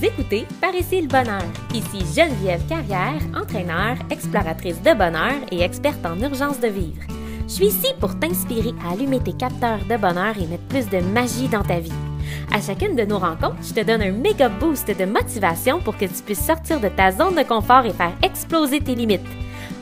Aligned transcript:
Écoutez 0.00 0.46
Par 0.60 0.74
ici 0.76 1.00
le 1.02 1.08
bonheur. 1.08 1.42
Ici 1.74 1.98
Geneviève 2.14 2.64
Carrière, 2.68 3.20
entraîneur, 3.34 3.96
exploratrice 4.10 4.80
de 4.80 4.94
bonheur 4.94 5.34
et 5.50 5.62
experte 5.62 6.06
en 6.06 6.16
urgence 6.20 6.60
de 6.60 6.68
vivre. 6.68 7.02
Je 7.48 7.52
suis 7.52 7.66
ici 7.66 7.88
pour 7.98 8.16
t'inspirer 8.16 8.74
à 8.84 8.92
allumer 8.92 9.18
tes 9.18 9.32
capteurs 9.32 9.84
de 9.90 9.96
bonheur 9.96 10.38
et 10.38 10.46
mettre 10.46 10.62
plus 10.68 10.88
de 10.88 11.00
magie 11.00 11.48
dans 11.48 11.64
ta 11.64 11.80
vie. 11.80 11.92
À 12.52 12.60
chacune 12.60 12.94
de 12.94 13.02
nos 13.02 13.18
rencontres, 13.18 13.56
je 13.62 13.74
te 13.74 13.84
donne 13.84 14.02
un 14.02 14.12
méga 14.12 14.48
boost 14.48 14.86
de 14.88 15.04
motivation 15.04 15.80
pour 15.80 15.96
que 15.96 16.04
tu 16.04 16.22
puisses 16.24 16.46
sortir 16.46 16.78
de 16.78 16.88
ta 16.88 17.10
zone 17.10 17.34
de 17.34 17.42
confort 17.42 17.84
et 17.84 17.92
faire 17.92 18.16
exploser 18.22 18.80
tes 18.80 18.94
limites. 18.94 19.26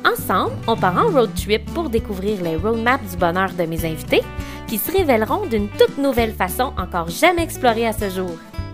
Ensemble, 0.04 0.52
on 0.66 0.76
part 0.76 0.96
en 0.96 1.10
road 1.10 1.30
trip 1.34 1.64
pour 1.74 1.90
découvrir 1.90 2.42
les 2.42 2.56
roadmaps 2.56 3.10
du 3.10 3.16
bonheur 3.18 3.50
de 3.52 3.64
mes 3.64 3.84
invités 3.84 4.22
qui 4.66 4.78
se 4.78 4.90
révéleront 4.90 5.44
d'une 5.44 5.68
toute 5.68 5.98
nouvelle 5.98 6.32
façon 6.32 6.72
encore 6.78 7.10
jamais 7.10 7.42
explorée 7.42 7.86
à 7.86 7.92
ce 7.92 8.08
jour. 8.08 8.32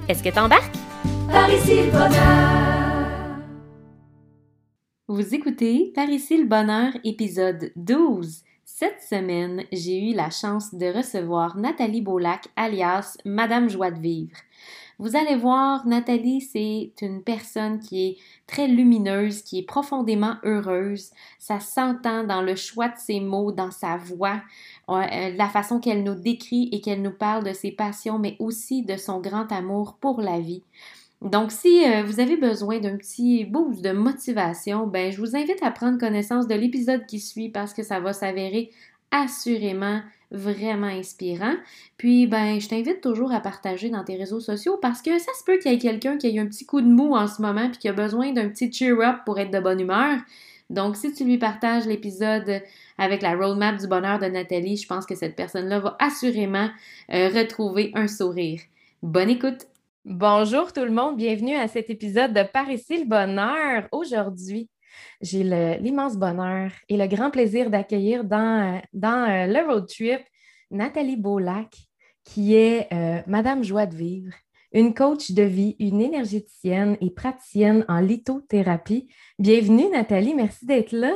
Est-ce 0.08 0.22
que 0.22 0.30
t'embarques? 0.30 0.91
Par 1.28 1.52
ici 1.52 1.76
le 1.76 1.90
bonheur! 1.90 3.38
Vous 5.08 5.34
écoutez 5.34 5.92
Par 5.94 6.08
ici 6.08 6.36
le 6.36 6.46
bonheur, 6.46 6.92
épisode 7.04 7.72
12. 7.76 8.42
Cette 8.64 9.00
semaine, 9.02 9.64
j'ai 9.72 10.10
eu 10.10 10.14
la 10.14 10.30
chance 10.30 10.74
de 10.74 10.86
recevoir 10.86 11.56
Nathalie 11.56 12.00
Beaulac, 12.00 12.48
alias 12.56 13.16
Madame 13.24 13.68
Joie 13.68 13.90
de 13.90 14.00
Vivre. 14.00 14.36
Vous 14.98 15.16
allez 15.16 15.36
voir, 15.36 15.86
Nathalie, 15.86 16.40
c'est 16.40 16.92
une 17.00 17.22
personne 17.22 17.80
qui 17.80 18.06
est 18.06 18.16
très 18.46 18.68
lumineuse, 18.68 19.42
qui 19.42 19.58
est 19.58 19.66
profondément 19.66 20.36
heureuse. 20.44 21.10
Ça 21.38 21.58
s'entend 21.58 22.24
dans 22.24 22.42
le 22.42 22.54
choix 22.54 22.88
de 22.88 22.98
ses 22.98 23.18
mots, 23.18 23.50
dans 23.52 23.70
sa 23.70 23.96
voix, 23.96 24.40
la 24.88 25.48
façon 25.48 25.80
qu'elle 25.80 26.02
nous 26.02 26.14
décrit 26.14 26.68
et 26.72 26.80
qu'elle 26.80 27.02
nous 27.02 27.12
parle 27.12 27.44
de 27.44 27.52
ses 27.52 27.72
passions, 27.72 28.18
mais 28.18 28.36
aussi 28.38 28.82
de 28.82 28.96
son 28.96 29.20
grand 29.20 29.50
amour 29.52 29.96
pour 30.00 30.20
la 30.20 30.40
vie. 30.40 30.62
Donc, 31.22 31.52
si 31.52 31.84
euh, 31.84 32.02
vous 32.02 32.18
avez 32.18 32.36
besoin 32.36 32.80
d'un 32.80 32.96
petit 32.96 33.44
boost 33.44 33.80
de 33.80 33.92
motivation, 33.92 34.88
ben, 34.88 35.12
je 35.12 35.18
vous 35.18 35.36
invite 35.36 35.62
à 35.62 35.70
prendre 35.70 35.98
connaissance 35.98 36.48
de 36.48 36.54
l'épisode 36.54 37.06
qui 37.06 37.20
suit 37.20 37.48
parce 37.48 37.72
que 37.72 37.84
ça 37.84 38.00
va 38.00 38.12
s'avérer 38.12 38.70
assurément 39.12 40.00
vraiment 40.32 40.88
inspirant. 40.88 41.54
Puis, 41.96 42.26
ben, 42.26 42.60
je 42.60 42.68
t'invite 42.68 43.00
toujours 43.00 43.32
à 43.32 43.38
partager 43.38 43.88
dans 43.88 44.02
tes 44.02 44.16
réseaux 44.16 44.40
sociaux 44.40 44.78
parce 44.82 45.00
que 45.00 45.16
ça 45.18 45.30
se 45.38 45.44
peut 45.44 45.58
qu'il 45.58 45.70
y 45.70 45.74
ait 45.76 45.78
quelqu'un 45.78 46.16
qui 46.18 46.26
ait 46.26 46.40
un 46.40 46.46
petit 46.46 46.66
coup 46.66 46.80
de 46.80 46.88
mou 46.88 47.14
en 47.14 47.28
ce 47.28 47.40
moment 47.40 47.68
puis 47.68 47.78
qui 47.78 47.88
a 47.88 47.92
besoin 47.92 48.32
d'un 48.32 48.48
petit 48.48 48.72
cheer-up 48.72 49.18
pour 49.24 49.38
être 49.38 49.52
de 49.52 49.60
bonne 49.60 49.78
humeur. 49.78 50.18
Donc, 50.70 50.96
si 50.96 51.12
tu 51.12 51.24
lui 51.24 51.38
partages 51.38 51.86
l'épisode 51.86 52.62
avec 52.98 53.22
la 53.22 53.34
roadmap 53.34 53.78
du 53.78 53.86
bonheur 53.86 54.18
de 54.18 54.26
Nathalie, 54.26 54.76
je 54.76 54.86
pense 54.86 55.06
que 55.06 55.14
cette 55.14 55.36
personne-là 55.36 55.80
va 55.80 55.96
assurément 55.98 56.68
euh, 57.12 57.28
retrouver 57.28 57.90
un 57.94 58.08
sourire. 58.08 58.60
Bonne 59.02 59.30
écoute! 59.30 59.66
Bonjour 60.04 60.72
tout 60.72 60.84
le 60.84 60.90
monde, 60.90 61.16
bienvenue 61.16 61.54
à 61.54 61.68
cet 61.68 61.88
épisode 61.88 62.32
de 62.32 62.42
Par 62.42 62.68
ici 62.68 62.98
le 62.98 63.04
bonheur. 63.04 63.86
Aujourd'hui, 63.92 64.68
j'ai 65.20 65.44
l'immense 65.78 66.16
bonheur 66.16 66.72
et 66.88 66.96
le 66.96 67.06
grand 67.06 67.30
plaisir 67.30 67.70
d'accueillir 67.70 68.24
dans, 68.24 68.82
euh, 68.92 69.46
le 69.46 69.66
road 69.66 69.86
trip 69.88 70.20
Nathalie 70.72 71.16
Beaulac, 71.16 71.76
qui 72.24 72.54
est 72.54 72.92
euh, 72.92 73.22
Madame 73.28 73.62
Joie 73.62 73.86
de 73.86 73.94
vivre, 73.94 74.32
une 74.72 74.92
coach 74.92 75.30
de 75.30 75.42
vie, 75.42 75.76
une 75.78 76.00
énergéticienne 76.00 76.96
et 77.00 77.10
praticienne 77.10 77.84
en 77.88 78.00
lithothérapie. 78.00 79.08
Bienvenue 79.38 79.88
Nathalie, 79.90 80.34
merci 80.34 80.66
d'être 80.66 80.92
là. 80.92 81.14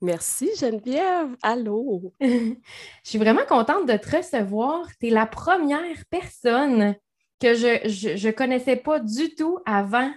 Merci 0.00 0.50
Geneviève. 0.58 1.36
Allô? 1.42 2.12
Je 2.20 2.56
suis 3.02 3.18
vraiment 3.18 3.46
contente 3.48 3.86
de 3.88 3.96
te 3.96 4.16
recevoir. 4.16 4.86
Tu 5.00 5.08
es 5.08 5.10
la 5.10 5.26
première 5.26 6.04
personne 6.10 6.94
que 7.40 7.54
je 7.54 8.26
ne 8.26 8.32
connaissais 8.32 8.76
pas 8.76 8.98
du 9.00 9.34
tout 9.34 9.58
avant 9.66 10.10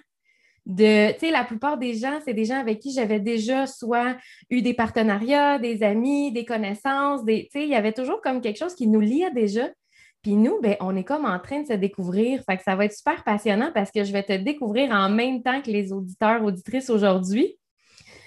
de, 0.65 1.11
tu 1.13 1.19
sais, 1.19 1.31
la 1.31 1.43
plupart 1.43 1.77
des 1.77 1.95
gens, 1.95 2.19
c'est 2.23 2.33
des 2.33 2.45
gens 2.45 2.59
avec 2.59 2.79
qui 2.79 2.93
j'avais 2.93 3.19
déjà 3.19 3.65
soit 3.65 4.15
eu 4.49 4.61
des 4.61 4.73
partenariats, 4.73 5.57
des 5.57 5.83
amis, 5.83 6.31
des 6.31 6.45
connaissances, 6.45 7.23
des, 7.25 7.45
tu 7.45 7.59
sais, 7.59 7.63
il 7.63 7.69
y 7.69 7.75
avait 7.75 7.91
toujours 7.91 8.21
comme 8.21 8.39
quelque 8.39 8.59
chose 8.59 8.75
qui 8.75 8.87
nous 8.87 8.99
liait 8.99 9.31
déjà. 9.31 9.69
Puis 10.21 10.35
nous, 10.35 10.59
ben, 10.61 10.75
on 10.81 10.95
est 10.95 11.03
comme 11.03 11.25
en 11.25 11.39
train 11.39 11.61
de 11.61 11.67
se 11.67 11.73
découvrir. 11.73 12.43
Fait 12.43 12.57
que 12.57 12.63
ça 12.63 12.75
va 12.75 12.85
être 12.85 12.95
super 12.95 13.23
passionnant 13.23 13.71
parce 13.73 13.89
que 13.89 14.03
je 14.03 14.11
vais 14.11 14.23
te 14.23 14.33
découvrir 14.33 14.91
en 14.91 15.09
même 15.09 15.41
temps 15.41 15.61
que 15.61 15.71
les 15.71 15.93
auditeurs, 15.93 16.43
auditrices 16.43 16.89
aujourd'hui. 16.89 17.57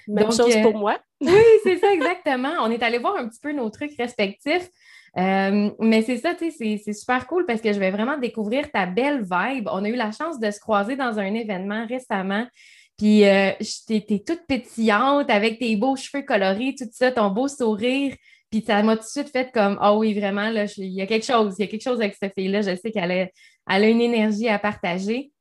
Même 0.07 0.31
chose 0.31 0.55
pour 0.61 0.73
moi. 0.73 0.99
Oui, 1.23 1.43
c'est 1.63 1.77
ça, 1.77 1.91
exactement. 1.93 2.53
On 2.61 2.71
est 2.71 2.83
allé 2.83 2.97
voir 2.97 3.15
un 3.17 3.27
petit 3.27 3.39
peu 3.41 3.51
nos 3.51 3.69
trucs 3.69 3.95
respectifs. 3.97 4.69
Euh, 5.17 5.69
mais 5.79 6.01
c'est 6.01 6.17
ça, 6.17 6.33
tu 6.33 6.49
sais, 6.51 6.81
c'est 6.83 6.93
super 6.93 7.27
cool 7.27 7.45
parce 7.45 7.61
que 7.61 7.71
je 7.71 7.79
vais 7.79 7.91
vraiment 7.91 8.17
découvrir 8.17 8.71
ta 8.71 8.85
belle 8.85 9.21
vibe. 9.21 9.69
On 9.71 9.83
a 9.83 9.89
eu 9.89 9.95
la 9.95 10.11
chance 10.11 10.39
de 10.39 10.49
se 10.49 10.59
croiser 10.59 10.95
dans 10.95 11.19
un 11.19 11.33
événement 11.33 11.85
récemment. 11.85 12.47
Puis, 12.97 13.25
euh, 13.25 13.51
t'es 13.87 14.23
toute 14.25 14.45
pétillante 14.47 15.29
avec 15.29 15.59
tes 15.59 15.75
beaux 15.75 15.95
cheveux 15.95 16.23
colorés, 16.23 16.75
tout 16.77 16.87
ça, 16.91 17.11
ton 17.11 17.29
beau 17.29 17.47
sourire. 17.47 18.15
Puis, 18.51 18.63
ça 18.65 18.81
m'a 18.83 18.95
tout 18.97 19.03
de 19.03 19.07
suite 19.07 19.29
fait 19.29 19.51
comme, 19.51 19.79
oh 19.81 19.97
oui, 19.97 20.17
vraiment, 20.17 20.49
là, 20.49 20.65
il 20.77 20.93
y 20.93 21.01
a 21.01 21.07
quelque 21.07 21.25
chose, 21.25 21.55
il 21.57 21.63
y 21.63 21.67
a 21.67 21.71
quelque 21.71 21.83
chose 21.83 21.99
avec 22.01 22.15
cette 22.15 22.33
fille-là. 22.33 22.61
Je 22.61 22.75
sais 22.75 22.91
qu'elle 22.91 23.29
a, 23.67 23.79
une 23.89 24.01
énergie 24.01 24.47
à 24.47 24.59
partager. 24.59 25.31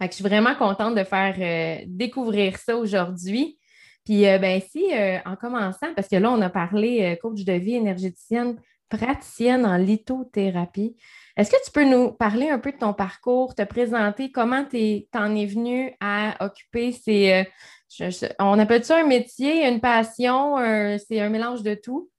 Fait 0.00 0.08
je 0.08 0.14
suis 0.14 0.24
vraiment 0.24 0.54
contente 0.54 0.94
de 0.94 1.04
faire 1.04 1.34
euh, 1.38 1.84
découvrir 1.86 2.56
ça 2.56 2.76
aujourd'hui. 2.76 3.58
Puis, 4.08 4.22
ben, 4.22 4.58
si, 4.70 4.86
en 5.26 5.36
commençant, 5.36 5.92
parce 5.94 6.08
que 6.08 6.16
là, 6.16 6.30
on 6.30 6.40
a 6.40 6.48
parlé 6.48 7.18
coach 7.20 7.44
de 7.44 7.52
vie 7.52 7.74
énergéticienne, 7.74 8.56
praticienne 8.88 9.66
en 9.66 9.76
lithothérapie. 9.76 10.96
Est-ce 11.36 11.50
que 11.50 11.64
tu 11.64 11.70
peux 11.70 11.84
nous 11.84 12.12
parler 12.12 12.48
un 12.48 12.58
peu 12.58 12.72
de 12.72 12.78
ton 12.78 12.94
parcours, 12.94 13.54
te 13.54 13.62
présenter? 13.62 14.32
Comment 14.32 14.64
tu 14.64 15.06
en 15.14 15.36
es 15.36 15.46
venu 15.46 15.94
à 16.00 16.36
occuper 16.44 16.92
ces. 16.92 17.46
Euh, 18.00 18.10
on 18.38 18.58
appelle 18.58 18.84
ça 18.84 18.98
un 18.98 19.06
métier, 19.06 19.66
une 19.66 19.80
passion, 19.80 20.56
c'est 21.06 21.20
un 21.20 21.28
mélange 21.28 21.62
de 21.62 21.74
tout? 21.74 22.10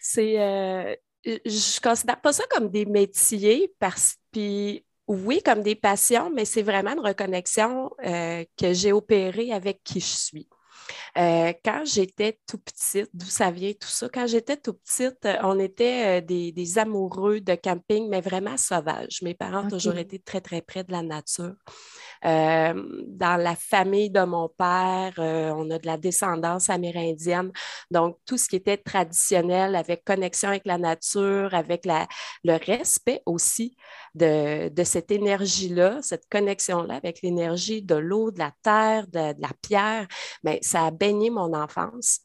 C'est. 0.00 0.40
Euh, 0.40 0.94
je 1.24 1.30
ne 1.30 1.80
considère 1.82 2.20
pas 2.20 2.32
ça 2.32 2.44
comme 2.50 2.68
des 2.68 2.84
métiers 2.84 3.72
parce 3.78 4.16
puis 4.32 4.84
oui, 5.06 5.42
comme 5.42 5.62
des 5.62 5.74
passions, 5.74 6.30
mais 6.30 6.44
c'est 6.44 6.62
vraiment 6.62 6.92
une 6.92 7.06
reconnexion 7.06 7.90
euh, 8.04 8.44
que 8.58 8.72
j'ai 8.72 8.92
opérée 8.92 9.52
avec 9.52 9.82
qui 9.84 10.00
je 10.00 10.06
suis. 10.06 10.48
Euh, 11.16 11.52
quand 11.64 11.82
j'étais 11.84 12.38
tout 12.46 12.58
petite, 12.58 13.08
d'où 13.14 13.26
ça 13.26 13.50
vient 13.50 13.72
tout 13.72 13.88
ça? 13.88 14.08
Quand 14.12 14.26
j'étais 14.26 14.56
tout 14.56 14.74
petite, 14.74 15.24
euh, 15.24 15.36
on 15.42 15.58
était 15.58 16.20
euh, 16.20 16.20
des, 16.20 16.78
amoureux 16.78 17.40
de 17.40 17.54
camping, 17.54 18.08
mais 18.08 18.20
vraiment 18.20 18.56
sauvages. 18.56 19.22
Mes 19.22 19.34
parents 19.34 19.64
ont 19.64 19.68
toujours 19.68 19.96
été 19.96 20.18
très, 20.18 20.40
très 20.40 20.60
près 20.60 20.84
de 20.84 20.92
la 20.92 21.02
nature. 21.02 21.54
Dans 22.24 23.36
la 23.36 23.54
famille 23.54 24.10
de 24.10 24.24
mon 24.24 24.48
père, 24.48 25.12
on 25.18 25.70
a 25.70 25.78
de 25.78 25.86
la 25.86 25.98
descendance 25.98 26.70
amérindienne. 26.70 27.52
Donc, 27.90 28.18
tout 28.24 28.38
ce 28.38 28.48
qui 28.48 28.56
était 28.56 28.78
traditionnel 28.78 29.76
avec 29.76 30.04
connexion 30.04 30.48
avec 30.48 30.66
la 30.66 30.78
nature, 30.78 31.54
avec 31.54 31.84
le 31.84 32.56
respect 32.64 33.22
aussi 33.26 33.76
de, 34.14 34.70
cette 34.84 35.10
énergie-là, 35.10 36.00
cette 36.02 36.28
connexion-là 36.30 36.94
avec 36.94 37.22
l'énergie 37.22 37.82
de 37.82 37.94
l'eau, 37.94 38.30
de 38.30 38.38
la 38.38 38.52
terre, 38.62 39.06
de, 39.08 39.40
la 39.40 39.50
pierre, 39.60 40.06
mais 40.42 40.58
ça 40.62 40.86
a 40.86 40.90
baigné 40.90 41.30
mon 41.30 41.52
enfance. 41.54 42.20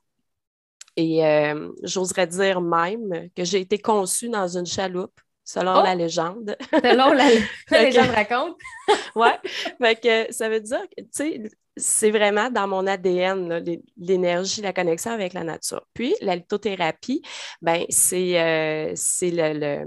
Et 0.95 1.25
euh, 1.25 1.71
j'oserais 1.83 2.27
dire 2.27 2.61
même 2.61 3.29
que 3.35 3.43
j'ai 3.43 3.61
été 3.61 3.77
conçue 3.77 4.29
dans 4.29 4.57
une 4.57 4.65
chaloupe 4.65 5.19
selon 5.49 5.79
oh! 5.79 5.83
la 5.83 5.95
légende. 5.95 6.55
Selon 6.71 7.11
la, 7.11 7.27
légende 7.71 8.11
raconte. 8.11 8.55
oui, 9.15 9.95
que 10.01 10.31
ça 10.31 10.47
veut 10.47 10.59
dire 10.59 10.81
que, 10.95 11.01
tu 11.01 11.09
sais, 11.11 11.43
c'est 11.75 12.11
vraiment 12.11 12.51
dans 12.51 12.67
mon 12.67 12.85
ADN, 12.85 13.63
l'énergie, 13.97 14.61
la 14.61 14.73
connexion 14.73 15.11
avec 15.11 15.33
la 15.33 15.43
nature. 15.43 15.85
Puis, 15.93 16.13
la 16.21 16.35
lithothérapie, 16.35 17.23
ben, 17.61 17.83
c'est 17.89 18.39
euh, 18.39 18.93
le, 19.21 19.85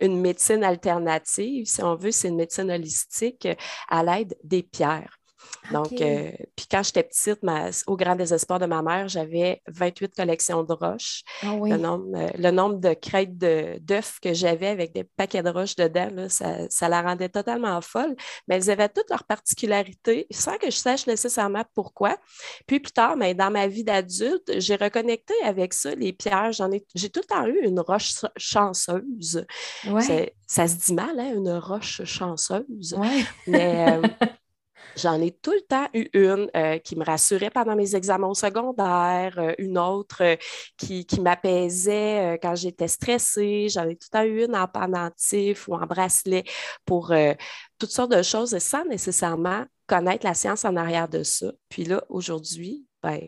une 0.00 0.20
médecine 0.20 0.64
alternative, 0.64 1.66
si 1.66 1.82
on 1.82 1.94
veut, 1.94 2.10
c'est 2.10 2.28
une 2.28 2.36
médecine 2.36 2.70
holistique 2.70 3.46
à 3.88 4.02
l'aide 4.02 4.36
des 4.42 4.64
pierres. 4.64 5.17
Donc, 5.72 5.92
euh, 6.00 6.30
puis 6.56 6.66
quand 6.70 6.82
j'étais 6.82 7.02
petite, 7.02 7.40
au 7.86 7.96
grand 7.96 8.16
désespoir 8.16 8.58
de 8.58 8.66
ma 8.66 8.82
mère, 8.82 9.08
j'avais 9.08 9.60
28 9.68 10.14
collections 10.14 10.62
de 10.62 10.72
roches. 10.72 11.22
Ah 11.42 11.54
le, 11.62 11.76
nombre, 11.76 12.06
euh, 12.14 12.28
le, 12.38 12.50
nombre, 12.50 12.76
de 12.76 12.94
crêtes 12.94 13.36
d'œufs 13.36 14.18
que 14.20 14.32
j'avais 14.32 14.68
avec 14.68 14.94
des 14.94 15.04
paquets 15.04 15.42
de 15.42 15.50
roches 15.50 15.76
dedans, 15.76 16.28
ça, 16.28 16.88
la 16.88 17.02
rendait 17.02 17.28
totalement 17.28 17.80
folle. 17.80 18.16
Mais 18.46 18.56
elles 18.56 18.70
avaient 18.70 18.88
toutes 18.88 19.10
leurs 19.10 19.24
particularités 19.24 20.26
sans 20.30 20.56
que 20.56 20.70
je 20.70 20.76
sache 20.76 21.06
nécessairement 21.06 21.64
pourquoi. 21.74 22.16
Puis 22.66 22.80
plus 22.80 22.92
tard, 22.92 23.16
mais 23.16 23.34
dans 23.34 23.50
ma 23.50 23.66
vie 23.66 23.84
d'adulte, 23.84 24.58
j'ai 24.58 24.76
reconnecté 24.76 25.34
avec 25.44 25.74
ça, 25.74 25.94
les 25.94 26.12
pierres. 26.12 26.52
J'en 26.52 26.70
ai, 26.72 26.84
j'ai 26.94 27.10
tout 27.10 27.20
le 27.20 27.26
temps 27.26 27.46
eu 27.46 27.60
une 27.64 27.80
roche 27.80 28.14
chanceuse. 28.36 29.44
Ça 30.50 30.66
se 30.66 30.76
dit 30.76 30.94
mal, 30.94 31.20
hein, 31.20 31.34
une 31.34 31.50
roche 31.50 32.02
chanceuse. 32.04 32.94
Ouais. 32.96 33.24
Mais. 33.46 33.98
Euh, 34.02 34.02
J'en 34.98 35.20
ai 35.20 35.30
tout 35.30 35.52
le 35.52 35.60
temps 35.60 35.88
eu 35.94 36.08
une 36.12 36.50
euh, 36.56 36.78
qui 36.78 36.96
me 36.96 37.04
rassurait 37.04 37.50
pendant 37.50 37.76
mes 37.76 37.94
examens 37.94 38.34
secondaires, 38.34 39.38
euh, 39.38 39.54
une 39.58 39.78
autre 39.78 40.22
euh, 40.22 40.36
qui, 40.76 41.06
m'apaisait 41.20 42.38
quand 42.42 42.54
j'étais 42.56 42.88
stressée. 42.88 43.68
J'en 43.70 43.88
ai 43.88 43.96
tout 43.96 44.08
le 44.12 44.18
temps 44.18 44.24
eu 44.24 44.44
une 44.44 44.56
en 44.56 44.66
pendentif 44.66 45.68
ou 45.68 45.74
en 45.74 45.86
bracelet 45.86 46.44
pour 46.84 47.12
toutes 47.78 47.90
sortes 47.90 48.12
de 48.12 48.22
choses 48.22 48.56
sans 48.58 48.84
nécessairement 48.84 49.64
connaître 49.86 50.24
la 50.26 50.34
science 50.34 50.64
en 50.64 50.76
arrière 50.76 51.08
de 51.08 51.22
ça. 51.22 51.52
Puis 51.68 51.84
là, 51.84 52.04
aujourd'hui, 52.08 52.86
ben, 53.02 53.20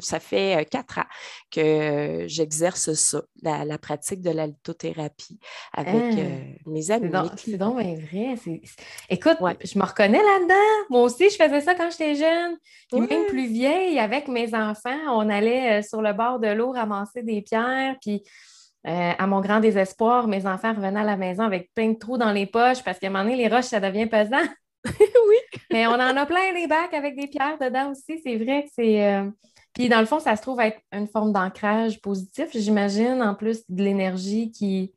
ça 0.00 0.20
fait 0.20 0.56
euh, 0.56 0.64
quatre 0.64 0.98
ans 0.98 1.06
que 1.50 2.24
j'exerce 2.26 2.92
ça, 2.94 3.22
la, 3.42 3.78
pratique 3.78 4.20
de 4.20 4.30
la 4.30 4.46
lithothérapie 4.46 5.38
avec 5.72 5.94
ah! 5.94 6.18
euh, 6.18 6.38
mes 6.66 6.90
amis. 6.90 7.10
C'est 7.36 7.56
donc 7.56 7.74
vrai. 7.74 8.34
Écoute, 9.08 9.36
je 9.64 9.78
me 9.78 9.84
reconnais 9.84 10.22
là-dedans. 10.22 10.86
Moi 10.90 11.02
aussi, 11.02 11.30
je 11.30 11.36
faisais 11.36 11.60
ça 11.60 11.74
quand 11.74 11.90
j'étais 11.90 12.14
jeune. 12.14 12.56
même 12.92 13.26
plus 13.26 13.46
vieille, 13.46 13.98
avec 13.98 14.28
mes 14.28 14.54
enfants, 14.54 14.98
on 15.08 15.28
allait 15.28 15.80
euh, 15.80 15.82
sur 15.82 16.02
le 16.02 16.12
bord 16.12 16.38
de 16.38 16.48
l'eau 16.48 16.72
ramasser 16.72 17.22
des 17.22 17.42
pierres. 17.42 17.96
Puis 18.00 18.22
à 18.84 19.28
mon 19.28 19.40
grand 19.40 19.60
désespoir, 19.60 20.26
mes 20.26 20.44
enfants 20.44 20.74
revenaient 20.74 21.00
à 21.00 21.04
la 21.04 21.16
maison 21.16 21.44
avec 21.44 21.72
plein 21.72 21.90
de 21.90 21.98
trous 21.98 22.18
dans 22.18 22.32
les 22.32 22.46
poches 22.46 22.82
parce 22.82 22.98
qu'à 22.98 23.06
un 23.06 23.10
moment 23.10 23.22
donné, 23.22 23.36
les 23.36 23.46
roches, 23.46 23.66
ça 23.66 23.78
devient 23.78 24.06
pesant. 24.06 24.42
oui. 24.84 25.36
Mais 25.72 25.86
on 25.86 25.94
en 25.94 26.16
a 26.16 26.26
plein 26.26 26.52
des 26.54 26.66
bacs 26.66 26.94
avec 26.94 27.16
des 27.16 27.26
pierres 27.26 27.58
dedans 27.58 27.90
aussi. 27.90 28.20
C'est 28.22 28.36
vrai 28.36 28.64
que 28.64 28.70
c'est. 28.74 29.04
Euh, 29.04 29.30
puis 29.72 29.88
dans 29.88 30.00
le 30.00 30.06
fond, 30.06 30.20
ça 30.20 30.36
se 30.36 30.42
trouve 30.42 30.60
être 30.60 30.78
une 30.92 31.08
forme 31.08 31.32
d'ancrage 31.32 32.00
positif, 32.00 32.48
j'imagine, 32.54 33.22
en 33.22 33.34
plus 33.34 33.62
de 33.68 33.82
l'énergie 33.82 34.50
qui, 34.50 34.92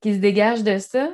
qui 0.00 0.14
se 0.14 0.18
dégage 0.18 0.64
de 0.64 0.78
ça. 0.78 1.10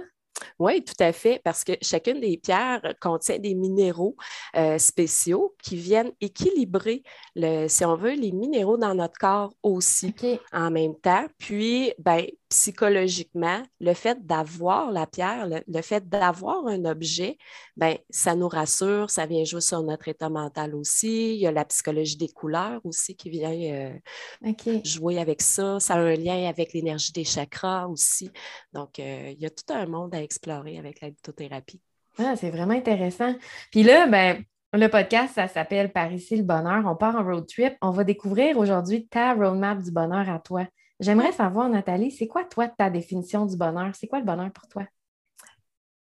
Oui, 0.59 0.83
tout 0.83 0.95
à 0.99 1.13
fait, 1.13 1.41
parce 1.45 1.63
que 1.63 1.73
chacune 1.83 2.21
des 2.21 2.37
pierres 2.37 2.95
contient 3.01 3.39
des 3.39 3.55
minéraux 3.55 4.17
euh, 4.57 4.79
spéciaux 4.79 5.55
qui 5.63 5.77
viennent 5.77 6.13
équilibrer, 6.21 7.03
le, 7.37 7.69
si 7.69 7.85
on 7.85 7.97
veut, 7.97 8.15
les 8.15 8.33
minéraux 8.33 8.77
dans 8.77 8.95
notre 8.95 9.19
corps 9.19 9.55
aussi 9.63 10.15
en 10.53 10.71
même 10.71 10.95
temps. 10.99 11.27
Puis, 11.39 11.93
ben, 11.99 12.25
psychologiquement, 12.53 13.63
le 13.81 13.95
fait 13.95 14.27
d'avoir 14.27 14.93
la 14.93 15.07
pierre, 15.07 15.49
le, 15.49 15.83
fait 15.83 16.07
d'avoir 16.07 16.67
un 16.67 16.85
objet, 16.85 17.39
ben, 17.79 17.97
ça 18.11 18.35
nous 18.35 18.47
rassure, 18.47 19.09
ça 19.09 19.25
vient 19.25 19.43
jouer 19.43 19.63
sur 19.63 19.83
notre 19.83 20.09
état 20.09 20.29
mental 20.29 20.75
aussi. 20.75 21.35
Il 21.35 21.41
y 21.41 21.47
a 21.47 21.51
la 21.51 21.65
psychologie 21.65 22.19
des 22.19 22.29
couleurs 22.29 22.83
aussi 22.85 23.17
qui 23.17 23.31
vient 23.31 23.51
euh, 23.55 24.53
jouer 24.85 25.19
avec 25.19 25.41
ça. 25.41 25.81
Ça 25.81 25.95
a 25.95 26.01
un 26.01 26.15
lien 26.15 26.47
avec 26.47 26.75
l'énergie 26.75 27.11
des 27.13 27.25
chakras 27.25 27.87
aussi. 27.87 28.31
Donc, 28.75 28.99
euh, 28.99 29.33
il 29.33 29.41
y 29.41 29.47
a 29.47 29.51
tout 29.51 29.73
un 29.73 29.87
monde 29.87 30.15
à 30.15 30.23
explorer 30.23 30.79
avec 30.79 31.01
la 31.01 31.09
lithothérapie. 31.09 31.81
Ah, 32.19 32.37
c'est 32.37 32.51
vraiment 32.51 32.75
intéressant. 32.75 33.35
Puis 33.71 33.83
là, 33.83 34.07
ben, 34.09 34.45
le 34.75 34.89
podcast, 34.89 35.37
ça 35.37 35.49
s'appelle 35.49 35.91
Par 35.91 36.13
ici 36.13 36.37
le 36.37 36.43
bonheur. 36.43 36.85
On 36.85 36.97
part 36.97 37.17
en 37.17 37.25
road 37.25 37.47
trip. 37.49 37.73
On 37.81 37.93
va 37.93 38.05
découvrir 38.05 38.59
aujourd'hui 38.59 39.07
ta 39.07 39.33
roadmap 39.33 39.83
du 39.83 39.91
bonheur 39.91 40.29
à 40.29 40.39
toi. 40.39 40.67
J'aimerais 41.03 41.33
savoir, 41.33 41.69
Nathalie, 41.69 42.13
c'est 42.13 42.29
quoi, 42.29 42.45
toi, 42.45 42.69
ta 42.69 42.89
définition 42.89 43.45
du 43.45 43.57
bonheur? 43.57 43.93
C'est 43.95 44.07
quoi 44.07 44.21
le 44.21 44.25
bonheur 44.25 44.53
pour 44.53 44.69
toi? 44.69 44.85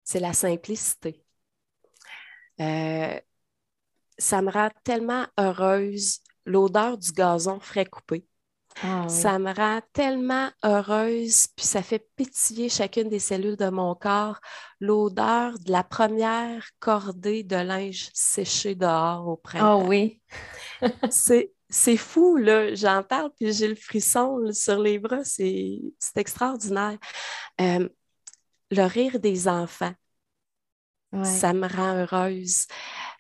C'est 0.05 0.21
la 0.21 0.35
simplicité. 0.35 1.25
Euh, 2.61 3.19
ça 4.19 4.43
me 4.43 4.51
rend 4.51 4.69
tellement 4.85 5.25
heureuse 5.39 6.21
l'odeur 6.45 6.99
du 6.99 7.13
gazon 7.13 7.61
frais 7.61 7.87
coupé. 7.87 8.27
Ah 8.83 9.07
ça 9.09 9.39
me 9.39 9.55
rend 9.55 9.81
tellement 9.95 10.51
heureuse, 10.65 11.47
puis 11.57 11.65
ça 11.65 11.83
fait 11.83 12.07
pétiller 12.17 12.69
chacune 12.69 13.09
des 13.09 13.21
cellules 13.21 13.57
de 13.57 13.71
mon 13.71 13.95
corps, 13.95 14.39
l'odeur 14.81 15.59
de 15.61 15.73
la 15.73 15.83
première 15.83 16.69
cordée 16.81 17.43
de 17.43 17.57
linge 17.57 18.11
séché 18.13 18.75
dehors 18.75 19.27
au 19.29 19.37
printemps. 19.37 19.81
Ah 19.83 19.89
oui. 19.89 20.21
c'est 21.11 21.54
c'est 21.75 21.97
fou, 21.97 22.37
là. 22.37 22.73
J'en 22.75 23.03
parle, 23.03 23.31
puis 23.35 23.53
j'ai 23.53 23.67
le 23.67 23.75
frisson 23.75 24.41
sur 24.53 24.79
les 24.79 24.99
bras. 25.01 25.25
C'est 25.25 25.83
extraordinaire. 26.15 26.99
Euh, 27.61 27.89
le 28.71 28.83
rire 28.85 29.19
des 29.19 29.49
enfants, 29.49 29.93
ça 31.25 31.53
me 31.53 31.67
rend 31.69 31.95
heureuse. 31.97 32.67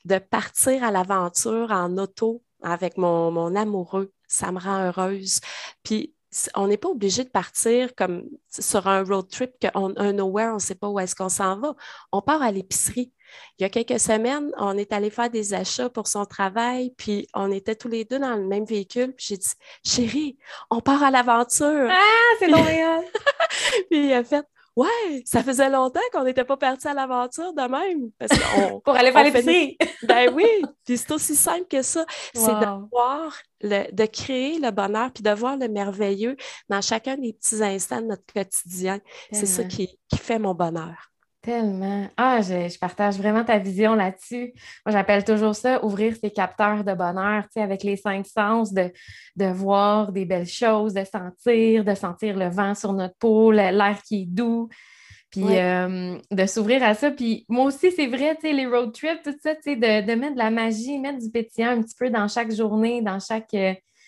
De 0.04 0.18
partir 0.18 0.84
à 0.84 0.90
l'aventure 0.90 1.70
en 1.70 1.96
auto 1.98 2.42
avec 2.62 2.96
mon, 2.96 3.30
mon 3.30 3.54
amoureux, 3.56 4.12
ça 4.28 4.52
me 4.52 4.60
rend 4.60 4.86
heureuse. 4.86 5.40
Puis 5.82 6.14
on 6.54 6.68
n'est 6.68 6.76
pas 6.76 6.88
obligé 6.88 7.24
de 7.24 7.30
partir 7.30 7.94
comme 7.94 8.24
sur 8.48 8.86
un 8.86 9.02
road 9.04 9.28
trip, 9.28 9.52
un 9.74 10.12
nowhere, 10.12 10.50
on 10.50 10.54
ne 10.54 10.58
sait 10.58 10.74
pas 10.74 10.88
où 10.88 10.98
est-ce 10.98 11.14
qu'on 11.14 11.28
s'en 11.28 11.58
va. 11.58 11.74
On 12.12 12.22
part 12.22 12.42
à 12.42 12.50
l'épicerie. 12.50 13.12
Il 13.58 13.62
y 13.62 13.64
a 13.64 13.68
quelques 13.68 14.00
semaines, 14.00 14.50
on 14.58 14.76
est 14.76 14.92
allé 14.92 15.10
faire 15.10 15.30
des 15.30 15.54
achats 15.54 15.90
pour 15.90 16.06
son 16.08 16.24
travail, 16.24 16.92
puis 16.96 17.26
on 17.34 17.50
était 17.50 17.76
tous 17.76 17.88
les 17.88 18.04
deux 18.04 18.18
dans 18.18 18.34
le 18.34 18.46
même 18.46 18.64
véhicule. 18.64 19.12
Puis 19.12 19.26
j'ai 19.28 19.36
dit, 19.36 19.52
chérie, 19.84 20.38
on 20.70 20.80
part 20.80 21.02
à 21.02 21.10
l'aventure. 21.10 21.88
Ah, 21.90 22.34
c'est 22.38 22.48
Montréal! 22.48 23.02
puis 23.90 24.06
il 24.08 24.12
a 24.12 24.24
fait, 24.24 24.44
Ouais, 24.76 25.22
ça 25.24 25.42
faisait 25.44 25.70
longtemps 25.70 26.00
qu'on 26.12 26.24
n'était 26.24 26.44
pas 26.44 26.56
parti 26.56 26.88
à 26.88 26.94
l'aventure 26.94 27.52
de 27.52 27.62
même. 27.62 28.10
Pour 28.82 28.96
aller 28.96 29.12
faire 29.12 29.22
l'épicerie. 29.22 29.78
ben 30.02 30.34
oui, 30.34 30.48
puis 30.84 30.98
c'est 30.98 31.12
aussi 31.12 31.36
simple 31.36 31.66
que 31.70 31.82
ça. 31.82 32.04
C'est 32.34 32.54
de 32.54 32.90
voir, 32.90 33.32
de 33.62 34.06
créer 34.06 34.58
le 34.58 34.72
bonheur, 34.72 35.12
puis 35.12 35.22
de 35.22 35.30
voir 35.30 35.56
le 35.56 35.68
merveilleux 35.68 36.36
dans 36.68 36.80
chacun 36.80 37.16
des 37.16 37.32
petits 37.32 37.62
instants 37.62 38.00
de 38.00 38.06
notre 38.06 38.26
quotidien. 38.32 38.98
C'est 39.30 39.46
ça 39.46 39.62
qui 39.64 39.96
fait 40.16 40.40
mon 40.40 40.54
bonheur. 40.54 41.10
Tellement. 41.44 42.08
Ah, 42.16 42.40
je, 42.40 42.78
partage 42.78 43.18
vraiment 43.18 43.44
ta 43.44 43.58
vision 43.58 43.94
là-dessus. 43.94 44.54
Moi, 44.86 44.92
j'appelle 44.92 45.24
toujours 45.24 45.54
ça 45.54 45.84
ouvrir 45.84 46.16
ses 46.16 46.30
capteurs 46.30 46.84
de 46.84 46.94
bonheur, 46.94 47.42
tu 47.42 47.48
sais, 47.52 47.60
avec 47.60 47.82
les 47.82 47.96
cinq 47.96 48.26
sens, 48.26 48.72
de, 48.72 48.90
de 49.36 49.44
voir 49.44 50.10
des 50.10 50.24
belles 50.24 50.46
choses, 50.46 50.94
de 50.94 51.04
sentir, 51.04 51.84
de 51.84 51.94
sentir 51.94 52.38
le 52.38 52.48
vent 52.48 52.74
sur 52.74 52.94
notre 52.94 53.16
peau, 53.18 53.52
l'air 53.52 53.98
qui 54.02 54.22
est 54.22 54.26
doux, 54.26 54.70
puis 55.30 55.58
euh, 55.58 56.16
de 56.30 56.46
s'ouvrir 56.46 56.82
à 56.82 56.94
ça. 56.94 57.10
Puis 57.10 57.44
moi 57.50 57.66
aussi, 57.66 57.92
c'est 57.92 58.06
vrai, 58.06 58.36
tu 58.36 58.48
sais, 58.48 58.54
les 58.54 58.64
road 58.64 58.94
trips, 58.94 59.22
tout 59.22 59.36
ça, 59.42 59.54
tu 59.54 59.62
sais, 59.64 59.76
de, 59.76 60.06
de, 60.06 60.14
mettre 60.14 60.34
de 60.34 60.38
la 60.38 60.50
magie, 60.50 60.98
mettre 60.98 61.18
du 61.18 61.30
pétillant 61.30 61.72
un 61.72 61.82
petit 61.82 61.96
peu 61.98 62.08
dans 62.08 62.26
chaque 62.26 62.54
journée, 62.54 63.02
dans 63.02 63.20
chaque. 63.20 63.54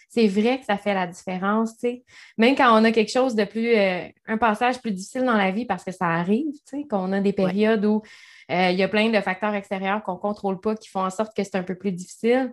C'est 0.08 0.28
vrai 0.28 0.60
que 0.60 0.64
ça 0.64 0.78
fait 0.78 0.94
la 0.94 1.06
différence, 1.06 1.72
tu 1.74 1.88
sais. 1.88 2.04
Même 2.38 2.54
quand 2.54 2.80
on 2.80 2.84
a 2.84 2.92
quelque 2.92 3.10
chose 3.10 3.34
de 3.34 3.44
plus, 3.44 3.74
euh, 3.76 4.08
un 4.26 4.38
passage 4.38 4.80
plus 4.80 4.92
difficile 4.92 5.24
dans 5.24 5.36
la 5.36 5.50
vie 5.50 5.66
parce 5.66 5.84
que 5.84 5.92
ça 5.92 6.06
arrive, 6.06 6.52
tu 6.52 6.78
sais, 6.78 6.86
qu'on 6.88 7.12
a 7.12 7.20
des 7.20 7.32
périodes 7.32 7.84
où 7.84 8.02
euh, 8.50 8.70
il 8.70 8.78
y 8.78 8.82
a 8.82 8.88
plein 8.88 9.10
de 9.10 9.20
facteurs 9.20 9.54
extérieurs 9.54 10.02
qu'on 10.02 10.14
ne 10.14 10.18
contrôle 10.18 10.60
pas 10.60 10.76
qui 10.76 10.88
font 10.88 11.04
en 11.04 11.10
sorte 11.10 11.36
que 11.36 11.42
c'est 11.42 11.56
un 11.56 11.64
peu 11.64 11.74
plus 11.74 11.92
difficile. 11.92 12.52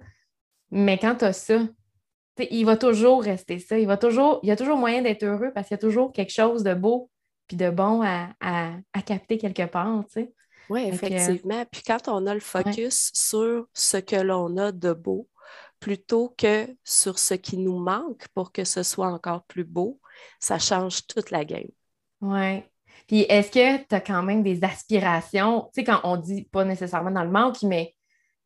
Mais 0.71 0.97
quand 0.97 1.15
tu 1.15 1.25
as 1.25 1.33
ça, 1.33 1.59
il 2.39 2.65
va 2.65 2.77
toujours 2.77 3.21
rester 3.23 3.59
ça. 3.59 3.77
Il, 3.77 3.87
va 3.87 3.97
toujours, 3.97 4.39
il 4.43 4.49
y 4.49 4.51
a 4.51 4.55
toujours 4.55 4.77
moyen 4.77 5.01
d'être 5.01 5.23
heureux 5.23 5.51
parce 5.53 5.67
qu'il 5.67 5.75
y 5.75 5.79
a 5.79 5.81
toujours 5.81 6.11
quelque 6.11 6.33
chose 6.33 6.63
de 6.63 6.73
beau 6.73 7.11
puis 7.47 7.57
de 7.57 7.69
bon 7.69 8.01
à, 8.03 8.31
capter 9.05 9.37
quelque 9.37 9.65
part, 9.65 10.03
tu 10.05 10.21
sais. 10.21 10.33
Oui, 10.69 10.85
effectivement. 10.87 11.65
Puis 11.69 11.83
quand 11.85 12.07
on 12.07 12.25
a 12.25 12.33
le 12.33 12.39
focus 12.39 13.11
sur 13.13 13.67
ce 13.73 13.97
que 13.97 14.15
l'on 14.15 14.57
a 14.57 14.71
de 14.71 14.93
beau, 14.93 15.27
plutôt 15.83 16.33
que 16.37 16.65
sur 16.85 17.19
ce 17.19 17.33
qui 17.33 17.57
nous 17.57 17.77
manque 17.77 18.25
pour 18.33 18.53
que 18.53 18.63
ce 18.63 18.83
soit 18.83 19.09
encore 19.09 19.43
plus 19.43 19.65
beau, 19.65 19.99
ça 20.39 20.57
change 20.57 21.05
toute 21.07 21.29
la 21.29 21.43
game. 21.43 21.67
Oui. 22.21 22.63
Puis 23.05 23.25
est-ce 23.27 23.51
que 23.51 23.85
tu 23.85 23.93
as 23.93 23.99
quand 23.99 24.23
même 24.23 24.43
des 24.43 24.63
aspirations? 24.63 25.63
Tu 25.73 25.81
sais, 25.81 25.83
quand 25.83 25.99
on 26.05 26.15
dit 26.15 26.45
pas 26.45 26.63
nécessairement 26.63 27.11
dans 27.11 27.25
le 27.25 27.31
manque, 27.31 27.61
mais 27.63 27.93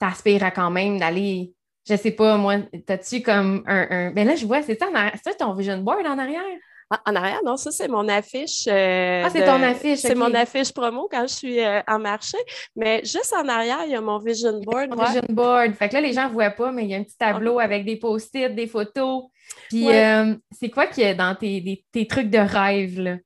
tu 0.02 0.08
aspires 0.08 0.44
à 0.46 0.50
quand 0.50 0.72
même 0.72 0.98
d'aller, 0.98 1.54
je 1.88 1.96
sais 1.96 2.10
pas, 2.10 2.38
moi, 2.38 2.56
as-tu 2.88 3.22
comme 3.22 3.64
un, 3.68 3.88
un. 3.88 4.12
Ben 4.14 4.26
là, 4.26 4.36
je 4.36 4.48
vois, 4.48 4.64
c'est 4.64 4.80
ça, 4.80 4.88
c'est 5.24 5.38
ton 5.38 5.54
vision 5.54 5.78
board 5.78 6.08
en 6.08 6.18
arrière? 6.18 6.42
Ah, 6.90 7.02
en 7.06 7.16
arrière, 7.16 7.42
non, 7.44 7.58
ça, 7.58 7.72
c'est 7.72 7.90
mon 7.90 8.08
affiche. 8.08 8.66
Euh, 8.68 9.24
ah, 9.26 9.30
c'est 9.30 9.46
ton 9.46 9.62
affiche. 9.62 10.00
C'est 10.00 10.16
mon 10.16 10.34
affiche 10.34 10.72
promo 10.72 11.10
quand 11.12 11.28
je 11.28 11.34
suis 11.34 11.60
euh, 11.60 11.82
en 11.86 12.00
marché. 12.00 12.38
Mais 12.78 13.02
juste 13.04 13.34
en 13.38 13.48
arrière, 13.50 13.80
il 13.86 13.92
y 13.92 13.96
a 13.96 14.02
mon 14.02 14.20
vision 14.20 14.62
board. 14.62 14.96
vision 14.98 15.26
board. 15.30 15.74
Fait 15.74 15.90
que 15.90 15.96
là, 15.96 16.02
les 16.02 16.14
gens 16.14 16.30
ne 16.30 16.34
voient 16.34 16.52
pas, 16.52 16.72
mais 16.72 16.84
il 16.84 16.90
y 16.90 16.96
a 16.96 16.98
un 16.98 17.04
petit 17.04 17.18
tableau 17.18 17.60
avec 17.60 17.84
des 17.84 17.98
post-it, 17.98 18.56
des 18.56 18.68
photos. 18.68 19.26
Puis, 19.70 19.90
euh, 19.90 20.34
c'est 20.52 20.70
quoi 20.70 20.88
qui 20.88 21.02
est 21.02 21.16
dans 21.16 21.36
tes, 21.36 21.84
trucs 22.10 22.30
de 22.30 22.38
rêve, 22.38 23.00
là? 23.00 23.18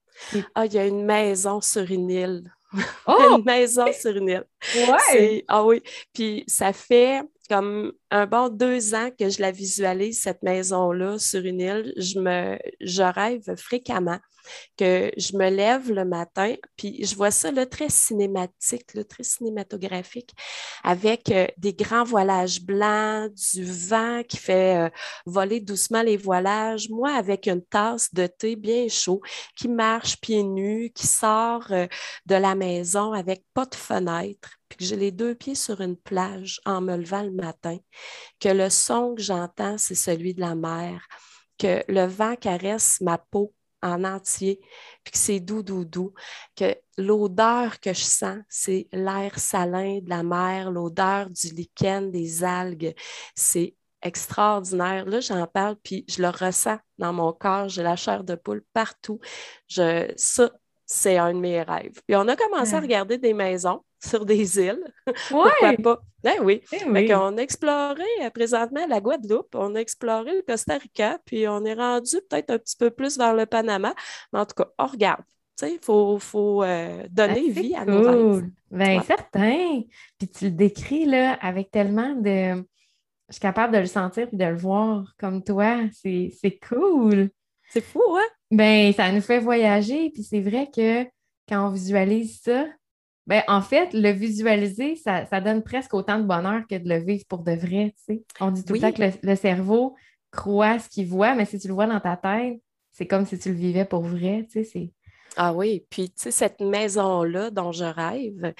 Ah, 0.55 0.65
il 0.65 0.73
y 0.73 0.79
a 0.79 0.85
une 0.85 1.05
maison 1.05 1.61
sur 1.61 1.89
une 1.89 2.09
île. 2.09 2.51
Oh! 3.05 3.37
une 3.37 3.43
maison 3.43 3.85
sur 3.93 4.15
une 4.15 4.29
île. 4.29 4.45
Ouais! 4.75 5.43
Ah 5.47 5.63
oui. 5.63 5.83
Puis, 6.13 6.43
ça 6.47 6.73
fait 6.73 7.21
comme 7.51 7.91
un 8.11 8.27
bon 8.27 8.47
deux 8.47 8.95
ans 8.95 9.09
que 9.19 9.27
je 9.27 9.41
la 9.41 9.51
visualise, 9.51 10.21
cette 10.21 10.41
maison-là, 10.41 11.19
sur 11.19 11.43
une 11.43 11.59
île. 11.59 11.93
Je, 11.97 12.17
me, 12.17 12.57
je 12.79 13.03
rêve 13.03 13.43
fréquemment 13.57 14.19
que 14.77 15.11
je 15.17 15.35
me 15.35 15.49
lève 15.49 15.91
le 15.91 16.05
matin, 16.05 16.55
puis 16.77 17.03
je 17.05 17.13
vois 17.13 17.29
ça 17.29 17.51
là, 17.51 17.65
très 17.65 17.89
cinématique, 17.89 18.93
là, 18.93 19.03
très 19.03 19.23
cinématographique, 19.23 20.31
avec 20.81 21.29
euh, 21.29 21.45
des 21.57 21.73
grands 21.73 22.05
voilages 22.05 22.61
blancs, 22.61 23.33
du 23.53 23.65
vent 23.65 24.23
qui 24.23 24.37
fait 24.37 24.87
euh, 24.87 24.89
voler 25.25 25.59
doucement 25.59 26.03
les 26.03 26.17
voilages, 26.17 26.89
moi 26.89 27.11
avec 27.11 27.47
une 27.47 27.63
tasse 27.63 28.13
de 28.13 28.27
thé 28.27 28.55
bien 28.55 28.87
chaud, 28.87 29.21
qui 29.57 29.67
marche 29.67 30.21
pieds 30.21 30.43
nus, 30.43 30.89
qui 30.95 31.05
sort 31.05 31.67
euh, 31.71 31.87
de 32.27 32.35
la 32.35 32.55
maison 32.55 33.11
avec 33.11 33.43
pas 33.53 33.65
de 33.65 33.75
fenêtre, 33.75 34.60
puis 34.71 34.77
que 34.77 34.85
j'ai 34.85 34.95
les 34.95 35.11
deux 35.11 35.35
pieds 35.35 35.53
sur 35.53 35.81
une 35.81 35.97
plage 35.97 36.61
en 36.65 36.79
me 36.79 36.95
levant 36.95 37.23
le 37.23 37.31
matin, 37.31 37.77
que 38.39 38.47
le 38.47 38.69
son 38.69 39.15
que 39.15 39.21
j'entends, 39.21 39.77
c'est 39.77 39.95
celui 39.95 40.33
de 40.33 40.39
la 40.39 40.55
mer, 40.55 41.05
que 41.57 41.83
le 41.89 42.05
vent 42.05 42.37
caresse 42.37 43.01
ma 43.01 43.17
peau 43.17 43.53
en 43.83 44.05
entier, 44.05 44.61
puis 45.03 45.11
que 45.11 45.17
c'est 45.17 45.41
doux, 45.41 45.61
doux, 45.61 45.83
doux, 45.83 46.13
que 46.55 46.73
l'odeur 46.97 47.81
que 47.81 47.91
je 47.91 48.01
sens, 48.03 48.37
c'est 48.47 48.87
l'air 48.93 49.37
salin 49.39 49.99
de 50.01 50.09
la 50.09 50.23
mer, 50.23 50.71
l'odeur 50.71 51.29
du 51.29 51.47
lichen, 51.49 52.09
des 52.09 52.45
algues. 52.45 52.95
C'est 53.35 53.75
extraordinaire. 54.01 55.05
Là, 55.05 55.19
j'en 55.19 55.45
parle, 55.47 55.75
puis 55.83 56.05
je 56.07 56.21
le 56.21 56.29
ressens 56.29 56.77
dans 56.97 57.11
mon 57.11 57.33
corps. 57.33 57.67
J'ai 57.67 57.83
la 57.83 57.97
chair 57.97 58.23
de 58.23 58.35
poule 58.35 58.63
partout. 58.71 59.19
Je, 59.67 60.13
ça, 60.15 60.49
c'est 60.91 61.17
un 61.17 61.33
de 61.33 61.39
mes 61.39 61.61
rêves. 61.61 62.01
Puis 62.05 62.17
on 62.17 62.27
a 62.27 62.35
commencé 62.35 62.73
à 62.73 62.81
regarder 62.81 63.17
des 63.17 63.33
maisons 63.33 63.81
sur 64.03 64.25
des 64.25 64.59
îles. 64.59 64.83
Pourquoi 65.29 65.73
pas? 65.81 66.01
Ben 66.21 66.35
oui. 66.43 66.61
Eh 66.73 67.15
on 67.15 67.37
a 67.37 67.41
exploré 67.41 68.03
euh, 68.21 68.29
présentement 68.29 68.85
la 68.87 68.99
Guadeloupe, 68.99 69.55
on 69.55 69.73
a 69.75 69.79
exploré 69.79 70.35
le 70.35 70.41
Costa 70.41 70.77
Rica, 70.77 71.17
puis 71.25 71.47
on 71.47 71.63
est 71.63 71.73
rendu 71.73 72.17
peut-être 72.29 72.49
un 72.49 72.57
petit 72.59 72.75
peu 72.75 72.91
plus 72.91 73.17
vers 73.17 73.33
le 73.33 73.45
Panama. 73.45 73.95
Mais 74.33 74.39
en 74.39 74.45
tout 74.45 74.55
cas, 74.55 74.67
on 74.77 74.85
regarde. 74.85 75.23
Il 75.63 75.79
faut, 75.81 76.17
faut 76.17 76.63
euh, 76.63 77.03
donner 77.09 77.45
ah, 77.47 77.51
vie 77.61 77.75
à 77.75 77.85
nos 77.85 78.01
rêves. 78.01 78.49
Bien, 78.71 79.01
certain. 79.03 79.81
Puis 80.17 80.27
tu 80.27 80.45
le 80.45 80.51
décris 80.51 81.05
là, 81.05 81.33
avec 81.33 81.71
tellement 81.71 82.15
de. 82.15 82.55
Je 83.29 83.33
suis 83.33 83.39
capable 83.39 83.73
de 83.73 83.79
le 83.79 83.85
sentir 83.85 84.27
et 84.31 84.35
de 84.35 84.45
le 84.45 84.57
voir 84.57 85.13
comme 85.19 85.43
toi. 85.43 85.77
C'est 85.93 86.59
cool. 86.67 87.29
C'est 87.69 87.81
fou, 87.81 88.01
hein? 88.17 88.40
Ben, 88.51 88.91
ça 88.93 89.11
nous 89.11 89.21
fait 89.21 89.39
voyager. 89.39 90.09
Puis 90.11 90.23
c'est 90.23 90.41
vrai 90.41 90.69
que 90.73 91.05
quand 91.47 91.67
on 91.67 91.71
visualise 91.71 92.41
ça, 92.41 92.65
ben, 93.27 93.43
en 93.47 93.61
fait, 93.61 93.93
le 93.93 94.09
visualiser, 94.09 94.95
ça, 94.95 95.25
donne 95.41 95.63
presque 95.63 95.93
autant 95.93 96.19
de 96.19 96.25
bonheur 96.25 96.63
que 96.69 96.75
de 96.75 96.89
le 96.89 96.97
vivre 96.97 97.23
pour 97.27 97.43
de 97.43 97.53
vrai. 97.53 97.95
On 98.39 98.51
dit 98.51 98.65
tout 98.65 98.73
le 98.73 98.79
temps 98.79 98.91
que 98.91 99.03
le, 99.23 99.35
cerveau 99.35 99.95
croit 100.31 100.79
ce 100.79 100.89
qu'il 100.89 101.07
voit, 101.07 101.35
mais 101.35 101.45
si 101.45 101.59
tu 101.59 101.67
le 101.67 101.73
vois 101.73 101.87
dans 101.87 101.99
ta 101.99 102.17
tête, 102.17 102.61
c'est 102.91 103.07
comme 103.07 103.25
si 103.25 103.39
tu 103.39 103.49
le 103.49 103.55
vivais 103.55 103.85
pour 103.85 104.01
vrai. 104.01 104.47
Ah 105.37 105.53
oui, 105.53 105.85
puis 105.89 106.09
tu 106.09 106.23
sais, 106.23 106.31
cette 106.31 106.59
maison-là 106.59 107.51
dont 107.51 107.71
je 107.71 107.85
rêve, 107.85 108.53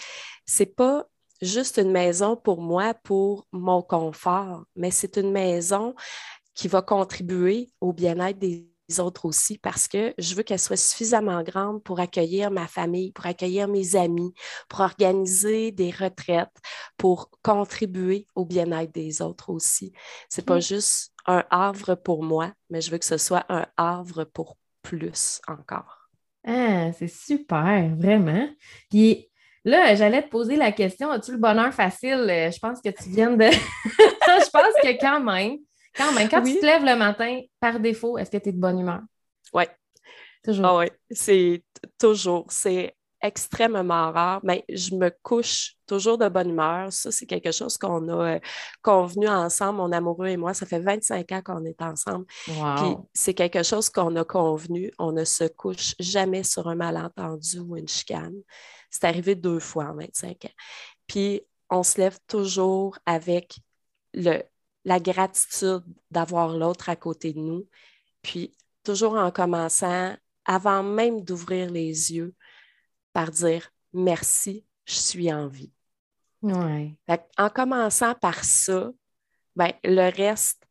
c'est 0.46 0.74
pas 0.74 1.06
juste 1.42 1.78
une 1.78 1.92
maison 1.92 2.38
pour 2.38 2.62
moi, 2.62 2.94
pour 2.94 3.46
mon 3.52 3.82
confort, 3.82 4.64
mais 4.76 4.92
c'est 4.92 5.18
une 5.18 5.32
maison 5.32 5.96
qui 6.54 6.68
va 6.68 6.82
contribuer 6.82 7.70
au 7.82 7.92
bien-être 7.92 8.40
des 8.40 8.71
autres 9.00 9.26
aussi 9.26 9.58
parce 9.58 9.88
que 9.88 10.14
je 10.18 10.36
veux 10.36 10.44
qu'elle 10.44 10.60
soit 10.60 10.76
suffisamment 10.76 11.44
grande 11.44 11.84
pour 11.84 12.00
accueillir 12.00 12.52
ma 12.52 12.68
famille, 12.68 13.12
pour 13.12 13.26
accueillir 13.26 13.68
mes 13.68 13.96
amis, 13.96 14.34
pour 14.68 14.82
organiser 14.82 15.72
des 15.72 15.92
retraites, 15.92 16.56
pour 16.98 17.30
contribuer 17.44 18.28
au 18.36 18.46
bien-être 18.46 18.94
des 18.94 19.22
autres 19.22 19.50
aussi. 19.50 19.94
C'est 20.30 20.46
pas 20.46 20.58
mmh. 20.58 20.62
juste 20.62 21.14
un 21.26 21.44
havre 21.50 21.96
pour 21.96 22.24
moi, 22.24 22.52
mais 22.70 22.82
je 22.82 22.92
veux 22.92 22.98
que 22.98 23.06
ce 23.06 23.18
soit 23.18 23.46
un 23.50 23.66
havre 23.78 24.24
pour 24.24 24.58
plus 24.82 25.42
encore. 25.48 26.10
Ah, 26.46 26.92
c'est 26.94 27.08
super, 27.08 27.96
vraiment. 27.96 28.50
Puis 28.90 29.30
là, 29.64 29.94
j'allais 29.96 30.24
te 30.24 30.30
poser 30.30 30.56
la 30.56 30.72
question, 30.72 31.12
as-tu 31.12 31.34
le 31.34 31.38
bonheur 31.38 31.74
facile? 31.74 32.26
Je 32.28 32.60
pense 32.60 32.82
que 32.82 32.90
tu 32.90 33.10
viens 33.10 33.32
de... 33.32 33.46
je 33.46 34.50
pense 34.50 34.74
que 34.82 35.00
quand 35.00 35.20
même, 35.20 35.58
quand 35.96 36.14
même, 36.14 36.30
quand 36.30 36.42
tu 36.42 36.60
te 36.60 36.66
lèves 36.66 36.86
le 36.86 36.96
matin, 36.96 37.42
par 37.60 37.80
défaut, 37.80 38.18
est-ce 38.18 38.32
que 38.32 38.38
tu 38.38 38.50
es 38.50 38.52
de 38.52 38.60
bonne 38.60 38.80
humeur? 38.80 39.02
Oui. 39.54 39.64
Toujours. 40.44 40.66
Ah 40.66 40.78
oui, 40.78 40.88
c'est 41.12 41.64
toujours. 42.00 42.46
C'est 42.50 42.96
extrêmement 43.22 44.12
rare, 44.12 44.40
mais 44.44 44.66
je 44.70 44.96
me 44.96 45.12
couche 45.22 45.76
toujours 45.86 46.18
de 46.18 46.28
bonne 46.28 46.50
humeur. 46.50 46.92
Ça, 46.92 47.12
c'est 47.12 47.26
quelque 47.26 47.52
chose 47.52 47.78
qu'on 47.78 48.08
a 48.10 48.36
euh, 48.36 48.40
convenu 48.82 49.28
ensemble, 49.28 49.78
mon 49.78 49.92
amoureux 49.92 50.28
et 50.28 50.38
moi. 50.38 50.54
Ça 50.54 50.66
fait 50.66 50.80
25 50.80 51.32
ans 51.32 51.42
qu'on 51.44 51.66
est 51.66 51.82
ensemble. 51.82 52.26
Puis 52.46 52.96
c'est 53.14 53.34
quelque 53.34 53.64
chose 53.64 53.90
qu'on 53.90 54.16
a 54.16 54.24
convenu. 54.24 54.92
On 54.98 55.12
ne 55.12 55.24
se 55.24 55.44
couche 55.44 55.94
jamais 56.00 56.44
sur 56.44 56.68
un 56.68 56.76
malentendu 56.76 57.60
ou 57.60 57.78
une 57.78 57.88
chicane. 57.88 58.42
C'est 58.90 59.06
arrivé 59.06 59.36
deux 59.36 59.60
fois 59.60 59.86
en 59.86 59.96
25 59.96 60.46
ans. 60.46 60.56
Puis 61.08 61.42
on 61.70 61.84
se 61.84 62.00
lève 62.00 62.18
toujours 62.28 62.98
avec 63.06 63.60
le, 64.14 64.42
la 64.86 65.00
gratitude 65.00 65.84
d'avoir 66.10 66.58
l'autre 66.58 66.90
à 66.90 66.96
côté 66.96 67.34
de 67.34 67.40
nous, 67.40 67.68
puis 68.22 68.56
toujours 68.84 69.14
en 69.14 69.32
commençant, 69.32 70.16
avant 70.46 70.84
même 70.84 71.22
d'ouvrir 71.22 71.70
les 71.70 72.14
yeux, 72.14 72.34
par 73.14 73.32
dire 73.32 73.70
merci, 73.94 74.66
je 74.86 74.96
suis 74.96 75.32
en 75.32 75.48
vie. 75.48 75.72
en 77.38 77.50
commençant 77.50 78.16
par 78.16 78.44
ça, 78.44 78.92
ben, 79.56 79.72
le 79.84 80.10
reste, 80.16 80.66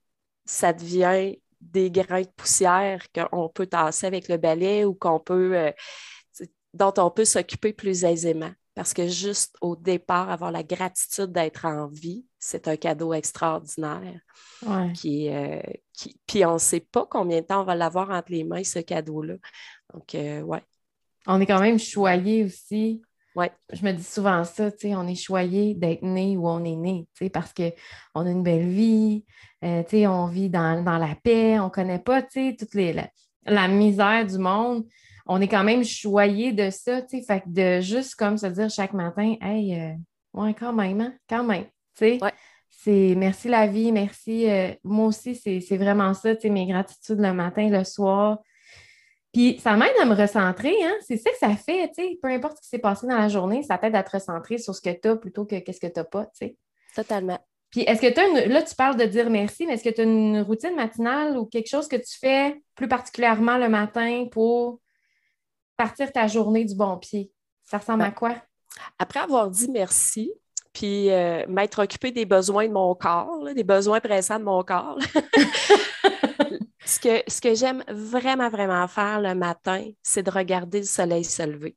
ça 0.45 0.73
devient 0.73 1.37
des 1.61 1.91
grains 1.91 2.23
de 2.23 2.29
poussière 2.29 3.07
qu'on 3.13 3.49
peut 3.49 3.67
tasser 3.67 4.07
avec 4.07 4.29
le 4.29 4.37
balai 4.37 4.85
ou 4.85 4.95
qu'on 4.95 5.21
peut, 5.21 5.57
euh, 5.57 5.73
dont 6.75 6.93
on 6.97 7.11
peut 7.11 7.25
s'occuper 7.25 7.73
plus 7.73 8.05
aisément. 8.05 8.53
Parce 8.81 8.95
que 8.95 9.09
juste 9.09 9.59
au 9.61 9.77
départ, 9.77 10.31
avoir 10.31 10.51
la 10.51 10.63
gratitude 10.63 11.33
d'être 11.33 11.67
en 11.67 11.87
vie, 11.87 12.25
c'est 12.39 12.67
un 12.67 12.77
cadeau 12.77 13.13
extraordinaire. 13.13 14.23
Qui, 14.95 15.29
euh, 15.29 15.61
qui, 15.93 16.19
puis 16.27 16.47
on 16.47 16.55
ne 16.55 16.59
sait 16.59 16.81
pas 16.81 17.05
combien 17.05 17.43
de 17.43 17.47
temps 17.47 17.61
on 17.61 17.65
va 17.65 17.75
l'avoir 17.75 18.09
entre 18.09 18.33
les 18.33 18.43
mains, 18.43 18.65
ce 18.65 18.79
cadeau-là. 18.79 19.35
Donc, 19.93 20.15
euh, 20.15 20.41
ouais. 20.41 20.63
On 21.27 21.39
est 21.43 21.45
quand 21.45 21.61
même 21.61 21.79
choyé 21.79 22.43
aussi. 22.43 23.03
Ouais. 23.37 23.53
Je 23.71 23.85
me 23.85 23.93
dis 23.93 24.03
souvent 24.03 24.45
ça, 24.45 24.73
tu 24.73 24.79
sais, 24.79 24.95
on 24.95 25.07
est 25.07 25.15
choyé 25.15 25.75
d'être 25.75 26.03
né 26.03 26.39
où 26.39 26.49
on 26.49 26.65
est 26.65 26.75
né, 26.75 27.07
tu 27.15 27.27
sais, 27.27 27.31
parce 27.31 27.53
qu'on 27.53 28.25
a 28.25 28.31
une 28.31 28.43
belle 28.43 28.71
vie, 28.71 29.27
euh, 29.63 29.83
tu 29.83 29.91
sais, 29.91 30.07
on 30.07 30.27
vit 30.27 30.49
dans, 30.49 30.83
la 30.87 31.15
paix, 31.23 31.61
on 31.61 31.65
ne 31.65 31.71
connaît 31.71 31.99
pas, 31.99 32.23
tu 32.23 32.49
sais, 32.49 32.57
toute 32.59 32.73
les, 32.73 32.97
la 33.45 33.69
misère 33.69 34.25
du 34.25 34.39
monde 34.39 34.87
on 35.33 35.41
est 35.41 35.47
quand 35.47 35.63
même 35.63 35.85
choyé 35.85 36.51
de 36.51 36.71
ça, 36.71 37.03
tu 37.03 37.21
sais, 37.21 37.25
fait 37.25 37.41
que 37.43 37.49
de 37.49 37.81
juste 37.81 38.17
comme 38.17 38.37
se 38.37 38.47
dire 38.47 38.69
chaque 38.69 38.93
matin, 38.93 39.37
hey, 39.41 39.81
euh, 39.81 39.93
ouais, 40.35 40.55
quand 40.55 40.73
même, 40.73 41.01
hein, 41.01 41.15
quand 41.29 41.45
même, 41.45 41.67
tu 41.97 42.19
sais. 42.19 42.21
C'est 42.69 43.15
merci 43.17 43.49
la 43.49 43.69
vie, 43.69 43.93
merci. 43.93 44.51
Euh, 44.51 44.73
moi 44.83 45.07
aussi, 45.07 45.37
c'est 45.37 45.77
vraiment 45.77 46.15
ça, 46.15 46.35
tu 46.35 46.43
sais, 46.43 46.51
mes 46.51 46.67
gratitudes 46.67 47.21
le 47.21 47.33
matin, 47.33 47.69
le 47.69 47.85
soir. 47.85 48.39
Puis 49.33 49.61
ça 49.61 49.77
m'aide 49.77 49.93
à 50.01 50.05
me 50.05 50.15
recentrer, 50.15 50.75
hein? 50.83 50.95
C'est 51.07 51.17
ça 51.17 51.31
que 51.31 51.39
ça 51.39 51.55
fait, 51.55 51.89
tu 51.89 52.03
sais. 52.03 52.19
Peu 52.21 52.29
importe 52.29 52.57
ce 52.57 52.63
qui 52.63 52.69
s'est 52.69 52.79
passé 52.79 53.07
dans 53.07 53.19
la 53.19 53.29
journée, 53.29 53.63
ça 53.63 53.79
t'aide 53.79 53.95
à 53.95 54.03
te 54.03 54.11
recentrer 54.11 54.59
sur 54.59 54.75
ce 54.75 54.81
que 54.81 54.91
tu 54.91 55.09
as 55.09 55.17
plutôt 55.17 55.45
que 55.45 55.61
qu'est-ce 55.61 55.79
que 55.79 55.87
tu 55.87 56.01
n'as 56.01 56.05
pas, 56.05 56.25
tu 56.25 56.47
sais. 56.47 56.57
Totalement. 56.97 57.39
Puis 57.71 57.83
est-ce 57.83 58.01
que 58.01 58.13
tu 58.13 58.19
as 58.19 58.27
une... 58.27 58.53
Là, 58.53 58.63
tu 58.63 58.75
parles 58.75 58.97
de 58.97 59.05
dire 59.05 59.31
merci, 59.31 59.67
mais 59.67 59.75
est-ce 59.75 59.85
que 59.85 59.95
tu 59.95 60.01
as 60.01 60.05
une 60.05 60.41
routine 60.41 60.75
matinale 60.75 61.37
ou 61.37 61.47
quelque 61.47 61.69
chose 61.69 61.87
que 61.87 61.97
tu 61.97 62.19
fais 62.19 62.61
plus 62.75 62.89
particulièrement 62.89 63.59
le 63.59 63.69
matin 63.69 64.27
pour 64.33 64.81
partir 65.81 66.13
ta 66.13 66.27
journée 66.27 66.65
du 66.67 66.75
bon 66.75 66.99
pied? 66.99 67.31
Ça 67.63 67.79
ressemble 67.79 68.03
à 68.03 68.11
quoi? 68.11 68.35
Après 68.99 69.21
avoir 69.21 69.51
dit 69.51 69.69
merci, 69.71 70.31
puis 70.75 71.11
euh, 71.11 71.45
m'être 71.49 71.83
occupé 71.83 72.13
des 72.13 72.27
besoins 72.27 72.69
de 72.69 72.73
mon 72.73 72.95
corps, 72.95 73.49
des 73.55 73.65
besoins 73.65 74.01
pressants 74.01 74.39
de 74.39 74.45
mon 74.45 74.63
corps. 74.63 74.99
ce 76.85 77.01
que, 77.01 77.23
ce 77.31 77.41
que 77.41 77.55
j'aime 77.55 77.83
vraiment, 77.89 78.51
vraiment 78.51 78.87
faire 78.89 79.21
le 79.21 79.35
matin, 79.35 79.91
c'est 80.03 80.23
de 80.23 80.31
regarder 80.31 80.81
le 80.81 80.87
soleil 80.87 81.25
se 81.25 81.43
lever. 81.43 81.77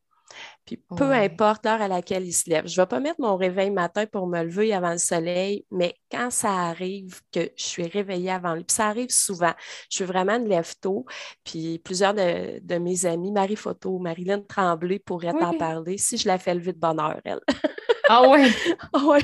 Puis 0.65 0.77
peu 0.95 1.11
importe 1.11 1.65
l'heure 1.65 1.81
à 1.81 1.89
laquelle 1.89 2.25
il 2.25 2.33
se 2.33 2.49
lève. 2.49 2.67
Je 2.67 2.79
ne 2.79 2.83
vais 2.83 2.87
pas 2.87 3.01
mettre 3.01 3.19
mon 3.19 3.35
réveil 3.35 3.69
matin 3.69 4.05
pour 4.05 4.27
me 4.27 4.43
lever 4.43 4.73
avant 4.73 4.91
le 4.91 4.97
soleil, 4.97 5.65
mais 5.71 5.93
quand 6.09 6.29
ça 6.31 6.51
arrive 6.51 7.19
que 7.33 7.51
je 7.57 7.63
suis 7.63 7.87
réveillée 7.87 8.31
avant 8.31 8.55
lui, 8.55 8.63
puis 8.63 8.75
ça 8.75 8.87
arrive 8.87 9.09
souvent, 9.09 9.51
je 9.89 9.97
suis 9.97 10.05
vraiment 10.05 10.39
de 10.39 10.47
lève 10.47 10.73
tôt, 10.79 11.05
puis 11.43 11.79
plusieurs 11.79 12.13
de, 12.13 12.77
mes 12.77 13.05
amis, 13.05 13.31
Marie 13.31 13.57
Photo, 13.57 13.99
Marilyn 13.99 14.41
Tremblay 14.41 14.99
pourraient 14.99 15.33
en 15.33 15.57
parler 15.57 15.97
si 15.97 16.17
je 16.17 16.27
la 16.27 16.37
fais 16.37 16.55
lever 16.55 16.73
de 16.73 16.79
bonne 16.79 16.99
heure, 16.99 17.19
elle. 17.25 17.41
ah 18.09 18.23
oui? 18.29 18.49
ah 18.93 19.01
oui. 19.05 19.19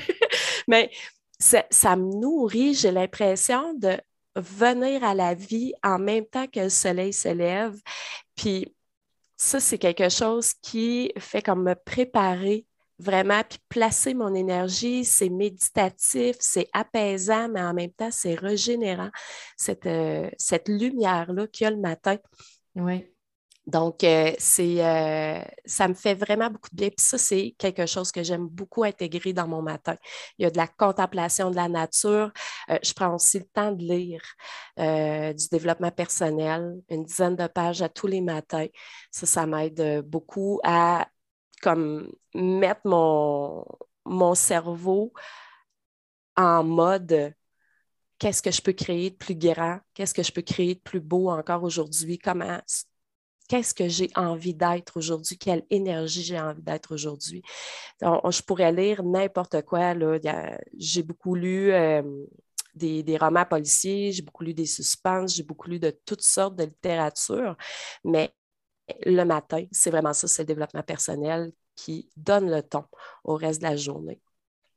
Mais 0.67 0.91
ça, 1.39 1.63
ça 1.69 1.95
me 1.95 2.11
nourrit, 2.19 2.73
j'ai 2.73 2.91
l'impression 2.91 3.73
de 3.75 3.97
venir 4.35 5.03
à 5.03 5.13
la 5.13 5.33
vie 5.33 5.73
en 5.83 5.99
même 5.99 6.25
temps 6.25 6.47
que 6.47 6.59
le 6.59 6.69
soleil 6.69 7.13
se 7.13 7.29
lève. 7.29 7.75
Puis 8.35 8.73
ça, 9.41 9.61
c'est 9.61 9.77
quelque 9.77 10.09
chose 10.09 10.53
qui 10.61 11.13
fait 11.17 11.41
comme 11.41 11.63
me 11.63 11.73
préparer 11.73 12.65
vraiment, 12.99 13.41
puis 13.47 13.57
placer 13.69 14.13
mon 14.13 14.35
énergie, 14.35 15.05
c'est 15.05 15.29
méditatif, 15.29 16.35
c'est 16.41 16.67
apaisant, 16.73 17.47
mais 17.47 17.61
en 17.61 17.73
même 17.73 17.91
temps, 17.91 18.11
c'est 18.11 18.35
régénérant, 18.35 19.09
cette, 19.55 19.85
euh, 19.85 20.29
lumière-là 20.67 21.47
qu'il 21.47 21.63
y 21.63 21.67
a 21.67 21.71
le 21.71 21.77
matin. 21.77 22.17
Oui. 22.75 23.09
Donc, 23.69 24.03
euh, 24.03 24.31
euh, 24.59 25.43
ça 25.65 25.87
me 25.87 25.93
fait 25.93 26.15
vraiment 26.15 26.49
beaucoup 26.49 26.69
de 26.71 26.75
bien. 26.75 26.89
Puis 26.89 27.05
ça, 27.05 27.17
c'est 27.19 27.55
quelque 27.57 27.85
chose 27.85 28.11
que 28.11 28.23
j'aime 28.23 28.47
beaucoup 28.47 28.83
intégrer 28.83 29.31
dans 29.31 29.47
mon 29.47 29.61
matin. 29.61 29.95
Il 30.37 30.43
y 30.43 30.45
a 30.45 30.49
de 30.51 30.57
la 30.57 30.67
contemplation 30.67 31.51
de 31.51 31.55
la 31.55 31.69
nature. 31.69 32.31
Euh, 32.71 32.79
je 32.83 32.93
prends 32.93 33.13
aussi 33.13 33.39
le 33.39 33.45
temps 33.45 33.71
de 33.71 33.83
lire 33.83 34.21
du 34.77 35.47
développement 35.51 35.91
personnel, 35.91 36.81
une 36.89 37.03
dizaine 37.03 37.35
de 37.35 37.47
pages 37.47 37.81
à 37.81 37.89
tous 37.89 38.07
les 38.07 38.21
matins. 38.21 38.67
Ça, 39.11 39.25
ça 39.25 39.45
m'aide 39.45 40.01
beaucoup 40.05 40.59
à 40.63 41.07
comme 41.61 42.11
mettre 42.33 42.81
mon, 42.85 43.65
mon 44.05 44.33
cerveau 44.35 45.13
en 46.37 46.63
mode 46.63 47.33
qu'est-ce 48.17 48.41
que 48.41 48.51
je 48.51 48.61
peux 48.61 48.73
créer 48.73 49.09
de 49.11 49.15
plus 49.15 49.35
grand, 49.35 49.79
qu'est-ce 49.93 50.13
que 50.13 50.23
je 50.23 50.31
peux 50.31 50.41
créer 50.41 50.75
de 50.75 50.79
plus 50.79 51.01
beau 51.01 51.29
encore 51.29 51.63
aujourd'hui, 51.63 52.17
comment 52.17 52.59
qu'est-ce 53.49 53.73
que 53.73 53.89
j'ai 53.89 54.09
envie 54.15 54.53
d'être 54.53 54.95
aujourd'hui, 54.95 55.37
quelle 55.37 55.65
énergie 55.69 56.23
j'ai 56.23 56.39
envie 56.39 56.61
d'être 56.61 56.93
aujourd'hui? 56.93 57.41
Je 58.01 58.41
pourrais 58.43 58.71
lire 58.71 59.03
n'importe 59.03 59.63
quoi. 59.63 59.93
J'ai 60.77 61.03
beaucoup 61.03 61.35
lu 61.35 61.71
euh, 61.71 62.01
des, 62.75 63.17
romans 63.19 63.45
policiers, 63.45 64.13
j'ai 64.13 64.21
beaucoup 64.21 64.43
lu 64.43 64.53
des 64.53 64.67
suspens, 64.67 65.27
j'ai 65.27 65.43
beaucoup 65.43 65.69
lu 65.69 65.79
de 65.79 65.89
toutes 66.05 66.21
sortes 66.21 66.55
de 66.55 66.63
littérature, 66.63 67.57
mais 68.05 68.29
le 69.05 69.23
matin, 69.23 69.65
c'est 69.71 69.89
vraiment 69.89 70.13
ça, 70.13 70.27
c'est 70.27 70.43
le 70.43 70.47
développement 70.47 70.83
personnel 70.83 71.51
qui 71.75 72.09
donne 72.15 72.49
le 72.49 72.61
ton 72.61 72.85
au 73.23 73.35
reste 73.35 73.61
de 73.61 73.67
la 73.67 73.75
journée. 73.75 74.21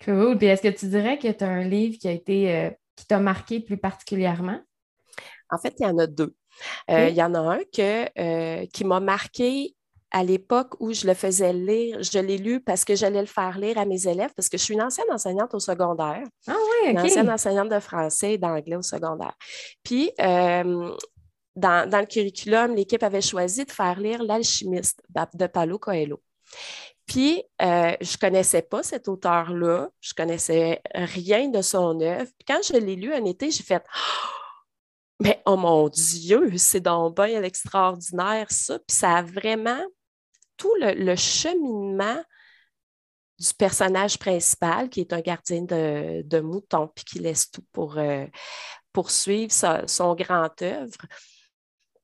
Cool. 0.04 0.36
Puis 0.36 0.46
est-ce 0.46 0.62
que 0.62 0.68
tu 0.68 0.88
dirais 0.88 1.18
que 1.18 1.30
tu 1.30 1.44
as 1.44 1.48
un 1.48 1.62
livre 1.62 1.96
qui 1.98 2.08
a 2.08 2.12
été 2.12 2.54
euh, 2.54 2.70
qui 2.96 3.06
t'a 3.06 3.20
marqué 3.20 3.60
plus 3.60 3.76
particulièrement? 3.76 4.60
En 5.50 5.58
fait, 5.58 5.74
il 5.78 5.82
y 5.84 5.86
en 5.86 5.98
a 5.98 6.06
deux. 6.06 6.34
Euh, 6.90 7.08
il 7.08 7.14
y 7.14 7.22
en 7.22 7.34
a 7.34 7.38
un 7.38 7.60
que, 7.74 8.06
euh, 8.18 8.66
qui 8.72 8.84
m'a 8.84 9.00
marqué 9.00 9.74
à 10.10 10.22
l'époque 10.22 10.74
où 10.78 10.92
je 10.92 11.06
le 11.06 11.14
faisais 11.14 11.54
lire, 11.54 12.02
je 12.02 12.18
l'ai 12.18 12.36
lu 12.36 12.60
parce 12.60 12.84
que 12.84 12.94
j'allais 12.94 13.20
le 13.20 13.26
faire 13.26 13.58
lire 13.58 13.78
à 13.78 13.86
mes 13.86 14.06
élèves, 14.06 14.30
parce 14.36 14.50
que 14.50 14.58
je 14.58 14.62
suis 14.62 14.74
une 14.74 14.82
ancienne 14.82 15.06
enseignante 15.10 15.54
au 15.54 15.58
secondaire. 15.58 16.22
Ah 16.46 16.54
oui, 16.54 16.90
Une 16.90 16.98
ancienne 16.98 17.30
enseignante 17.30 17.70
de 17.70 17.80
français 17.80 18.34
et 18.34 18.38
d'anglais 18.38 18.76
au 18.76 18.82
secondaire. 18.82 19.34
Puis, 19.82 20.10
euh, 20.20 20.94
dans, 21.56 22.00
le 22.00 22.06
curriculum, 22.06 22.74
l'équipe 22.74 23.02
avait 23.02 23.22
choisi 23.22 23.64
de 23.64 23.70
faire 23.70 23.98
lire 23.98 24.22
L'alchimiste 24.22 25.02
de 25.34 25.46
Paulo 25.46 25.78
Coelho. 25.78 26.20
Puis, 27.06 27.42
je 27.58 27.64
ne 27.64 28.20
connaissais 28.20 28.62
pas 28.62 28.82
cet 28.82 29.08
auteur-là, 29.08 29.88
je 30.00 30.12
ne 30.12 30.22
connaissais 30.22 30.82
rien 30.94 31.48
de 31.48 31.62
son 31.62 31.98
œuvre. 32.02 32.30
Puis, 32.38 32.44
quand 32.46 32.60
je 32.62 32.74
l'ai 32.74 32.96
lu 32.96 33.14
un 33.14 33.24
été, 33.24 33.50
j'ai 33.50 33.62
fait 33.62 33.82
mais 35.22 35.40
oh 35.46 35.56
mon 35.56 35.88
Dieu, 35.88 36.56
c'est 36.56 36.80
donc 36.80 37.16
bien 37.16 37.40
l'extraordinaire, 37.40 38.50
ça. 38.50 38.78
Puis 38.80 38.96
ça 38.96 39.18
a 39.18 39.22
vraiment 39.22 39.82
tout 40.56 40.74
le, 40.80 41.14
cheminement 41.14 42.20
du 43.38 43.54
personnage 43.54 44.18
principal, 44.18 44.88
qui 44.88 45.00
est 45.00 45.12
un 45.12 45.20
gardien 45.20 45.62
de, 45.62 46.22
de 46.22 46.40
mouton, 46.40 46.90
puis 46.94 47.04
qui 47.04 47.18
laisse 47.20 47.50
tout 47.50 47.64
pour 47.72 47.98
euh, 47.98 48.26
poursuivre 48.92 49.52
son 49.86 50.14
grand 50.14 50.60
œuvre. 50.62 51.06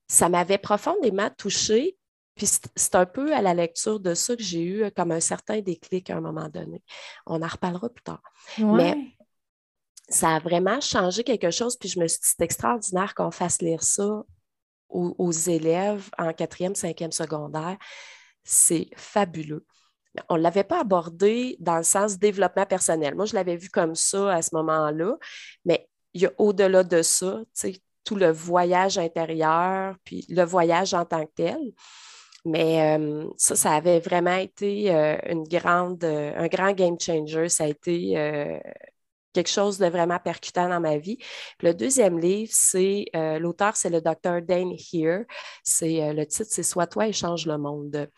Ça 0.07 0.29
m'avait 0.29 0.59
profondément 0.59 1.31
touchée. 1.37 1.97
Puis 2.37 2.47
c'est 2.77 2.95
un 2.95 3.05
peu 3.05 3.35
à 3.35 3.43
la 3.43 3.53
lecture 3.53 3.99
de 3.99 4.15
ça 4.15 4.37
que 4.37 4.43
j'ai 4.45 4.63
eu 4.63 4.91
comme 4.93 5.11
un 5.11 5.19
certain 5.19 5.61
déclic 5.61 6.09
à 6.09 6.17
un 6.17 6.21
moment 6.21 6.49
donné. 6.49 6.85
On 7.27 7.43
en 7.43 7.49
reparlera 7.49 7.89
plus 7.89 8.05
tard. 8.05 8.23
Mais 8.59 8.97
ça 10.09 10.37
a 10.37 10.39
vraiment 10.39 10.81
changé 10.81 11.25
quelque 11.25 11.51
chose. 11.51 11.77
Puis 11.77 11.89
je 11.89 12.01
me 12.01 12.09
suis 12.09 12.21
dit, 12.21 12.29
c'est 12.29 12.45
extraordinaire 12.45 13.15
qu'on 13.15 13.31
fasse 13.31 13.61
lire 13.61 13.83
ça 13.83 14.25
aux, 14.89 15.31
élèves 15.31 16.09
en 16.17 16.33
quatrième, 16.33 16.75
cinquième 16.75 17.13
secondaire. 17.13 17.77
C'est 18.43 18.89
fabuleux. 18.97 19.67
On 20.29 20.37
ne 20.37 20.43
l'avait 20.43 20.65
pas 20.65 20.81
abordé 20.81 21.57
dans 21.61 21.77
le 21.77 21.83
sens 21.83 22.19
développement 22.19 22.65
personnel. 22.65 23.15
Moi, 23.15 23.27
je 23.27 23.35
l'avais 23.35 23.57
vu 23.57 23.69
comme 23.69 23.95
ça 23.95 24.35
à 24.35 24.43
ce 24.43 24.55
moment-là, 24.55 25.17
mais 25.65 25.89
il 26.15 26.23
y 26.23 26.27
a 26.27 26.33
au-delà 26.39 26.83
de 26.83 27.03
ça, 27.03 27.41
tout 28.05 28.17
le 28.17 28.31
voyage 28.31 28.97
intérieur, 28.97 29.95
puis 30.05 30.25
le 30.31 30.43
voyage 30.43 30.95
en 30.95 31.05
tant 31.05 31.27
que 31.27 31.33
tel. 31.37 31.59
Mais 32.47 32.99
euh, 32.99 33.27
ça, 33.37 33.55
ça 33.55 33.73
avait 33.73 34.01
vraiment 34.01 34.37
été 34.37 34.95
euh, 34.95 35.19
une 35.29 35.45
grande, 35.45 36.03
euh, 36.05 36.33
un 36.37 36.47
grand 36.47 36.73
game 36.73 36.99
changer. 36.99 37.51
Ça 37.51 37.65
a 37.65 37.69
été 37.69 38.15
quelque 39.39 39.53
chose 39.53 39.79
de 39.79 39.87
vraiment 39.87 40.19
percutant 40.19 40.69
dans 40.69 40.81
ma 40.81 40.99
vie. 40.99 41.19
le 41.63 41.73
deuxième 41.73 42.19
livre, 42.19 42.51
c'est 42.53 43.05
euh, 43.15 43.39
l'auteur, 43.39 43.77
c'est 43.77 43.89
le 43.89 44.01
docteur 44.01 44.43
Dane 44.43 44.73
Here. 44.73 45.27
C'est 45.63 46.03
euh, 46.03 46.13
le 46.13 46.27
titre, 46.27 46.51
c'est 46.51 46.65
Sois 46.65 46.89
toi 46.89 47.07
et 47.07 47.13
change 47.13 47.47
le 47.47 47.57
monde. 47.57 48.09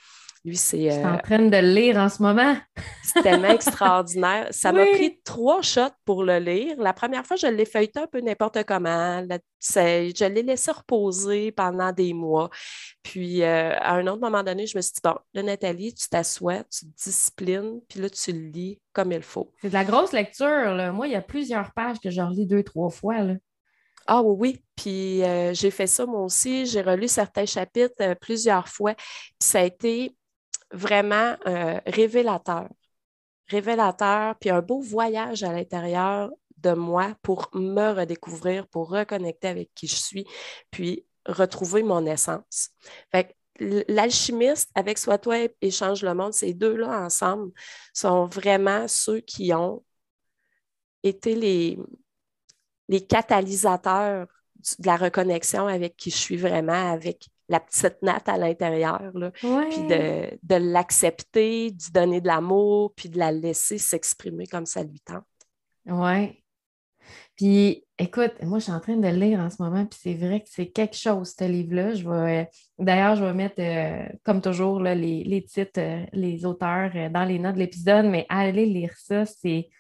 Lui, 0.45 0.57
c'est. 0.57 0.85
Je 0.85 0.91
suis 0.91 1.05
en 1.05 1.17
euh, 1.17 1.19
train 1.19 1.39
de 1.39 1.57
le 1.57 1.75
lire 1.75 1.99
en 1.99 2.09
ce 2.09 2.23
moment. 2.23 2.57
c'est 3.03 3.23
tellement 3.23 3.51
extraordinaire. 3.51 4.49
Ça 4.51 4.73
m'a 4.73 4.87
pris 4.87 5.21
trois 5.23 5.61
shots 5.61 5.93
pour 6.07 6.25
le 6.25 6.39
lire. 6.39 6.77
La 6.79 6.95
première 6.95 7.27
fois, 7.27 7.37
je 7.37 7.47
l'ai 7.47 7.67
feuilleté 7.67 8.01
un 8.01 8.07
peu 8.07 8.21
n'importe 8.21 8.65
comment. 8.65 9.23
je 9.61 10.25
l'ai 10.25 10.43
laissé 10.43 10.71
reposer 10.71 11.53
pendant 11.53 11.93
des 11.93 12.15
mois. 12.15 12.49
Puis, 13.03 13.43
euh, 13.43 13.75
à 13.79 13.97
un 13.97 14.07
autre 14.07 14.21
moment 14.21 14.43
donné, 14.43 14.67
je 14.67 14.79
me 14.79 14.83
suis 14.83 14.93
dit, 14.95 15.01
bon, 15.05 15.17
là, 15.35 15.43
Nathalie, 15.43 15.93
tu 15.93 16.09
t'assois, 16.09 16.65
tu 16.65 16.87
te 16.87 17.05
disciplines, 17.05 17.81
puis 17.89 18.01
là, 18.01 18.09
tu 18.09 18.33
le 18.33 18.49
lis 18.51 18.81
comme 18.95 19.13
il 19.13 19.23
faut. 19.23 19.53
C'est 19.61 19.69
de 19.69 19.75
la 19.75 19.85
grosse 19.85 20.13
lecture. 20.13 20.47
Là. 20.75 20.91
Moi, 20.91 21.09
il 21.09 21.13
y 21.13 21.17
a 21.17 21.23
plusieurs 21.23 21.73
pages 21.75 22.01
que 22.01 22.09
je 22.09 22.23
relis 22.23 22.47
deux, 22.47 22.63
trois 22.63 22.89
fois. 22.89 23.19
Là. 23.19 23.35
Ah 24.07 24.23
oui, 24.23 24.37
oui. 24.39 24.65
Puis 24.75 25.23
euh, 25.23 25.53
j'ai 25.53 25.71
fait 25.71 25.87
ça 25.87 26.07
moi 26.07 26.23
aussi. 26.23 26.65
J'ai 26.65 26.81
relu 26.81 27.07
certains 27.07 27.45
chapitres 27.45 28.15
plusieurs 28.21 28.67
fois. 28.67 28.95
Puis 28.95 29.37
ça 29.41 29.61
a 29.61 29.65
été 29.65 30.17
vraiment 30.73 31.37
euh, 31.47 31.81
révélateur. 31.87 32.69
Révélateur, 33.49 34.37
puis 34.39 34.51
un 34.51 34.63
beau 34.63 34.81
voyage 34.81 35.43
à 35.43 35.53
l'intérieur 35.53 36.31
de 36.59 36.73
moi 36.73 37.15
pour 37.23 37.49
me 37.55 37.93
redécouvrir, 37.93 38.67
pour 38.69 38.91
reconnecter 38.91 39.49
avec 39.49 39.71
qui 39.75 39.87
je 39.87 39.97
suis, 39.97 40.27
puis 40.71 41.05
retrouver 41.27 41.83
mon 41.83 42.07
essence. 42.07 42.71
Fait 43.11 43.35
l'alchimiste 43.89 44.71
avec 44.75 44.99
Soit 44.99 45.19
toi 45.19 45.37
et 45.61 45.71
Change 45.71 46.03
le 46.03 46.15
monde, 46.15 46.33
ces 46.33 46.55
deux-là 46.55 47.05
ensemble 47.05 47.53
sont 47.93 48.27
vraiment 48.27 48.89
ceux 48.89 49.21
qui 49.21 49.53
ont 49.53 49.85
été 51.03 51.35
les, 51.35 51.79
les 52.89 53.07
catalysateurs 53.07 54.27
de 54.79 54.87
la 54.87 54.97
reconnexion 54.97 55.67
avec 55.67 55.97
qui 55.97 56.11
je 56.11 56.17
suis 56.17 56.37
vraiment, 56.37 56.93
avec 56.93 57.29
la 57.51 57.59
petite 57.59 58.01
natte 58.01 58.29
à 58.29 58.39
l'intérieur, 58.39 59.13
puis 59.33 59.83
de, 59.83 60.39
de 60.41 60.55
l'accepter, 60.55 61.73
d'y 61.73 61.91
donner 61.91 62.21
de 62.21 62.29
l'amour, 62.29 62.95
puis 62.95 63.09
de 63.09 63.19
la 63.19 63.33
laisser 63.33 63.77
s'exprimer 63.77 64.47
comme 64.47 64.67
ça 64.67 64.85
lui 64.85 65.01
tente. 65.01 65.25
Oui. 65.87 66.41
Puis, 67.35 67.85
écoute, 67.99 68.35
moi, 68.43 68.61
je 68.61 68.65
suis 68.65 68.73
en 68.73 68.79
train 68.79 68.97
de 68.97 69.09
le 69.09 69.17
lire 69.17 69.41
en 69.41 69.51
ce 69.51 69.61
moment, 69.61 69.85
puis 69.85 69.99
c'est 70.01 70.15
vrai 70.15 70.41
que 70.41 70.49
c'est 70.49 70.69
quelque 70.69 70.97
chose, 70.97 71.35
ce 71.37 71.45
livre-là. 71.45 71.95
Je 71.95 72.09
vais, 72.09 72.49
d'ailleurs, 72.79 73.17
je 73.17 73.25
vais 73.25 73.35
mettre, 73.35 73.57
euh, 73.59 74.07
comme 74.23 74.41
toujours, 74.41 74.81
les, 74.81 75.45
titres, 75.49 75.81
euh, 75.81 76.05
les 76.13 76.47
auteurs 76.47 76.93
euh, 76.95 77.09
dans 77.09 77.25
les 77.25 77.41
notes 77.41 77.55
de 77.55 77.61
l'épisode, 77.61 78.07
mais 78.07 78.27
aller 78.29 78.67
lire 78.67 78.95
ça, 78.97 79.27
c'est, 79.27 79.71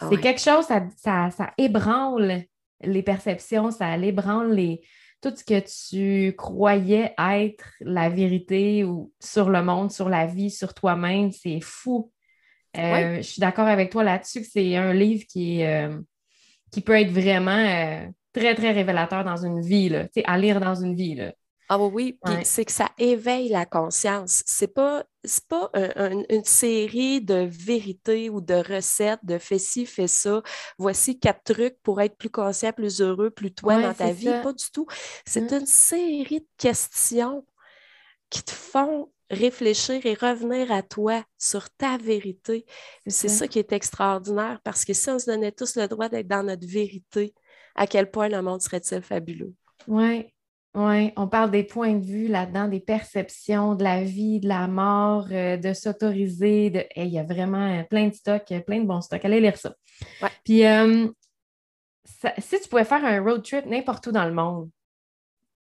ah 0.00 0.10
quelque 0.20 0.40
chose, 0.40 0.64
ça, 0.64 0.82
ça, 0.96 1.30
ça, 1.30 1.52
ébranle 1.56 2.42
les 2.80 3.02
perceptions, 3.04 3.70
ça 3.70 3.96
ébranle 3.96 4.54
les, 4.54 4.80
tout 5.22 5.32
ce 5.36 5.44
que 5.44 5.60
tu 5.60 6.34
croyais 6.36 7.14
être 7.16 7.64
la 7.80 8.10
vérité 8.10 8.84
ou 8.84 9.12
sur 9.20 9.48
le 9.50 9.62
monde, 9.62 9.92
sur 9.92 10.08
la 10.08 10.26
vie, 10.26 10.50
sur 10.50 10.74
toi-même, 10.74 11.30
c'est 11.30 11.60
fou. 11.60 12.12
Euh, 12.76 13.16
je 13.18 13.22
suis 13.22 13.40
d'accord 13.40 13.68
avec 13.68 13.90
toi 13.90 14.02
là-dessus 14.02 14.40
que 14.40 14.46
c'est 14.46 14.76
un 14.76 14.92
livre 14.92 15.24
qui, 15.28 15.62
euh, 15.62 16.00
qui 16.72 16.80
peut 16.80 16.98
être 16.98 17.12
vraiment 17.12 17.52
euh, 17.52 18.06
très, 18.32 18.54
très 18.54 18.72
révélateur 18.72 19.24
dans 19.24 19.36
une 19.36 19.60
vie, 19.60 19.90
là, 19.90 20.08
à 20.24 20.38
lire 20.38 20.58
dans 20.58 20.74
une 20.74 20.96
vie. 20.96 21.14
Là. 21.14 21.32
Ah 21.68 21.78
oui, 21.78 22.18
puis 22.22 22.34
c'est 22.44 22.64
que 22.64 22.72
ça 22.72 22.90
éveille 22.98 23.48
la 23.48 23.64
conscience. 23.64 24.42
C'est 24.46 24.74
pas, 24.74 25.04
pas 25.48 25.70
une 26.28 26.44
série 26.44 27.20
de 27.22 27.48
vérités 27.50 28.28
ou 28.28 28.40
de 28.40 28.54
recettes 28.54 29.24
de 29.24 29.38
fais 29.38 29.58
ci, 29.58 29.86
fais 29.86 30.08
ça. 30.08 30.42
Voici 30.78 31.18
quatre 31.18 31.54
trucs 31.54 31.80
pour 31.82 32.00
être 32.00 32.16
plus 32.16 32.30
conscient, 32.30 32.72
plus 32.72 33.00
heureux, 33.00 33.30
plus 33.30 33.54
toi 33.54 33.80
dans 33.80 33.94
ta 33.94 34.12
vie. 34.12 34.26
Pas 34.42 34.52
du 34.52 34.70
tout. 34.72 34.86
C'est 35.24 35.50
mmh. 35.50 35.54
une 35.54 35.66
série 35.66 36.40
de 36.40 36.48
questions 36.58 37.46
qui 38.28 38.42
te 38.42 38.52
font 38.52 39.10
réfléchir 39.30 40.04
et 40.04 40.14
revenir 40.14 40.70
à 40.70 40.82
toi 40.82 41.24
sur 41.38 41.70
ta 41.70 41.96
vérité. 41.96 42.66
C'est 43.06 43.28
ça 43.28 43.48
qui 43.48 43.58
est 43.58 43.72
extraordinaire 43.72 44.60
parce 44.62 44.84
que 44.84 44.92
si 44.92 45.08
on 45.08 45.18
se 45.18 45.26
donnait 45.26 45.52
tous 45.52 45.76
le 45.76 45.88
droit 45.88 46.08
d'être 46.08 46.28
dans 46.28 46.42
notre 46.42 46.66
vérité, 46.66 47.34
à 47.74 47.86
quel 47.86 48.10
point 48.10 48.28
le 48.28 48.42
monde 48.42 48.60
serait-il 48.60 49.00
fabuleux? 49.00 49.54
Oui, 49.88 50.31
oui, 50.74 51.12
on 51.16 51.28
parle 51.28 51.50
des 51.50 51.64
points 51.64 51.92
de 51.92 52.04
vue 52.04 52.28
là-dedans, 52.28 52.66
des 52.66 52.80
perceptions 52.80 53.74
de 53.74 53.84
la 53.84 54.04
vie, 54.04 54.40
de 54.40 54.48
la 54.48 54.66
mort, 54.68 55.26
euh, 55.30 55.58
de 55.58 55.74
s'autoriser. 55.74 56.70
De... 56.70 56.84
il 56.96 57.08
y 57.08 57.18
a 57.18 57.24
vraiment 57.24 57.80
euh, 57.80 57.82
plein 57.82 58.08
de 58.08 58.14
stocks, 58.14 58.50
euh, 58.52 58.60
plein 58.60 58.80
de 58.80 58.86
bons 58.86 59.02
stocks. 59.02 59.22
Allez 59.22 59.40
lire 59.40 59.58
ça. 59.58 59.74
Puis, 60.44 60.62
si 62.38 62.60
tu 62.60 62.68
pouvais 62.70 62.84
faire 62.84 63.04
un 63.04 63.20
road 63.22 63.42
trip 63.44 63.66
n'importe 63.66 64.06
où 64.06 64.12
dans 64.12 64.24
le 64.24 64.32
monde, 64.32 64.70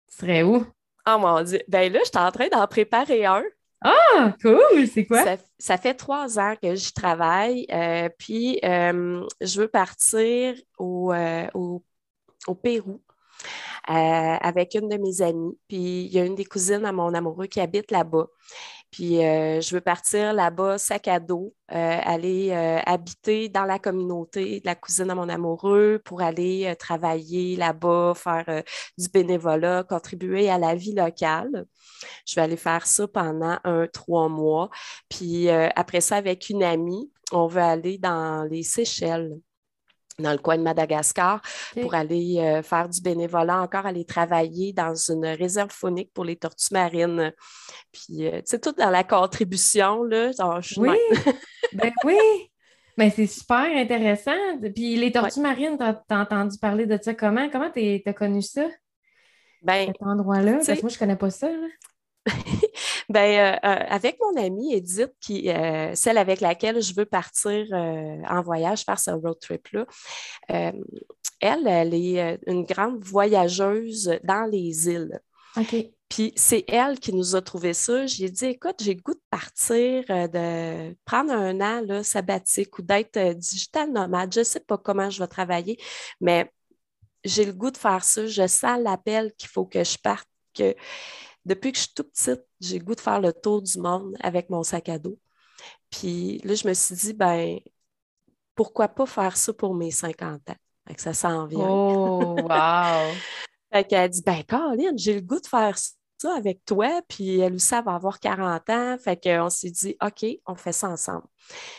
tu 0.09 0.19
serais 0.19 0.45
où? 0.45 0.65
Oh 1.09 1.19
mon 1.19 1.43
Dieu. 1.43 1.61
Ben 1.67 1.93
là, 1.93 1.99
je 2.05 2.09
suis 2.09 2.25
en 2.25 2.31
train 2.31 2.49
d'en 2.49 2.67
préparer 2.69 3.27
un. 3.27 3.43
Ah, 3.81 4.33
cool! 4.41 4.87
C'est 4.87 5.05
quoi? 5.05 5.25
Ça, 5.25 5.37
ça 5.59 5.77
fait 5.79 5.95
trois 5.95 6.39
ans 6.39 6.55
que 6.63 6.77
j'y 6.77 6.93
travaille. 6.93 7.67
puis, 8.19 8.61
je 8.63 9.61
veux 9.61 9.67
partir 9.67 10.55
au, 10.79 11.13
au, 11.55 11.83
au 12.47 12.55
Pérou 12.55 13.03
avec 13.87 14.75
une 14.75 14.89
de 14.89 14.97
mes 14.97 15.23
amies. 15.23 15.59
Puis, 15.69 16.05
il 16.07 16.13
y 16.13 16.19
a 16.19 16.25
une 16.25 16.35
des 16.35 16.45
cousines 16.45 16.85
à 16.85 16.93
mon 16.93 17.15
amoureux 17.15 17.47
qui 17.47 17.61
habite 17.61 17.91
là-bas. 17.91 18.27
Puis, 18.93 19.25
euh, 19.25 19.61
je 19.63 19.75
veux 19.75 19.81
partir 19.81 20.35
là-bas, 20.35 20.77
sac 20.77 21.09
à 21.09 21.19
dos, 21.19 21.55
euh, 21.73 21.99
aller 22.05 22.51
euh, 22.51 22.79
habiter 22.85 23.49
dans 23.49 23.65
la 23.65 23.79
communauté 23.79 24.61
de 24.61 24.67
la 24.67 24.75
cousine 24.75 25.11
à 25.11 25.15
mon 25.15 25.31
amoureux 25.31 25.99
pour 26.05 26.21
aller 26.21 26.67
euh, 26.67 26.75
travailler 26.75 27.57
là-bas, 27.57 28.13
faire 28.15 28.45
euh, 28.49 28.63
du 28.99 29.09
bénévolat, 29.09 29.85
contribuer 29.85 30.51
à 30.51 30.59
la 30.59 30.75
vie 30.75 30.93
locale. 30.95 31.65
Je 32.27 32.35
vais 32.35 32.43
aller 32.43 32.59
faire 32.59 32.87
ça 32.87 33.09
pendant 33.09 33.59
un, 33.65 33.87
trois 33.87 34.29
mois. 34.29 34.69
Puis 35.09 35.49
euh, 35.49 35.69
après 35.75 36.03
ça, 36.03 36.17
avec 36.17 36.51
une 36.51 36.63
amie, 36.63 37.11
on 37.33 37.47
veut 37.47 37.63
aller 37.63 37.97
dans 37.97 38.45
les 38.45 38.63
Seychelles 38.63 39.39
dans 40.19 40.33
le 40.33 40.39
coin 40.39 40.59
de 40.59 40.63
Madagascar 40.63 41.41
pour 41.81 41.95
aller 41.95 42.39
euh, 42.39 42.63
faire 42.63 42.89
du 42.89 43.01
bénévolat, 43.01 43.61
encore 43.63 43.87
aller 43.87 44.05
travailler 44.05 44.73
dans 44.73 44.95
une 44.95 45.25
réserve 45.27 45.71
faunique 45.71 46.13
pour 46.13 46.25
les 46.25 46.37
tortues 46.37 46.73
marines. 46.73 47.33
Puis, 47.93 48.27
euh, 48.27 48.37
tu 48.39 48.43
sais, 48.47 48.59
tout 48.59 48.73
dans 48.73 48.91
la 48.91 49.05
contribution, 49.05 50.03
là. 50.05 50.33
genre, 50.33 50.61
je- 50.61 50.79
Oui, 50.81 50.97
ben 51.73 51.93
oui. 52.05 52.17
Ben 52.99 53.11
c'est 53.11 53.27
super 53.27 53.65
intéressant. 53.75 54.59
Puis 54.75 54.97
les 54.97 55.11
tortues 55.13 55.41
marines, 55.41 55.79
t'as 55.79 56.21
entendu 56.21 56.59
parler 56.59 56.85
de 56.87 56.99
ça 57.01 57.15
comment? 57.15 57.49
Comment 57.51 57.71
t'as 57.71 58.13
connu 58.13 58.43
ça, 58.43 58.69
Ben, 59.63 59.87
cet 59.87 60.03
endroit-là? 60.03 60.57
Parce 60.57 60.67
que 60.67 60.81
moi, 60.83 60.91
je 60.91 60.99
connais 60.99 61.17
pas 61.17 61.31
ça. 61.31 61.49
là. 61.51 61.69
Ben, 63.09 63.57
euh, 63.65 63.69
euh, 63.69 63.85
avec 63.89 64.19
mon 64.21 64.41
amie 64.41 64.75
Edith, 64.75 65.13
qui, 65.21 65.51
euh, 65.51 65.95
celle 65.95 66.19
avec 66.19 66.41
laquelle 66.41 66.81
je 66.81 66.95
veux 66.95 67.05
partir 67.05 67.67
euh, 67.73 68.23
en 68.29 68.43
voyage, 68.43 68.85
faire 68.85 68.99
ce 68.99 69.11
road 69.11 69.39
trip-là, 69.41 69.87
elle, 70.49 71.67
elle 71.67 71.95
est 71.95 72.39
une 72.47 72.65
grande 72.65 73.03
voyageuse 73.03 74.19
dans 74.23 74.49
les 74.51 74.89
îles. 74.89 75.21
OK. 75.57 75.75
Puis 76.09 76.33
c'est 76.37 76.65
elle 76.69 77.01
qui 77.01 77.13
nous 77.13 77.35
a 77.35 77.43
trouvé 77.43 77.73
ça. 77.73 78.07
J'ai 78.07 78.29
dit, 78.29 78.45
écoute, 78.47 78.77
j'ai 78.81 78.95
le 78.95 79.01
goût 79.01 79.15
de 79.15 79.23
partir, 79.31 80.05
de 80.07 80.95
prendre 81.05 81.33
un 81.33 81.61
an 81.61 81.81
là, 81.85 82.05
sabbatique 82.05 82.79
ou 82.79 82.83
d'être 82.83 83.19
digital 83.35 83.91
nomade. 83.91 84.33
Je 84.33 84.41
ne 84.41 84.45
sais 84.45 84.61
pas 84.61 84.77
comment 84.77 85.09
je 85.09 85.19
vais 85.21 85.27
travailler, 85.27 85.79
mais 86.21 86.51
j'ai 87.25 87.45
le 87.45 87.53
goût 87.53 87.71
de 87.71 87.79
faire 87.79 88.05
ça. 88.05 88.27
Je 88.27 88.47
sens 88.47 88.79
l'appel 88.81 89.33
qu'il 89.39 89.49
faut 89.49 89.65
que 89.65 89.83
je 89.83 89.97
parte. 89.99 90.29
Que 90.55 90.77
depuis 91.47 91.73
que 91.73 91.79
je 91.79 91.85
suis 91.85 91.95
toute 91.95 92.13
petite, 92.13 92.45
j'ai 92.63 92.79
le 92.79 92.85
goût 92.85 92.95
de 92.95 93.01
faire 93.01 93.21
le 93.21 93.33
tour 93.33 93.63
du 93.63 93.79
monde 93.79 94.17
avec 94.21 94.51
mon 94.51 94.63
sac 94.63 94.89
à 94.89 94.99
dos. 94.99 95.19
Puis 95.91 96.39
là, 96.39 96.55
je 96.55 96.67
me 96.67 96.75
suis 96.75 96.95
dit, 96.95 97.13
ben, 97.13 97.59
pourquoi 98.55 98.89
pas 98.89 99.07
faire 99.07 99.37
ça 99.37 99.53
pour 99.53 99.75
mes 99.75 99.91
50 99.91 100.51
ans? 100.51 100.57
Fait 100.87 100.95
que 100.95 101.03
ça 101.03 101.15
s'en 101.15 101.47
vient. 101.47 101.69
Oh, 101.69 102.37
wow! 102.43 103.15
Fait 103.73 103.85
qu'elle 103.85 104.11
dit, 104.11 104.23
ben, 104.23 104.43
Caroline, 104.43 104.99
j'ai 104.99 105.15
le 105.15 105.21
goût 105.21 105.41
de 105.41 105.47
faire 105.47 105.77
ça 106.19 106.37
avec 106.37 106.65
toi. 106.65 107.03
Puis 107.09 107.41
elle 107.41 107.55
aussi, 107.55 107.75
elle 107.75 107.85
va 107.85 107.95
avoir 107.95 108.21
40 108.21 108.71
ans. 108.71 108.97
Fait 108.99 109.23
qu'on 109.23 109.51
s'est 109.51 109.71
dit, 109.71 109.97
OK, 110.03 110.27
on 110.47 110.55
fait 110.55 110.73
ça 110.73 110.89
ensemble. 110.89 111.27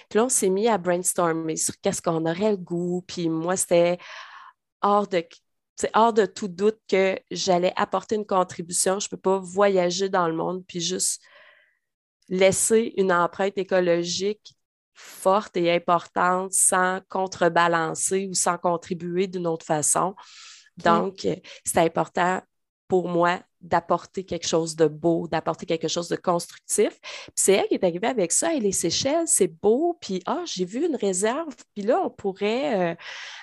Puis 0.10 0.18
là, 0.18 0.26
on 0.26 0.30
s'est 0.30 0.50
mis 0.50 0.68
à 0.68 0.78
brainstormer 0.78 1.56
sur 1.56 1.80
qu'est-ce 1.82 2.02
qu'on 2.02 2.26
aurait 2.26 2.52
le 2.52 2.58
goût. 2.58 3.04
Puis 3.08 3.30
moi, 3.30 3.56
c'était 3.56 3.98
hors 4.82 5.08
de, 5.08 5.24
c'est 5.76 5.90
hors 5.96 6.14
de 6.14 6.26
tout 6.26 6.48
doute 6.48 6.80
que 6.88 7.18
j'allais 7.32 7.74
apporter 7.76 8.16
une 8.16 8.26
contribution. 8.26 9.00
Je 9.00 9.08
ne 9.08 9.10
peux 9.10 9.18
pas 9.18 9.40
voyager 9.40 10.10
dans 10.10 10.28
le 10.28 10.36
monde 10.36 10.64
puis 10.68 10.80
juste 10.80 11.22
laisser 12.30 12.94
une 12.98 13.12
empreinte 13.12 13.58
écologique 13.58 14.56
forte 14.94 15.58
et 15.58 15.72
importante 15.72 16.54
sans 16.54 17.02
contrebalancer 17.10 18.28
ou 18.28 18.34
sans 18.34 18.58
contribuer 18.58 19.28
d'une 19.28 19.48
autre 19.48 19.66
façon. 19.66 20.16
Donc, 20.78 21.26
euh, 21.26 21.36
c'est 21.66 21.80
important 21.80 22.42
pour 22.94 23.10
moi 23.10 23.40
d'apporter 23.60 24.24
quelque 24.24 24.46
chose 24.46 24.76
de 24.76 24.86
beau, 24.86 25.28
d'apporter 25.28 25.66
quelque 25.66 25.88
chose 25.88 26.10
de 26.10 26.16
constructif. 26.16 27.00
Puis 27.02 27.32
c'est 27.34 27.54
elle 27.54 27.68
qui 27.68 27.74
est 27.74 27.84
arrivée 27.84 28.06
avec 28.06 28.32
ça. 28.32 28.54
Et 28.54 28.60
les 28.60 28.72
Seychelles, 28.72 29.26
c'est 29.26 29.48
beau. 29.48 29.98
Puis, 30.00 30.22
ah, 30.28 30.44
j'ai 30.46 30.64
vu 30.64 30.86
une 30.86 30.96
réserve. 30.96 31.56
Puis 31.74 31.84
là, 31.84 32.02
on 32.06 32.12
pourrait 32.12 32.92
euh, 32.92 32.96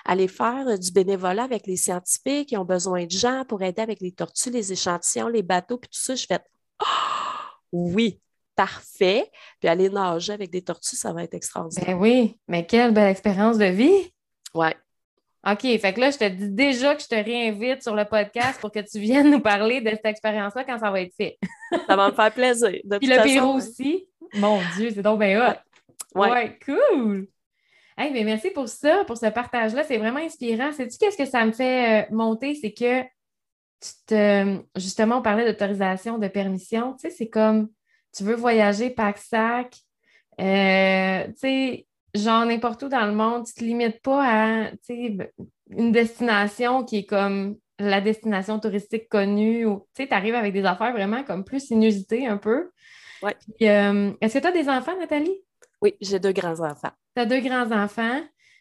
aller 0.05 0.29
faire 0.29 0.69
euh, 0.69 0.77
du 0.77 0.93
bénévolat 0.93 1.43
avec 1.43 1.67
les 1.67 1.75
scientifiques 1.75 2.51
qui 2.51 2.57
ont 2.57 2.65
besoin 2.65 3.07
de 3.07 3.11
gens 3.11 3.45
pour 3.49 3.61
aider 3.61 3.83
avec 3.83 4.01
les 4.01 4.13
tortues, 4.13 4.51
les 4.51 4.73
échantillons, 4.73 5.27
les 5.27 5.43
bateaux, 5.43 5.79
puis 5.79 5.91
tout 5.91 5.99
ça. 6.01 6.15
Je 6.15 6.27
fais, 6.27 6.39
ah, 6.79 7.51
oui, 7.73 8.21
parfait. 8.55 9.33
Puis 9.59 9.69
aller 9.69 9.91
nager 9.91 10.33
avec 10.33 10.51
des 10.53 10.63
tortues, 10.63 10.95
ça 10.95 11.13
va 11.13 11.25
être 11.25 11.35
extraordinaire. 11.35 11.89
Ben 11.89 12.01
oui, 12.01 12.39
mais 12.47 12.65
quelle 12.65 12.95
belle 12.95 13.11
expérience 13.11 13.59
de 13.59 13.65
vie! 13.65 14.15
Ouais. 14.55 14.77
OK, 15.47 15.63
fait 15.63 15.95
que 15.95 16.01
là, 16.01 16.11
je 16.11 16.19
te 16.19 16.29
dis 16.29 16.51
déjà 16.51 16.95
que 16.95 17.03
je 17.03 17.09
te 17.09 17.15
réinvite 17.15 17.83
sur 17.83 17.95
le 17.95 18.05
podcast 18.05 18.61
pour 18.61 18.71
que 18.71 18.81
tu 18.81 18.99
viennes 18.99 19.31
nous 19.31 19.41
parler 19.41 19.81
de 19.81 19.89
cette 19.91 20.05
expérience-là 20.05 20.65
quand 20.65 20.79
ça 20.79 20.91
va 20.91 21.01
être 21.01 21.15
fait. 21.15 21.39
Ça 21.87 21.97
va 21.97 22.11
me 22.11 22.15
faire 22.15 22.33
plaisir. 22.33 22.81
De 22.85 22.99
Puis 22.99 23.09
toute 23.09 23.17
le 23.17 23.23
Pérou 23.23 23.55
aussi. 23.55 24.07
Mon 24.35 24.61
Dieu, 24.77 24.91
c'est 24.95 25.03
donc 25.03 25.21
bien 25.21 25.41
hot. 25.41 25.57
Ouais. 26.15 26.31
Ouais, 26.31 26.59
cool. 26.65 27.29
Hey, 27.97 28.13
mais 28.13 28.25
merci 28.25 28.51
pour 28.51 28.69
ça, 28.69 29.05
pour 29.05 29.17
ce 29.17 29.27
partage-là. 29.27 29.83
C'est 29.85 29.99
vraiment 29.99 30.21
inspirant. 30.21 30.73
Sais-tu 30.73 30.99
qu'est-ce 30.99 31.17
que 31.17 31.27
ça 31.27 31.45
me 31.45 31.53
fait 31.53 32.03
euh, 32.03 32.07
monter? 32.11 32.55
C'est 32.55 32.73
que 32.73 33.03
tu 33.03 33.91
te. 34.07 34.59
Justement, 34.77 35.19
on 35.19 35.23
parlait 35.23 35.51
d'autorisation, 35.51 36.19
de 36.19 36.29
permission. 36.29 36.95
Tu 36.95 37.09
sais, 37.09 37.11
c'est 37.11 37.29
comme 37.29 37.69
tu 38.15 38.25
veux 38.25 38.35
voyager 38.35 38.91
pack-sac. 38.91 39.75
Euh, 40.41 41.27
tu 41.29 41.35
sais, 41.37 41.87
genre 42.15 42.45
n'importe 42.45 42.83
où 42.83 42.89
dans 42.89 43.07
le 43.07 43.13
monde, 43.13 43.47
tu 43.47 43.55
te 43.55 43.65
limites 43.65 44.01
pas 44.03 44.23
à 44.23 44.71
une 44.89 45.93
destination 45.93 46.85
qui 46.85 46.99
est 46.99 47.07
comme 47.07 47.57
la 47.79 48.01
destination 48.01 48.59
touristique 48.59 49.09
connue. 49.09 49.65
ou 49.65 49.87
Tu 49.95 50.07
arrives 50.11 50.35
avec 50.35 50.53
des 50.53 50.65
affaires 50.65 50.93
vraiment 50.93 51.25
comme 51.25 51.45
plus 51.45 51.71
inusitées 51.71 52.27
un 52.27 52.37
peu. 52.37 52.71
Ouais. 53.23 53.37
Euh, 53.63 54.13
Est-ce 54.21 54.35
que 54.35 54.39
tu 54.39 54.47
as 54.47 54.53
des 54.53 54.69
enfants, 54.69 54.97
Nathalie? 54.99 55.43
Oui, 55.83 55.95
j'ai 56.01 56.19
deux 56.19 56.33
grands-enfants. 56.33 56.93
Tu 57.15 57.23
as 57.23 57.27
deux 57.27 57.41
grands-enfants. 57.41 58.21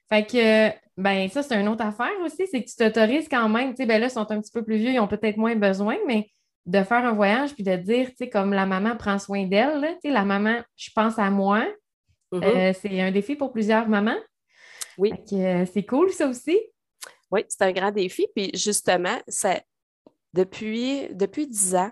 Fait 0.09 0.25
que, 0.25 0.69
ben, 0.97 1.29
ça, 1.29 1.43
c'est 1.43 1.59
une 1.59 1.67
autre 1.67 1.85
affaire 1.85 2.19
aussi, 2.25 2.47
c'est 2.47 2.63
que 2.63 2.69
tu 2.69 2.75
t'autorises 2.75 3.29
quand 3.29 3.47
même, 3.47 3.71
tu 3.71 3.77
sais, 3.77 3.85
ben 3.85 4.01
là, 4.01 4.07
ils 4.07 4.11
sont 4.11 4.29
un 4.31 4.41
petit 4.41 4.51
peu 4.51 4.63
plus 4.63 4.77
vieux, 4.77 4.91
ils 4.91 4.99
ont 4.99 5.07
peut-être 5.07 5.37
moins 5.37 5.55
besoin, 5.55 5.97
mais 6.07 6.31
de 6.65 6.81
faire 6.83 7.05
un 7.05 7.11
voyage 7.13 7.53
puis 7.53 7.63
de 7.63 7.75
dire, 7.75 8.09
tu 8.09 8.15
sais, 8.17 8.29
comme 8.29 8.53
la 8.53 8.65
maman 8.65 8.95
prend 8.95 9.19
soin 9.19 9.45
d'elle, 9.45 9.81
tu 10.01 10.09
sais, 10.09 10.13
la 10.13 10.25
maman, 10.25 10.61
je 10.75 10.89
pense 10.95 11.19
à 11.19 11.29
moi, 11.29 11.65
Mhm. 12.31 12.43
Euh, 12.43 12.73
c'est 12.79 13.01
un 13.01 13.11
défi 13.11 13.35
pour 13.35 13.51
plusieurs 13.51 13.87
mamans. 13.87 14.19
Oui. 14.97 15.13
Euh, 15.33 15.65
c'est 15.71 15.83
cool, 15.85 16.11
ça 16.11 16.27
aussi. 16.27 16.59
Oui, 17.31 17.45
c'est 17.47 17.61
un 17.63 17.71
grand 17.71 17.91
défi. 17.91 18.27
Puis 18.35 18.51
justement, 18.53 19.17
ça, 19.27 19.61
depuis, 20.33 21.07
depuis 21.13 21.47
10 21.47 21.75
ans, 21.75 21.91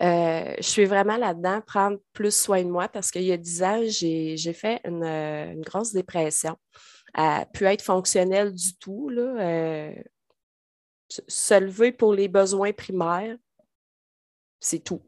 euh, 0.00 0.54
je 0.58 0.62
suis 0.62 0.84
vraiment 0.86 1.16
là-dedans, 1.16 1.60
prendre 1.66 1.98
plus 2.12 2.34
soin 2.34 2.62
de 2.64 2.68
moi 2.70 2.88
parce 2.88 3.10
qu'il 3.10 3.22
y 3.22 3.32
a 3.32 3.36
10 3.36 3.62
ans, 3.62 3.80
j'ai 3.86 4.52
fait 4.54 4.80
une, 4.84 5.04
une 5.04 5.60
grosse 5.62 5.92
dépression. 5.92 6.56
Elle 7.14 7.46
pu 7.52 7.64
être 7.66 7.82
fonctionnelle 7.82 8.52
du 8.52 8.76
tout, 8.78 9.08
là, 9.10 9.92
se- 11.08 11.20
se 11.28 11.60
lever 11.60 11.92
pour 11.92 12.14
les 12.14 12.28
besoins 12.28 12.72
primaires, 12.72 13.36
c'est 14.60 14.82
tout. 14.82 15.02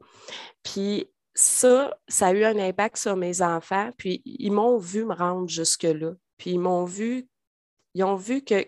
Puis 0.63 1.09
ça, 1.35 1.95
ça 2.07 2.27
a 2.27 2.33
eu 2.33 2.45
un 2.45 2.57
impact 2.57 2.97
sur 2.97 3.15
mes 3.17 3.41
enfants, 3.41 3.91
puis 3.97 4.21
ils 4.25 4.51
m'ont 4.51 4.77
vu 4.77 5.03
me 5.05 5.13
rendre 5.13 5.49
jusque-là. 5.49 6.13
Puis 6.37 6.51
ils 6.51 6.59
m'ont 6.59 6.85
vu, 6.85 7.27
ils 7.93 8.03
ont 8.03 8.15
vu 8.15 8.43
que 8.43 8.65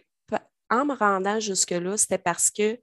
en 0.70 0.86
me 0.86 0.94
rendant 0.94 1.40
jusque-là, 1.40 1.96
c'était 1.96 2.18
parce 2.18 2.52
que 2.52 2.78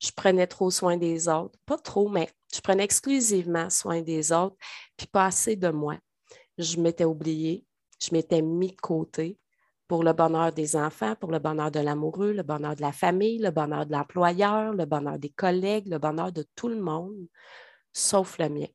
je 0.00 0.10
prenais 0.12 0.46
trop 0.46 0.70
soin 0.70 0.96
des 0.96 1.28
autres. 1.28 1.58
Pas 1.66 1.78
trop, 1.78 2.08
mais 2.08 2.30
je 2.54 2.60
prenais 2.60 2.84
exclusivement 2.84 3.70
soin 3.70 4.02
des 4.02 4.30
autres, 4.30 4.56
puis 4.96 5.08
pas 5.08 5.26
assez 5.26 5.56
de 5.56 5.68
moi. 5.68 5.96
Je 6.58 6.78
m'étais 6.78 7.04
oubliée, 7.04 7.64
je 8.00 8.10
m'étais 8.12 8.40
mis 8.40 8.68
de 8.68 8.80
côté 8.80 9.36
pour 9.88 10.04
le 10.04 10.12
bonheur 10.12 10.52
des 10.52 10.76
enfants, 10.76 11.16
pour 11.16 11.32
le 11.32 11.40
bonheur 11.40 11.72
de 11.72 11.80
l'amoureux, 11.80 12.32
le 12.32 12.44
bonheur 12.44 12.76
de 12.76 12.82
la 12.82 12.92
famille, 12.92 13.38
le 13.38 13.50
bonheur 13.50 13.84
de 13.84 13.92
l'employeur, 13.92 14.72
le 14.72 14.84
bonheur 14.84 15.18
des 15.18 15.30
collègues, 15.30 15.88
le 15.88 15.98
bonheur 15.98 16.30
de 16.30 16.44
tout 16.54 16.68
le 16.68 16.80
monde, 16.80 17.26
sauf 17.92 18.38
le 18.38 18.48
mien. 18.48 18.66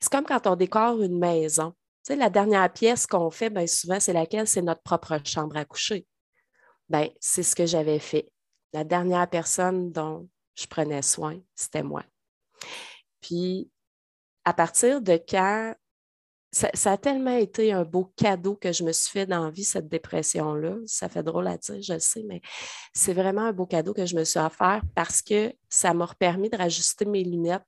C'est 0.00 0.10
comme 0.10 0.24
quand 0.24 0.46
on 0.46 0.56
décore 0.56 1.02
une 1.02 1.18
maison. 1.18 1.70
Tu 2.04 2.14
sais, 2.14 2.16
la 2.16 2.30
dernière 2.30 2.72
pièce 2.72 3.06
qu'on 3.06 3.30
fait, 3.30 3.50
bien 3.50 3.66
souvent, 3.66 4.00
c'est 4.00 4.12
laquelle? 4.12 4.46
C'est 4.46 4.62
notre 4.62 4.82
propre 4.82 5.18
chambre 5.24 5.56
à 5.56 5.64
coucher. 5.64 6.06
Bien, 6.88 7.08
c'est 7.20 7.42
ce 7.42 7.54
que 7.54 7.66
j'avais 7.66 7.98
fait. 7.98 8.30
La 8.72 8.84
dernière 8.84 9.28
personne 9.28 9.92
dont 9.92 10.28
je 10.54 10.66
prenais 10.66 11.02
soin, 11.02 11.38
c'était 11.54 11.82
moi. 11.82 12.02
Puis, 13.20 13.70
à 14.44 14.54
partir 14.54 15.00
de 15.00 15.20
quand, 15.28 15.74
ça, 16.52 16.92
a 16.92 16.96
tellement 16.96 17.36
été 17.36 17.72
un 17.72 17.84
beau 17.84 18.12
cadeau 18.16 18.56
que 18.56 18.72
je 18.72 18.82
me 18.82 18.92
suis 18.92 19.10
fait 19.10 19.26
dans 19.26 19.50
vie, 19.50 19.64
cette 19.64 19.88
dépression-là. 19.88 20.76
Ça 20.86 21.08
fait 21.08 21.22
drôle 21.22 21.46
à 21.46 21.56
dire, 21.56 21.80
je 21.80 21.92
le 21.92 22.00
sais, 22.00 22.24
mais 22.24 22.40
c'est 22.92 23.14
vraiment 23.14 23.42
un 23.42 23.52
beau 23.52 23.66
cadeau 23.66 23.94
que 23.94 24.04
je 24.04 24.16
me 24.16 24.24
suis 24.24 24.40
offert 24.40 24.82
parce 24.94 25.22
que 25.22 25.52
ça 25.68 25.94
m'a 25.94 26.08
permis 26.18 26.50
de 26.50 26.56
rajuster 26.56 27.04
mes 27.04 27.22
lunettes 27.22 27.62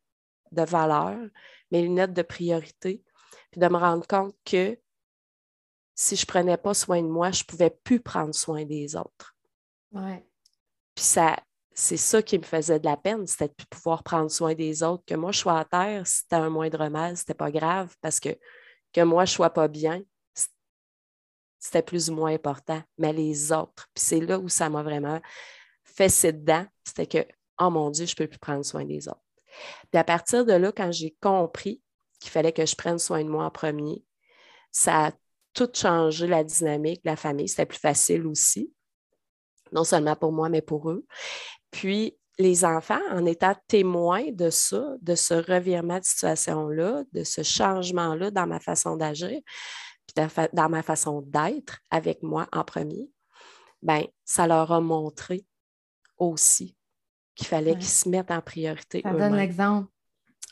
de 0.50 0.62
valeur, 0.62 1.18
mes 1.72 1.82
lunettes 1.82 2.12
de 2.12 2.22
priorité, 2.22 3.02
puis 3.50 3.60
de 3.60 3.66
me 3.66 3.76
rendre 3.76 4.06
compte 4.06 4.36
que 4.44 4.78
si 5.94 6.14
je 6.16 6.22
ne 6.22 6.26
prenais 6.26 6.56
pas 6.56 6.74
soin 6.74 7.02
de 7.02 7.08
moi, 7.08 7.32
je 7.32 7.42
ne 7.42 7.46
pouvais 7.46 7.70
plus 7.70 8.00
prendre 8.00 8.34
soin 8.34 8.64
des 8.64 8.94
autres. 8.94 9.34
Ouais. 9.90 10.24
Puis 10.94 11.04
ça, 11.04 11.36
c'est 11.74 11.96
ça 11.96 12.22
qui 12.22 12.38
me 12.38 12.44
faisait 12.44 12.78
de 12.78 12.84
la 12.84 12.96
peine, 12.96 13.26
c'était 13.26 13.48
de 13.48 13.64
pouvoir 13.70 14.02
prendre 14.02 14.30
soin 14.30 14.54
des 14.54 14.82
autres. 14.82 15.04
Que 15.06 15.14
moi, 15.14 15.32
je 15.32 15.38
sois 15.38 15.58
à 15.58 15.64
terre, 15.64 16.06
c'était 16.06 16.36
un 16.36 16.50
moindre 16.50 16.88
mal, 16.88 17.16
c'était 17.16 17.34
pas 17.34 17.50
grave, 17.50 17.94
parce 18.00 18.20
que 18.20 18.38
que 18.92 19.00
moi, 19.00 19.24
je 19.24 19.32
sois 19.32 19.50
pas 19.50 19.68
bien, 19.68 20.02
c'était 21.58 21.82
plus 21.82 22.10
ou 22.10 22.14
moins 22.14 22.34
important. 22.34 22.82
Mais 22.98 23.12
les 23.12 23.52
autres, 23.52 23.88
puis 23.94 24.04
c'est 24.04 24.20
là 24.20 24.38
où 24.38 24.48
ça 24.48 24.68
m'a 24.68 24.82
vraiment 24.82 25.20
fait 25.84 26.32
dedans, 26.32 26.66
c'était 26.84 27.06
que, 27.06 27.32
oh 27.60 27.70
mon 27.70 27.90
Dieu, 27.90 28.06
je 28.06 28.14
peux 28.14 28.26
plus 28.26 28.38
prendre 28.38 28.64
soin 28.64 28.84
des 28.84 29.08
autres. 29.08 29.22
Puis 29.90 29.98
à 29.98 30.04
partir 30.04 30.44
de 30.44 30.52
là, 30.52 30.72
quand 30.72 30.92
j'ai 30.92 31.16
compris 31.20 31.82
qu'il 32.20 32.30
fallait 32.30 32.52
que 32.52 32.66
je 32.66 32.76
prenne 32.76 32.98
soin 32.98 33.24
de 33.24 33.28
moi 33.28 33.44
en 33.44 33.50
premier, 33.50 34.04
ça 34.70 35.06
a 35.06 35.12
tout 35.54 35.68
changé 35.74 36.26
la 36.26 36.44
dynamique 36.44 37.00
la 37.04 37.16
famille. 37.16 37.48
C'était 37.48 37.66
plus 37.66 37.78
facile 37.78 38.26
aussi, 38.26 38.72
non 39.72 39.84
seulement 39.84 40.16
pour 40.16 40.32
moi, 40.32 40.48
mais 40.48 40.62
pour 40.62 40.90
eux. 40.90 41.04
Puis 41.70 42.16
les 42.38 42.64
enfants, 42.64 43.00
en 43.10 43.26
étant 43.26 43.54
témoins 43.68 44.32
de 44.32 44.50
ça, 44.50 44.94
de 45.02 45.14
ce 45.14 45.34
revirement 45.34 45.98
de 45.98 46.04
situation-là, 46.04 47.04
de 47.12 47.24
ce 47.24 47.42
changement-là 47.42 48.30
dans 48.30 48.46
ma 48.46 48.58
façon 48.58 48.96
d'agir, 48.96 49.38
puis 50.06 50.26
dans 50.52 50.68
ma 50.68 50.82
façon 50.82 51.22
d'être 51.22 51.78
avec 51.90 52.22
moi 52.22 52.48
en 52.52 52.64
premier, 52.64 53.10
ben 53.82 54.04
ça 54.24 54.46
leur 54.46 54.72
a 54.72 54.80
montré 54.80 55.44
aussi 56.18 56.76
qu'il 57.34 57.46
fallait 57.46 57.74
qu'ils 57.74 57.84
se 57.84 58.08
mettent 58.08 58.30
en 58.30 58.40
priorité. 58.40 59.00
Ça 59.02 59.12
donne 59.12 59.36
l'exemple. 59.36 59.88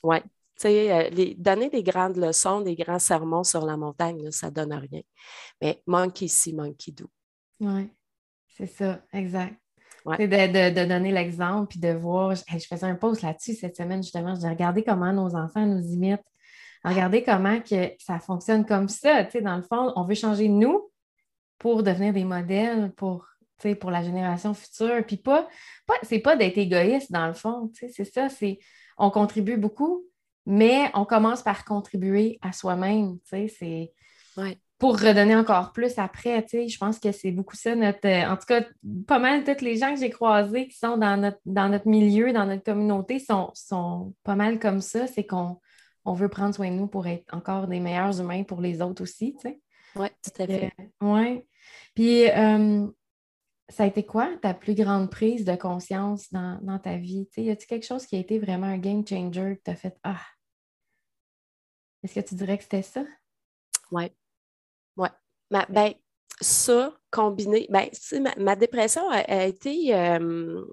Oui. 0.03 0.19
Tu 0.23 0.69
sais, 0.69 0.93
euh, 0.93 1.35
donner 1.38 1.71
des 1.71 1.83
grandes 1.83 2.16
leçons, 2.16 2.61
des 2.61 2.75
grands 2.75 2.99
sermons 2.99 3.45
sur 3.45 3.64
la 3.64 3.77
montagne, 3.77 4.31
ça 4.31 4.49
ne 4.49 4.55
donne 4.55 4.75
rien. 4.75 5.01
Mais 5.61 5.83
monkey 5.87 6.27
ici, 6.27 6.53
monkey 6.53 6.93
do. 6.93 7.07
Oui, 7.61 7.90
c'est 8.49 8.66
ça, 8.66 9.01
exact. 9.12 9.57
De, 10.07 10.87
donner 10.87 11.12
l'exemple 11.12 11.69
puis 11.69 11.81
de 11.81 11.93
voir. 11.93 12.35
Je, 12.35 12.43
faisais 12.66 12.87
un 12.87 12.95
post 12.95 13.23
là-dessus 13.23 13.55
cette 13.55 13.77
semaine, 13.77 14.03
justement. 14.03 14.35
Je 14.35 14.47
regardé 14.47 14.83
comment 14.83 15.12
nos 15.12 15.35
enfants 15.35 15.66
nous 15.66 15.83
imitent. 15.93 16.25
Regardez 16.85 17.23
comment 17.23 17.61
que 17.61 17.93
ça 17.99 18.19
fonctionne 18.19 18.64
comme 18.64 18.88
ça. 18.88 19.25
dans 19.25 19.57
le 19.57 19.62
fond, 19.62 19.93
on 19.97 20.05
veut 20.05 20.14
changer 20.14 20.49
nous 20.49 20.90
pour 21.59 21.83
devenir 21.83 22.14
des 22.14 22.25
modèles 22.25 22.93
pour, 22.97 23.27
pour 23.79 23.90
la 23.90 24.03
génération 24.03 24.55
future. 24.55 25.05
Puis 25.07 25.16
pas, 25.16 25.49
pas 25.87 25.94
c'est 26.03 26.18
pas 26.18 26.37
d'être 26.37 26.59
égoïste 26.59 27.12
dans 27.12 27.27
le 27.27 27.35
fond. 27.35 27.70
C'est 27.75 28.05
ça, 28.05 28.29
c'est 28.29 28.59
on 28.99 29.11
contribue 29.11 29.57
beaucoup, 29.57 30.05
mais 30.46 30.90
on 30.94 31.05
commence 31.05 31.42
par 31.42 31.64
contribuer 31.64 32.38
à 32.42 32.53
soi-même. 32.53 33.18
C'est 33.25 33.92
pour 34.81 34.99
redonner 34.99 35.37
encore 35.37 35.73
plus 35.73 35.99
après. 35.99 36.44
Je 36.51 36.79
pense 36.79 36.99
que 36.99 37.12
c'est 37.12 37.31
beaucoup 37.31 37.55
ça, 37.55 37.77
notre, 37.77 38.07
euh, 38.07 38.27
en 38.27 38.37
tout 38.37 38.46
cas, 38.46 38.64
pas 39.07 39.18
mal 39.18 39.44
tous 39.44 39.62
les 39.62 39.77
gens 39.77 39.92
que 39.92 40.01
j'ai 40.01 40.09
croisés 40.09 40.68
qui 40.68 40.79
sont 40.79 40.96
dans 40.96 41.18
notre, 41.18 41.38
dans 41.44 41.68
notre 41.68 41.87
milieu, 41.87 42.33
dans 42.33 42.46
notre 42.46 42.64
communauté, 42.64 43.18
sont, 43.18 43.51
sont 43.55 44.14
pas 44.25 44.37
mal 44.37 44.59
comme 44.59 44.81
ça. 44.81 45.07
C'est 45.07 45.25
qu'on 45.25 45.61
on 46.07 46.14
veut 46.14 46.31
prendre 46.31 46.55
soin 46.55 46.70
de 46.70 46.77
nous 46.77 46.87
pour 46.87 47.07
être 47.07 47.27
encore 47.35 47.68
des 47.68 47.79
meilleurs 47.79 48.18
humains 48.20 48.42
pour 48.42 48.62
les 48.62 48.81
autres 48.81 49.03
aussi. 49.03 49.37
Oui, 49.96 50.09
tout 50.23 50.42
à 50.42 50.46
fait. 50.46 50.73
oui. 51.03 51.44
Puis, 51.94 52.31
euh, 52.31 52.87
ça 53.70 53.85
a 53.85 53.87
été 53.87 54.04
quoi 54.04 54.28
ta 54.42 54.52
plus 54.52 54.74
grande 54.74 55.11
prise 55.11 55.44
de 55.44 55.54
conscience 55.54 56.30
dans, 56.33 56.80
ta 56.83 56.96
vie? 56.96 57.28
y 57.37 57.50
a-t-il 57.50 57.66
quelque 57.66 57.87
chose 57.87 58.04
qui 58.04 58.16
a 58.16 58.18
été 58.18 58.38
vraiment 58.38 58.66
un 58.66 58.78
game 58.78 59.06
changer 59.06 59.56
que 59.56 59.62
tu 59.64 59.70
as 59.70 59.76
fait 59.76 59.96
Ah! 60.02 60.20
Est-ce 62.02 62.14
que 62.14 62.20
tu 62.20 62.35
dirais 62.35 62.56
que 62.56 62.64
c'était 62.64 62.83
ça? 62.83 63.04
Oui. 63.90 64.11
Oui. 64.96 65.09
Ben, 65.50 65.94
ça, 66.40 66.94
combiné, 67.11 67.66
ben, 67.68 67.88
ma, 68.38 68.56
dépression 68.56 69.02
a, 69.11 69.44
été 69.44 69.94
euh, 69.94 70.64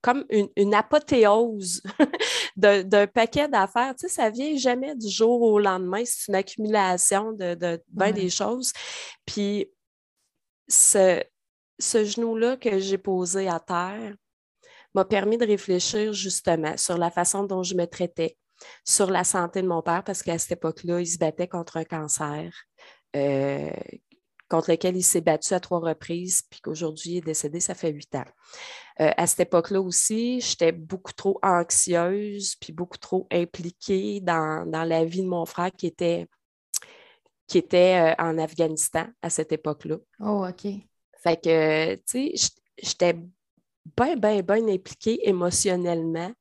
comme 0.00 0.26
une, 0.30 0.74
apothéose 0.74 1.82
d'un 2.56 3.06
paquet 3.06 3.46
d'affaires. 3.46 3.94
Tu 3.94 4.08
sais, 4.08 4.14
ça 4.14 4.30
vient 4.30 4.56
jamais 4.56 4.96
du 4.96 5.08
jour 5.08 5.40
au 5.42 5.60
lendemain, 5.60 6.02
c'est 6.04 6.28
une 6.28 6.34
accumulation 6.34 7.32
de, 7.32 7.54
de 7.54 7.80
bien 7.88 8.10
des 8.10 8.30
choses. 8.30 8.72
Puis 9.24 9.70
ce, 10.68 11.22
ce 11.78 12.04
genou-là 12.04 12.56
que 12.56 12.78
j'ai 12.78 12.98
posé 12.98 13.48
à 13.48 13.60
terre 13.60 14.14
m'a 14.94 15.04
permis 15.04 15.36
de 15.36 15.46
réfléchir 15.46 16.12
justement 16.12 16.76
sur 16.76 16.96
la 16.96 17.10
façon 17.10 17.44
dont 17.44 17.62
je 17.62 17.74
me 17.74 17.86
traitais, 17.86 18.36
sur 18.84 19.10
la 19.10 19.24
santé 19.24 19.60
de 19.60 19.68
mon 19.68 19.82
père, 19.82 20.02
parce 20.04 20.22
qu'à 20.22 20.38
cette 20.38 20.52
époque-là, 20.52 21.00
il 21.00 21.06
se 21.06 21.18
battait 21.18 21.48
contre 21.48 21.76
un 21.76 21.84
cancer. 21.84 22.50
Euh, 23.14 23.70
contre 24.48 24.70
lequel 24.70 24.96
il 24.96 25.02
s'est 25.02 25.20
battu 25.20 25.54
à 25.54 25.60
trois 25.60 25.80
reprises, 25.80 26.42
puis 26.48 26.60
qu'aujourd'hui 26.60 27.12
il 27.12 27.16
est 27.18 27.22
décédé, 27.22 27.60
ça 27.60 27.74
fait 27.74 27.90
huit 27.90 28.14
ans. 28.14 28.24
Euh, 29.00 29.10
à 29.16 29.26
cette 29.26 29.40
époque-là 29.40 29.80
aussi, 29.80 30.40
j'étais 30.40 30.72
beaucoup 30.72 31.12
trop 31.12 31.38
anxieuse, 31.42 32.54
puis 32.56 32.72
beaucoup 32.72 32.98
trop 32.98 33.26
impliquée 33.32 34.20
dans, 34.20 34.64
la 34.70 35.04
vie 35.04 35.22
de 35.22 35.28
mon 35.28 35.44
frère 35.46 35.72
qui 35.76 35.86
était, 35.86 36.26
qui 37.46 37.58
était 37.58 38.14
euh, 38.14 38.22
en 38.22 38.38
Afghanistan 38.38 39.06
à 39.20 39.30
cette 39.30 39.52
époque-là. 39.52 39.96
Oh, 40.20 40.46
OK. 40.48 40.66
Fait 41.26 41.42
que, 41.42 41.94
tu 41.96 42.36
sais, 42.36 42.50
j'étais 42.80 43.14
bien, 43.96 44.14
bien, 44.16 44.42
bien 44.42 44.68
impliquée 44.68 45.28
émotionnellement 45.28 46.32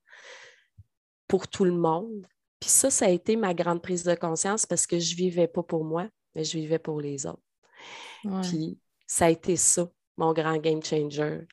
pour 1.27 1.47
tout 1.47 1.65
le 1.65 1.71
monde. 1.71 2.27
Puis 2.59 2.69
ça, 2.69 2.91
ça 2.91 3.05
a 3.05 3.09
été 3.09 3.35
ma 3.35 3.55
grande 3.55 3.81
prise 3.81 4.03
de 4.03 4.13
conscience 4.13 4.67
parce 4.67 4.85
que 4.85 4.99
je 4.99 5.13
ne 5.13 5.17
vivais 5.17 5.47
pas 5.47 5.63
pour 5.63 5.83
moi, 5.83 6.07
mais 6.35 6.43
je 6.43 6.59
vivais 6.59 6.77
pour 6.77 7.01
les 7.01 7.25
autres. 7.25 7.41
Puis 8.43 8.77
ça 9.07 9.25
a 9.25 9.29
été 9.29 9.55
ça, 9.55 9.89
mon 10.17 10.33
grand 10.33 10.57
game 10.57 10.83
changer. 10.83 11.47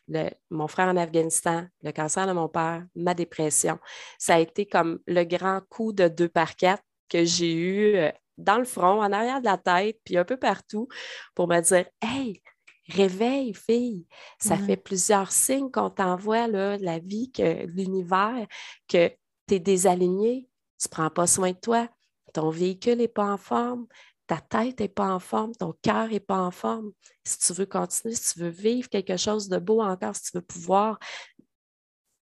mon 0.51 0.69
frère 0.69 0.89
en 0.89 0.97
Afghanistan, 0.99 1.67
le 1.83 1.93
cancer 1.93 2.27
de 2.27 2.33
mon 2.33 2.51
père, 2.51 2.85
ma 2.95 3.15
dépression. 3.15 3.79
Ça 4.19 4.35
a 4.35 4.41
été 4.41 4.67
comme 4.67 5.01
le 5.07 5.25
grand 5.25 5.61
coup 5.71 5.95
de 5.95 6.07
deux 6.07 6.29
par 6.29 6.55
quatre 6.55 6.83
que 7.09 7.25
j'ai 7.25 7.55
eu 7.55 7.97
euh, 7.97 8.11
dans 8.37 8.59
le 8.59 8.65
front, 8.65 9.03
en 9.03 9.13
arrière 9.13 9.41
de 9.41 9.47
la 9.47 9.59
tête, 9.59 9.99
puis 10.05 10.19
un 10.19 10.25
peu 10.25 10.37
partout 10.37 10.89
pour 11.35 11.49
me 11.49 11.61
dire 11.61 11.87
Hey, 12.01 12.43
réveille, 12.89 13.55
fille. 13.55 14.07
Ça 14.39 14.57
fait 14.57 14.77
plusieurs 14.77 15.31
signes 15.33 15.71
qu'on 15.71 15.91
t'envoie, 15.91 16.47
la 16.49 16.99
vie, 16.99 17.31
que 17.31 17.67
l'univers, 17.67 18.47
que 18.89 19.09
tu 19.47 19.55
es 19.55 19.59
désaligné, 19.61 20.49
tu 20.81 20.89
ne 20.89 20.91
prends 20.91 21.11
pas 21.11 21.27
soin 21.27 21.53
de 21.53 21.59
toi, 21.59 21.89
ton 22.33 22.51
véhicule 22.51 22.99
n'est 22.99 23.09
pas 23.09 23.33
en 23.33 23.37
forme, 23.37 23.87
ta 24.27 24.41
tête 24.41 24.81
n'est 24.81 24.89
pas 24.89 25.13
en 25.13 25.19
forme, 25.19 25.53
ton 25.55 25.75
cœur 25.83 26.09
n'est 26.09 26.21
pas 26.21 26.39
en 26.39 26.51
forme. 26.51 26.93
Si 27.25 27.39
tu 27.39 27.53
veux 27.53 27.67
continuer, 27.67 28.15
si 28.15 28.35
tu 28.35 28.41
veux 28.41 28.49
vivre 28.49 28.89
quelque 28.89 29.17
chose 29.17 29.49
de 29.49 29.59
beau 29.59 29.83
encore, 29.83 30.17
si 30.17 30.31
tu 30.31 30.39
veux 30.39 30.43
pouvoir 30.43 30.99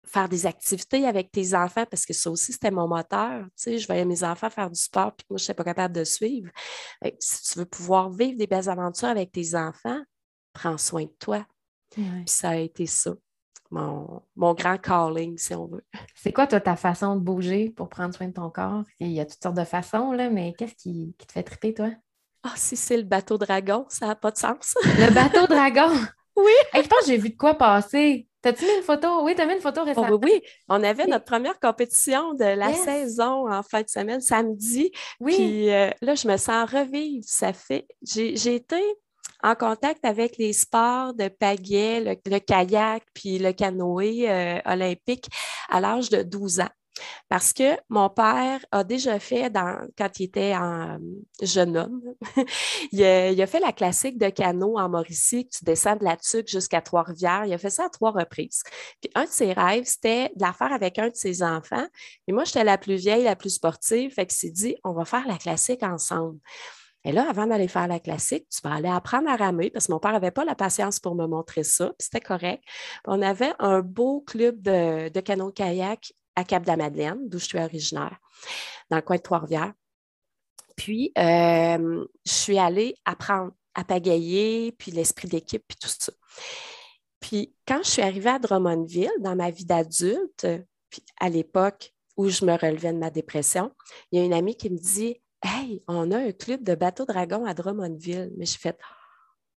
faire 0.04 0.28
des 0.28 0.46
activités 0.46 1.06
avec 1.06 1.30
tes 1.32 1.54
enfants, 1.54 1.86
parce 1.90 2.04
que 2.04 2.12
ça 2.12 2.30
aussi, 2.30 2.52
c'était 2.52 2.70
mon 2.70 2.86
moteur. 2.86 3.44
Tu 3.44 3.50
sais, 3.56 3.78
je 3.78 3.86
voyais 3.86 4.04
mes 4.04 4.22
enfants 4.22 4.50
faire 4.50 4.70
du 4.70 4.80
sport, 4.80 5.14
puis 5.14 5.26
moi, 5.30 5.38
je 5.38 5.44
n'étais 5.44 5.54
pas 5.54 5.64
capable 5.64 5.94
de 5.94 6.04
suivre. 6.04 6.50
Si 7.18 7.52
tu 7.52 7.58
veux 7.60 7.66
pouvoir 7.66 8.10
vivre 8.10 8.36
des 8.36 8.46
belles 8.46 8.68
aventures 8.68 9.08
avec 9.08 9.32
tes 9.32 9.54
enfants, 9.54 10.02
prends 10.54 10.78
soin 10.78 11.02
de 11.02 11.14
toi. 11.18 11.46
Puis 11.90 12.24
ça 12.26 12.50
a 12.50 12.56
été 12.56 12.86
ça 12.86 13.12
mon, 13.74 14.54
grand 14.54 14.78
calling, 14.78 15.36
si 15.38 15.54
on 15.54 15.66
veut. 15.66 15.84
C'est 16.14 16.32
quoi, 16.32 16.46
toi, 16.46 16.60
ta 16.60 16.76
façon 16.76 17.16
de 17.16 17.20
bouger 17.20 17.70
pour 17.70 17.88
prendre 17.88 18.14
soin 18.14 18.28
de 18.28 18.32
ton 18.32 18.50
corps? 18.50 18.84
Il 19.00 19.12
y 19.12 19.20
a 19.20 19.26
toutes 19.26 19.42
sortes 19.42 19.56
de 19.56 19.64
façons, 19.64 20.12
là, 20.12 20.30
mais 20.30 20.54
qu'est-ce 20.56 20.74
qui, 20.74 21.14
te 21.18 21.32
fait 21.32 21.42
triper, 21.42 21.74
toi? 21.74 21.90
Ah, 22.42 22.52
si 22.56 22.76
c'est 22.76 22.96
le 22.96 23.04
bateau 23.04 23.38
dragon, 23.38 23.86
ça 23.88 24.06
n'a 24.06 24.14
pas 24.14 24.30
de 24.30 24.36
sens. 24.36 24.74
le 24.84 25.12
bateau 25.12 25.46
dragon? 25.46 25.90
Oui. 26.36 26.50
je 26.74 26.80
pense 26.80 26.98
que 27.02 27.06
j'ai 27.06 27.16
vu 27.16 27.30
de 27.30 27.36
quoi 27.36 27.54
passer. 27.54 28.26
T'as-tu 28.42 28.64
mis 28.64 28.76
une 28.78 28.82
photo? 28.82 29.22
Oui, 29.22 29.36
t'as 29.36 29.46
mis 29.46 29.54
une 29.54 29.60
photo 29.60 29.82
oh, 29.82 29.84
récemment. 29.84 30.18
oui, 30.20 30.42
on 30.68 30.82
avait 30.82 31.06
notre 31.06 31.24
première 31.24 31.60
compétition 31.60 32.34
de 32.34 32.44
la 32.44 32.72
saison 32.72 33.48
en 33.48 33.62
fin 33.62 33.82
de 33.82 33.88
semaine, 33.88 34.20
samedi. 34.20 34.90
Oui. 35.20 35.36
Puis 35.36 35.70
euh, 35.70 35.90
là, 36.02 36.16
je 36.16 36.26
me 36.26 36.36
sens 36.36 36.68
revivre. 36.68 37.22
Ça 37.24 37.52
fait. 37.52 37.86
J'ai 38.02 38.52
été 38.52 38.82
en 39.44 39.54
contact 39.54 40.04
avec 40.04 40.38
les 40.38 40.54
sports 40.54 41.12
de 41.14 41.28
pagaie, 41.28 42.00
le, 42.00 42.38
kayak, 42.38 43.04
puis 43.12 43.38
le 43.38 43.52
canoë 43.52 44.30
euh, 44.30 44.58
olympique 44.64 45.26
à 45.68 45.80
l'âge 45.80 46.08
de 46.08 46.22
12 46.22 46.60
ans. 46.60 46.70
Parce 47.28 47.52
que 47.52 47.76
mon 47.88 48.08
père 48.08 48.64
a 48.70 48.84
déjà 48.84 49.18
fait, 49.18 49.52
quand 49.98 50.20
il 50.20 50.24
était 50.24 50.52
un 50.52 51.00
jeune 51.42 51.76
homme, 51.76 52.00
il, 52.92 53.02
a, 53.04 53.46
fait 53.46 53.60
la 53.60 53.72
classique 53.72 54.16
de 54.16 54.28
canot 54.28 54.78
en 54.78 54.88
Mauricie, 54.88 55.48
tu 55.48 55.64
descends 55.64 55.96
de 55.96 56.04
la 56.04 56.16
Tuque 56.16 56.48
jusqu'à 56.48 56.80
Trois-Rivières. 56.80 57.44
Il 57.46 57.52
a 57.52 57.58
fait 57.58 57.70
ça 57.70 57.86
à 57.86 57.88
trois 57.88 58.12
reprises. 58.12 58.62
Puis 59.00 59.10
un 59.14 59.24
de 59.24 59.30
ses 59.30 59.52
rêves, 59.52 59.84
c'était 59.84 60.30
de 60.36 60.42
la 60.42 60.52
faire 60.52 60.72
avec 60.72 60.98
un 60.98 61.08
de 61.08 61.16
ses 61.16 61.42
enfants. 61.42 61.86
Et 62.28 62.32
moi, 62.32 62.44
j'étais 62.44 62.64
la 62.64 62.78
plus 62.78 62.96
vieille, 62.96 63.24
la 63.24 63.36
plus 63.36 63.50
sportive. 63.50 64.12
Fait 64.14 64.26
qu'il 64.26 64.36
s'est 64.36 64.50
dit, 64.50 64.76
on 64.84 64.92
va 64.92 65.04
faire 65.04 65.26
la 65.26 65.36
classique 65.36 65.82
ensemble. 65.82 66.38
Et 67.04 67.12
là, 67.12 67.28
avant 67.28 67.46
d'aller 67.46 67.68
faire 67.68 67.86
la 67.86 68.00
classique, 68.00 68.48
tu 68.48 68.60
vas 68.62 68.74
aller 68.74 68.88
apprendre 68.88 69.28
à 69.28 69.36
ramer 69.36 69.70
parce 69.70 69.86
que 69.86 69.92
mon 69.92 69.98
père 69.98 70.12
n'avait 70.12 70.30
pas 70.30 70.44
la 70.44 70.54
patience 70.54 70.98
pour 71.00 71.14
me 71.14 71.26
montrer 71.26 71.62
ça, 71.62 71.88
puis 71.98 72.06
c'était 72.06 72.20
correct. 72.20 72.62
On 73.06 73.20
avait 73.20 73.52
un 73.58 73.80
beau 73.80 74.22
club 74.22 74.62
de, 74.62 75.10
de 75.10 75.20
canot-kayak 75.20 76.12
à 76.36 76.44
Cap-de-la-Madeleine, 76.44 77.28
d'où 77.28 77.38
je 77.38 77.44
suis 77.44 77.58
originaire, 77.58 78.18
dans 78.90 78.96
le 78.96 79.02
coin 79.02 79.16
de 79.16 79.22
Trois-Rivières. 79.22 79.72
Puis, 80.76 81.12
euh, 81.18 82.04
je 82.26 82.32
suis 82.32 82.58
allée 82.58 82.96
apprendre 83.04 83.52
à 83.74 83.84
pagayer, 83.84 84.72
puis 84.72 84.90
l'esprit 84.90 85.28
d'équipe, 85.28 85.62
puis 85.66 85.76
tout 85.80 85.88
ça. 85.88 86.12
Puis, 87.20 87.54
quand 87.66 87.80
je 87.82 87.90
suis 87.90 88.02
arrivée 88.02 88.30
à 88.30 88.38
Drummondville, 88.38 89.12
dans 89.20 89.36
ma 89.36 89.50
vie 89.50 89.64
d'adulte, 89.64 90.46
puis 90.90 91.02
à 91.20 91.28
l'époque 91.28 91.92
où 92.16 92.28
je 92.28 92.44
me 92.44 92.52
relevais 92.52 92.92
de 92.92 92.98
ma 92.98 93.10
dépression, 93.10 93.72
il 94.10 94.18
y 94.18 94.22
a 94.22 94.24
une 94.24 94.34
amie 94.34 94.56
qui 94.56 94.70
me 94.70 94.78
dit 94.78 95.20
Hey, 95.46 95.82
on 95.88 96.10
a 96.10 96.18
un 96.18 96.32
club 96.32 96.62
de 96.62 96.74
bateau 96.74 97.04
dragon 97.04 97.44
à 97.44 97.52
Drummondville. 97.52 98.32
Mais 98.38 98.46
j'ai 98.46 98.56
fait 98.56 98.78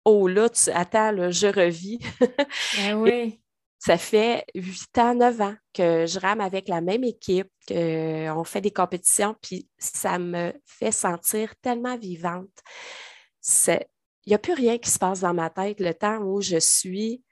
Oh 0.07 0.27
là, 0.29 0.49
tu 0.49 0.70
attends, 0.70 1.31
je 1.31 1.47
revis. 1.47 1.99
Ben 2.77 2.94
oui. 3.01 3.40
Ça 3.79 3.99
fait 3.99 4.47
huit 4.55 4.97
ans, 4.97 5.14
neuf 5.14 5.40
ans 5.42 5.55
que 5.75 6.07
je 6.07 6.18
rame 6.18 6.40
avec 6.40 6.68
la 6.68 6.81
même 6.81 7.05
équipe, 7.05 7.51
qu'on 7.68 8.44
fait 8.44 8.62
des 8.62 8.70
compétitions, 8.70 9.37
puis 9.42 9.68
ça 9.77 10.18
me 10.18 10.55
fait 10.64 10.90
sentir 10.90 11.55
tellement 11.57 11.99
vivante. 11.99 12.62
Il 13.66 13.87
n'y 14.27 14.35
a 14.35 14.38
plus 14.38 14.55
rien 14.55 14.79
qui 14.79 14.88
se 14.88 14.99
passe 14.99 15.20
dans 15.20 15.35
ma 15.35 15.51
tête 15.51 15.81
le 15.81 15.92
temps 15.92 16.18
où 16.23 16.40
je 16.40 16.57
suis 16.57 17.23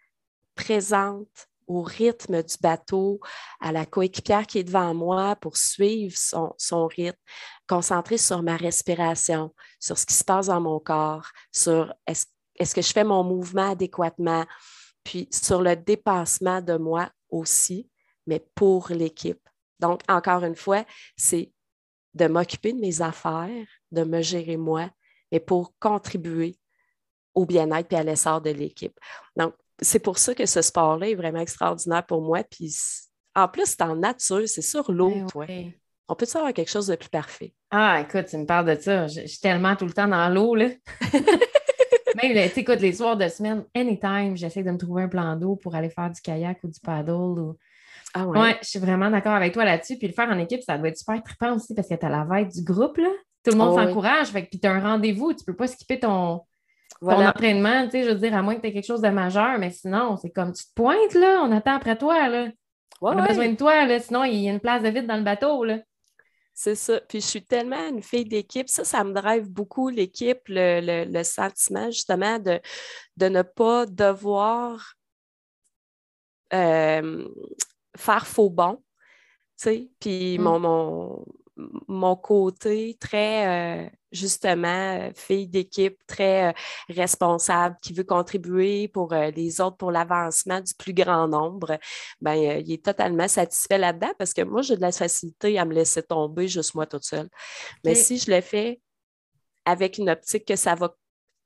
présente 0.55 1.49
au 1.73 1.83
rythme 1.83 2.43
du 2.43 2.57
bateau, 2.61 3.21
à 3.61 3.73
la 3.73 3.87
coéquipière 3.87 4.47
qui 4.47 4.59
est 4.59 4.65
devant 4.65 4.95
moi 4.95 5.37
pour 5.37 5.57
suivre 5.57 6.17
son, 6.17 6.55
son 6.59 6.87
rythme, 6.87 7.19
concentrée 7.67 8.19
sur 8.19 8.43
ma 8.43 8.57
respiration, 8.57 9.55
sur 9.81 9.99
ce 9.99 10.07
qui 10.07 10.15
se 10.15 10.25
passe 10.25 10.47
dans 10.47 10.61
mon 10.61 10.79
corps, 10.79 11.29
sur 11.51 11.93
est-ce 12.07 12.27
est-ce 12.57 12.75
que 12.75 12.83
je 12.83 12.93
fais 12.93 13.05
mon 13.05 13.25
mouvement 13.25 13.71
adéquatement, 13.71 14.45
puis 15.05 15.29
sur 15.31 15.63
le 15.63 15.77
dépassement 15.77 16.61
de 16.61 16.77
moi 16.77 17.11
aussi, 17.31 17.91
mais 18.27 18.45
pour 18.55 18.89
l'équipe. 18.91 19.49
Donc, 19.81 20.01
encore 20.09 20.45
une 20.45 20.55
fois, 20.55 20.85
c'est 21.17 21.53
de 22.15 22.27
m'occuper 22.27 22.73
de 22.73 22.79
mes 22.79 23.01
affaires, 23.01 23.67
de 23.91 24.05
me 24.05 24.23
gérer 24.23 24.57
moi, 24.57 24.91
mais 25.31 25.41
pour 25.41 25.73
contribuer 25.81 26.57
au 27.35 27.47
bien-être 27.47 27.93
et 27.93 27.97
à 27.97 28.03
l'essor 28.03 28.41
de 28.41 28.51
l'équipe. 28.51 28.99
Donc, 29.35 29.55
c'est 29.83 29.99
pour 29.99 30.19
ça 30.19 30.35
que 30.35 30.47
ce 30.47 30.63
sport-là 30.63 31.09
est 31.11 31.15
vraiment 31.15 31.41
extraordinaire 31.41 32.05
pour 32.07 32.23
moi. 32.23 32.43
Puis, 32.45 32.75
en 33.35 33.49
plus, 33.49 33.67
c'est 33.67 33.83
en 33.83 33.97
nature, 33.97 34.43
c'est 34.49 34.63
sur 34.63 34.91
l'eau, 34.93 35.11
Ben 35.11 35.27
toi. 35.27 35.45
ouais. 35.47 35.79
On 36.09 36.15
peut 36.15 36.27
avoir 36.35 36.53
quelque 36.53 36.71
chose 36.71 36.89
de 36.89 36.97
plus 36.97 37.09
parfait? 37.09 37.55
Ah, 37.71 38.01
écoute, 38.07 38.27
tu 38.27 38.37
me 38.37 38.45
parles 38.45 38.75
de 38.77 38.81
ça. 38.81 39.07
Je 39.07 39.23
je 39.23 39.27
suis 39.27 39.39
tellement 39.39 39.77
tout 39.77 39.87
le 39.87 39.93
temps 39.93 40.09
dans 40.09 40.29
l'eau, 40.29 40.55
là. 40.55 40.69
Même, 42.23 42.35
là, 42.35 42.45
écoute, 42.45 42.81
les 42.81 42.93
soirs 42.93 43.17
de 43.17 43.27
semaine, 43.29 43.65
anytime, 43.75 44.37
j'essaie 44.37 44.63
de 44.63 44.71
me 44.71 44.77
trouver 44.77 45.05
un 45.05 45.09
plan 45.09 45.35
d'eau 45.37 45.57
pour 45.57 45.75
aller 45.75 45.89
faire 45.89 46.11
du 46.11 46.21
kayak 46.21 46.59
ou 46.63 46.69
du 46.69 46.79
paddle. 46.81 47.13
Ou... 47.41 47.57
Ah 48.13 48.27
Ouais, 48.27 48.59
je 48.63 48.69
suis 48.69 48.79
vraiment 48.79 49.09
d'accord 49.11 49.33
avec 49.33 49.55
toi 49.55 49.65
là-dessus. 49.65 49.97
Puis 49.97 50.09
le 50.09 50.13
faire 50.13 50.29
en 50.29 50.39
équipe, 50.39 50.61
ça 50.63 50.77
doit 50.77 50.89
être 50.89 50.99
super 50.99 51.23
trippant 51.23 51.55
aussi 51.57 51.75
parce 51.75 51.89
que 51.89 51.95
tu 51.95 52.05
as 52.05 52.11
la 52.11 52.25
veille 52.25 52.49
du 52.49 52.63
groupe, 52.63 52.99
là. 52.99 53.09
Tout 53.45 53.53
le 53.53 53.57
monde 53.57 53.75
Oh 53.75 53.79
oui. 53.81 53.87
s'encourage. 53.87 54.27
Fait 54.29 54.45
que 54.45 54.51
puis 54.51 54.61
tu 54.61 54.67
as 54.69 54.73
un 54.73 54.81
rendez-vous. 54.81 55.33
Tu 55.33 55.45
peux 55.45 55.57
pas 55.57 55.67
skipper 55.67 55.99
ton, 56.01 56.43
ton 57.09 57.15
Voilà. 57.17 57.31
entraînement, 57.31 57.85
tu 57.85 57.91
sais, 57.93 58.05
je 58.05 58.11
veux 58.11 58.15
dire, 58.19 58.35
à 58.35 58.43
moins 58.43 58.55
que 58.57 58.61
tu 58.63 58.69
aies 58.69 58.73
quelque 58.73 58.87
chose 58.87 59.01
de 59.03 59.09
majeur, 59.09 59.59
mais 59.59 59.71
sinon, 59.71 60.17
c'est 60.17 60.31
comme 60.31 60.53
tu 60.53 60.65
te 60.65 60.73
pointes, 60.75 61.15
là, 61.15 61.43
on 61.45 61.53
attend 61.53 61.75
après 61.75 61.97
toi, 61.99 62.29
là. 62.29 62.45
Ouais, 62.45 62.53
on 63.01 63.19
a 63.19 63.23
ouais. 63.23 63.29
besoin 63.29 63.49
de 63.49 63.57
toi, 63.57 63.85
là, 63.87 63.99
sinon 64.01 64.25
il 64.25 64.37
y 64.37 64.49
a 64.49 64.53
une 64.53 64.61
place 64.61 64.83
de 64.83 64.89
vide 64.89 65.07
dans 65.07 65.17
le 65.17 65.25
bateau, 65.25 65.65
là. 65.65 65.79
C'est 66.55 66.75
ça. 66.75 67.01
Puis 67.09 67.21
je 67.23 67.27
suis 67.27 67.45
tellement 67.45 67.89
une 67.89 68.03
fille 68.03 68.27
d'équipe. 68.27 68.69
Ça, 68.69 68.85
ça 68.85 69.03
me 69.05 69.13
drive 69.15 69.49
beaucoup 69.51 69.89
l'équipe, 69.89 70.41
le, 70.49 70.81
le- 70.81 71.11
le 71.11 71.25
sentiment 71.25 71.87
justement 71.91 72.39
de, 72.39 72.61
de 73.17 73.27
ne 73.29 73.41
pas 73.43 73.87
devoir 73.87 74.95
euh, 76.53 77.27
faire 77.97 78.27
faux 78.27 78.51
bon. 78.51 78.77
tu 78.77 78.83
sais. 79.57 79.91
Puis 79.99 80.39
Mm. 80.39 80.43
mon, 80.43 80.61
mon, 80.61 81.25
mon 81.89 82.17
côté 82.17 82.97
très, 83.01 83.87
euh, 83.87 83.91
justement, 84.13 84.99
euh, 84.99 85.11
fille 85.15 85.49
d'équipe, 85.49 85.99
très 86.07 86.51
euh, 86.51 86.53
responsable, 86.89 87.77
qui 87.83 87.93
veut 87.93 88.05
contribuer 88.05 88.89
pour 88.89 89.13
euh, 89.13 89.31
les 89.31 89.61
autres, 89.61 89.77
pour 89.77 89.91
l'avancement 89.91 90.61
du 90.61 90.75
plus 90.75 90.93
grand 90.93 91.29
nombre, 91.29 91.79
ben, 92.21 92.35
il 92.35 92.73
est 92.73 92.85
totalement 92.85 93.29
satisfait 93.29 93.79
là-dedans 93.79 94.13
parce 94.19 94.35
que 94.35 94.43
moi, 94.43 94.63
j'ai 94.63 94.77
de 94.77 94.83
la 94.83 94.93
facilité 94.93 95.59
à 95.59 95.65
me 95.65 95.75
laisser 95.75 96.03
tomber 96.03 96.49
juste 96.49 96.75
moi 96.75 96.87
toute 96.87 97.05
seule. 97.05 97.29
Mais 97.85 97.95
si 97.95 98.19
je 98.19 98.31
le 98.31 98.41
fais 98.41 98.81
avec 99.65 99.99
une 99.99 100.11
optique 100.11 100.47
que 100.47 100.57
ça 100.57 100.75
va 100.75 100.95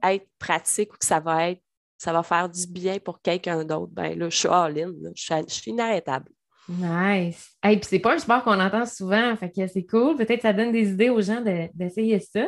être 0.04 0.26
pratique 0.38 0.92
ou 0.94 0.96
que 0.98 1.06
ça 1.06 1.20
va 1.20 1.50
être 1.50 1.62
ça 1.98 2.12
va 2.12 2.22
faire 2.22 2.48
du 2.50 2.66
bien 2.66 2.98
pour 2.98 3.22
quelqu'un 3.22 3.64
d'autre, 3.64 3.92
ben 3.92 4.18
là, 4.18 4.28
je 4.28 4.36
suis 4.36 4.48
all-in, 4.48 4.92
je 5.14 5.34
je 5.48 5.54
suis 5.54 5.70
inarrêtable. 5.70 6.30
Nice. 6.68 7.50
Hey, 7.62 7.76
puis 7.78 7.86
c'est 7.88 7.98
pas 8.00 8.14
un 8.14 8.18
sport 8.18 8.42
qu'on 8.42 8.58
entend 8.60 8.84
souvent, 8.86 9.36
fait 9.36 9.50
que 9.50 9.66
c'est 9.68 9.84
cool. 9.86 10.16
Peut-être 10.16 10.36
que 10.36 10.42
ça 10.42 10.52
donne 10.52 10.72
des 10.72 10.88
idées 10.90 11.10
aux 11.10 11.20
gens 11.22 11.40
de- 11.40 11.68
d'essayer 11.74 12.18
ça. 12.18 12.46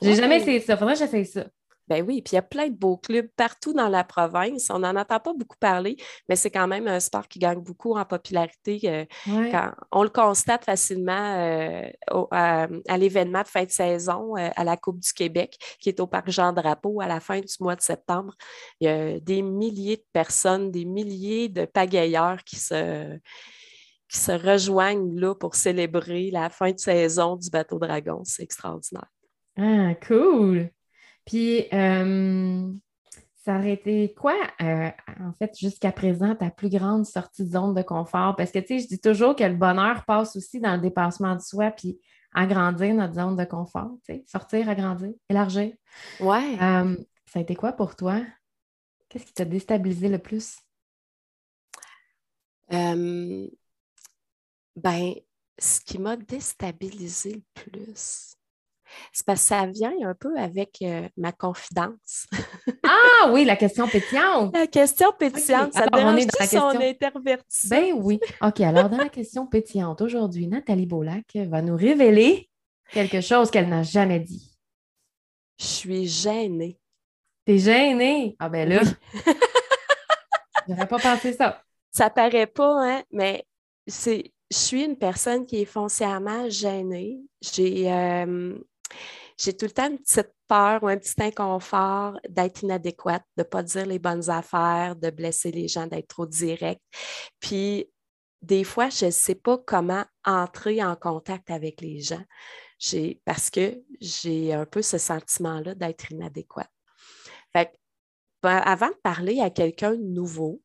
J'ai 0.00 0.10
Ouais. 0.10 0.14
jamais 0.14 0.36
essayé 0.36 0.60
ça. 0.60 0.76
Faudrait 0.76 0.94
que 0.94 1.00
j'essaye 1.00 1.26
ça. 1.26 1.46
Ben 1.88 2.04
oui, 2.06 2.22
puis 2.22 2.32
il 2.32 2.34
y 2.34 2.38
a 2.38 2.42
plein 2.42 2.68
de 2.68 2.74
beaux 2.76 2.96
clubs 2.98 3.28
partout 3.36 3.72
dans 3.72 3.88
la 3.88 4.04
province. 4.04 4.68
On 4.70 4.80
n'en 4.80 4.94
entend 4.96 5.18
pas 5.20 5.32
beaucoup 5.34 5.56
parler, 5.58 5.96
mais 6.28 6.36
c'est 6.36 6.50
quand 6.50 6.66
même 6.68 6.86
un 6.86 7.00
sport 7.00 7.26
qui 7.28 7.38
gagne 7.38 7.60
beaucoup 7.60 7.96
en 7.96 8.04
popularité. 8.04 8.80
euh, 8.84 9.04
Ouais. 9.26 9.50
quand- 9.50 9.72
on 9.92 10.02
le 10.02 10.08
constate 10.10 10.64
facilement 10.64 11.34
euh, 11.36 11.88
au- 12.12 12.28
à, 12.30 12.66
à 12.88 12.98
l'événement 12.98 13.42
de 13.42 13.48
fin 13.48 13.64
de 13.64 13.70
saison 13.70 14.36
euh, 14.36 14.50
à 14.54 14.64
la 14.64 14.76
Coupe 14.76 14.98
du 15.00 15.12
Québec, 15.12 15.56
qui 15.80 15.88
est 15.88 16.00
au 16.00 16.06
Parc 16.06 16.30
Jean-Drapeau 16.30 17.00
à 17.00 17.06
la 17.06 17.20
fin 17.20 17.40
du 17.40 17.54
mois 17.60 17.76
de 17.76 17.80
septembre. 17.82 18.34
Il 18.80 18.84
y 18.86 18.88
a 18.90 19.18
des 19.20 19.42
milliers 19.42 19.96
de 19.96 20.04
personnes, 20.12 20.70
des 20.70 20.84
milliers 20.84 21.48
de 21.48 21.64
pagayeurs 21.64 22.44
qui 22.44 22.56
se, 22.56 23.16
qui 24.08 24.18
se 24.18 24.32
rejoignent 24.32 25.18
là 25.18 25.34
pour 25.34 25.54
célébrer 25.54 26.30
la 26.30 26.50
fin 26.50 26.72
de 26.72 26.78
saison 26.78 27.36
du 27.36 27.50
bateau 27.50 27.78
dragon. 27.78 28.22
C'est 28.24 28.42
extraordinaire. 28.42 29.08
Ah, 29.56 29.94
cool. 30.06 30.70
Puis, 31.28 31.66
euh, 31.74 32.72
ça 33.34 33.58
aurait 33.58 33.74
été 33.74 34.14
quoi, 34.14 34.34
euh, 34.62 34.88
en 35.20 35.32
fait, 35.34 35.54
jusqu'à 35.58 35.92
présent, 35.92 36.34
ta 36.34 36.50
plus 36.50 36.70
grande 36.70 37.04
sortie 37.04 37.44
de 37.44 37.50
zone 37.50 37.74
de 37.74 37.82
confort? 37.82 38.34
Parce 38.34 38.50
que, 38.50 38.58
tu 38.60 38.66
sais, 38.66 38.78
je 38.78 38.88
dis 38.88 38.98
toujours 38.98 39.36
que 39.36 39.44
le 39.44 39.54
bonheur 39.54 40.06
passe 40.06 40.36
aussi 40.36 40.58
dans 40.58 40.76
le 40.76 40.80
dépassement 40.80 41.36
de 41.36 41.42
soi, 41.42 41.70
puis 41.70 42.00
agrandir 42.32 42.94
notre 42.94 43.12
zone 43.12 43.36
de 43.36 43.44
confort, 43.44 43.90
tu 44.06 44.14
sais, 44.14 44.24
sortir, 44.26 44.70
agrandir, 44.70 45.10
élargir. 45.28 45.74
Ouais. 46.18 46.56
Euh, 46.62 46.96
ça 47.26 47.40
a 47.40 47.42
été 47.42 47.54
quoi 47.54 47.72
pour 47.74 47.94
toi? 47.94 48.22
Qu'est-ce 49.10 49.26
qui 49.26 49.34
t'a 49.34 49.44
déstabilisé 49.44 50.08
le 50.08 50.18
plus? 50.18 50.56
Euh, 52.72 53.46
ben, 54.76 55.12
ce 55.58 55.80
qui 55.82 55.98
m'a 55.98 56.16
déstabilisé 56.16 57.34
le 57.34 57.62
plus, 57.62 58.37
c'est 59.12 59.24
parce 59.26 59.40
que 59.40 59.46
ça 59.46 59.66
vient 59.66 59.94
un 60.04 60.14
peu 60.14 60.36
avec 60.38 60.78
euh, 60.82 61.08
ma 61.16 61.32
confidence. 61.32 62.26
Ah 62.90 63.30
oui, 63.32 63.44
la 63.44 63.56
question 63.56 63.86
pétillante. 63.88 64.54
La 64.54 64.66
question 64.66 65.12
pétillante, 65.18 65.72
ça 65.74 65.86
te 65.86 65.94
alors 65.94 66.12
on 66.12 66.16
est 66.16 66.24
dérange 66.24 66.26
dans 66.26 66.38
la 66.40 66.46
si 66.46 66.58
on 66.58 66.70
question? 66.70 66.88
intervertit? 66.88 67.68
Ben 67.68 67.92
oui. 67.96 68.20
OK, 68.40 68.60
alors 68.60 68.88
dans 68.88 68.96
la 68.96 69.08
question 69.08 69.46
pétillante, 69.46 70.00
aujourd'hui, 70.00 70.46
Nathalie 70.46 70.86
Beaulac 70.86 71.26
va 71.34 71.60
nous 71.60 71.76
révéler 71.76 72.48
quelque 72.92 73.20
chose 73.20 73.50
qu'elle 73.50 73.68
n'a 73.68 73.82
jamais 73.82 74.20
dit. 74.20 74.56
Je 75.58 75.64
suis 75.64 76.06
gênée. 76.06 76.78
T'es 77.44 77.58
gênée? 77.58 78.36
Ah 78.38 78.48
ben 78.48 78.68
là, 78.68 78.80
j'aurais 80.68 80.86
pas 80.86 80.98
pensé 80.98 81.32
ça. 81.32 81.62
Ça 81.90 82.10
paraît 82.10 82.46
pas, 82.46 82.84
hein, 82.86 83.02
mais 83.10 83.44
c'est, 83.86 84.32
je 84.50 84.56
suis 84.56 84.84
une 84.84 84.96
personne 84.96 85.46
qui 85.46 85.62
est 85.62 85.66
foncièrement 85.66 86.48
gênée. 86.48 87.18
J'ai, 87.40 87.92
euh, 87.92 88.58
j'ai 89.36 89.56
tout 89.56 89.66
le 89.66 89.70
temps 89.70 89.88
une 89.88 89.98
petite 89.98 90.32
peur 90.48 90.82
ou 90.82 90.88
un 90.88 90.96
petit 90.96 91.22
inconfort 91.22 92.18
d'être 92.28 92.62
inadéquate, 92.62 93.22
de 93.36 93.42
ne 93.42 93.48
pas 93.48 93.62
dire 93.62 93.86
les 93.86 93.98
bonnes 93.98 94.28
affaires, 94.30 94.96
de 94.96 95.10
blesser 95.10 95.52
les 95.52 95.68
gens, 95.68 95.86
d'être 95.86 96.08
trop 96.08 96.26
direct. 96.26 96.80
Puis, 97.38 97.90
des 98.42 98.64
fois, 98.64 98.88
je 98.88 99.06
ne 99.06 99.10
sais 99.10 99.34
pas 99.34 99.58
comment 99.58 100.04
entrer 100.24 100.82
en 100.82 100.96
contact 100.96 101.50
avec 101.50 101.80
les 101.80 102.00
gens 102.00 102.24
parce 103.24 103.50
que 103.50 103.82
j'ai 104.00 104.52
un 104.52 104.64
peu 104.64 104.82
ce 104.82 104.98
sentiment-là 104.98 105.74
d'être 105.74 106.10
inadéquate. 106.12 106.70
Fait 107.52 107.72
ben, 108.42 108.58
avant 108.58 108.88
de 108.88 108.98
parler 109.02 109.40
à 109.40 109.50
quelqu'un 109.50 109.92
de 109.92 110.02
nouveau, 110.02 110.62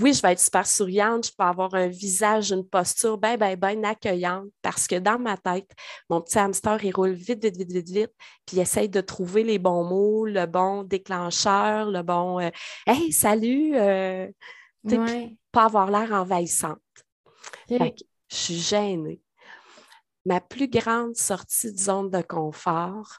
oui, 0.00 0.14
je 0.14 0.22
vais 0.22 0.32
être 0.32 0.40
super 0.40 0.66
souriante, 0.66 1.26
je 1.26 1.32
peux 1.36 1.44
avoir 1.44 1.74
un 1.74 1.88
visage, 1.88 2.52
une 2.52 2.66
posture 2.66 3.18
bien, 3.18 3.36
bien, 3.36 3.56
bien 3.56 3.84
accueillante 3.84 4.48
parce 4.62 4.86
que 4.86 4.96
dans 4.98 5.18
ma 5.18 5.36
tête, 5.36 5.70
mon 6.08 6.20
petit 6.20 6.38
hamster, 6.38 6.82
il 6.84 6.92
roule 6.94 7.12
vite, 7.12 7.42
vite, 7.42 7.56
vite, 7.56 7.70
vite, 7.72 7.88
vite, 7.88 8.12
puis 8.46 8.56
il 8.56 8.60
essaye 8.60 8.88
de 8.88 9.00
trouver 9.00 9.44
les 9.44 9.58
bons 9.58 9.84
mots, 9.84 10.26
le 10.26 10.46
bon 10.46 10.84
déclencheur, 10.84 11.90
le 11.90 12.02
bon 12.02 12.40
euh, 12.40 12.50
Hey, 12.86 13.12
salut! 13.12 13.76
euh, 13.76 14.28
Ouais. 14.84 15.36
pas 15.52 15.64
avoir 15.64 15.90
l'air 15.90 16.12
envahissante. 16.12 16.80
Je 18.30 18.36
suis 18.36 18.58
gênée. 18.58 19.20
Ma 20.24 20.40
plus 20.40 20.68
grande 20.68 21.16
sortie 21.16 21.72
de 21.72 21.78
zone 21.78 22.10
de 22.10 22.22
confort, 22.22 23.18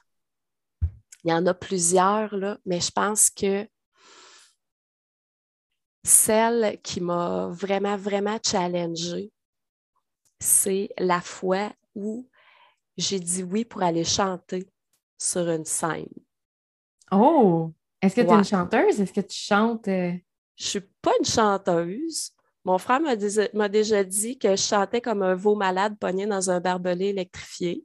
il 1.24 1.30
y 1.30 1.32
en 1.34 1.46
a 1.46 1.54
plusieurs, 1.54 2.34
là, 2.36 2.58
mais 2.66 2.80
je 2.80 2.90
pense 2.90 3.30
que 3.30 3.68
celle 6.04 6.80
qui 6.82 7.00
m'a 7.00 7.48
vraiment, 7.50 7.96
vraiment 7.96 8.38
challengée, 8.44 9.30
c'est 10.40 10.88
la 10.98 11.20
fois 11.20 11.72
où 11.94 12.28
j'ai 12.96 13.20
dit 13.20 13.42
oui 13.42 13.64
pour 13.64 13.82
aller 13.82 14.04
chanter 14.04 14.68
sur 15.18 15.48
une 15.48 15.64
scène. 15.64 16.08
Oh! 17.10 17.70
Est-ce 18.00 18.16
que 18.16 18.20
tu 18.22 18.26
es 18.26 18.30
Ouais. 18.30 18.38
une 18.38 18.44
chanteuse? 18.44 19.00
Est-ce 19.00 19.12
que 19.12 19.20
tu 19.20 19.38
chantes? 19.38 19.86
euh, 19.88 20.12
Je 20.56 20.64
suis 20.66 20.80
pas 21.00 21.12
une 21.20 21.24
chanteuse. 21.24 22.32
Mon 22.64 22.78
frère 22.78 23.00
m'a 23.00 23.68
déjà 23.68 24.04
dit 24.04 24.38
que 24.38 24.50
je 24.56 24.62
chantais 24.62 25.00
comme 25.00 25.22
un 25.22 25.34
veau 25.34 25.54
malade 25.54 25.96
pogné 25.98 26.26
dans 26.26 26.50
un 26.50 26.60
barbelé 26.60 27.06
électrifié. 27.06 27.84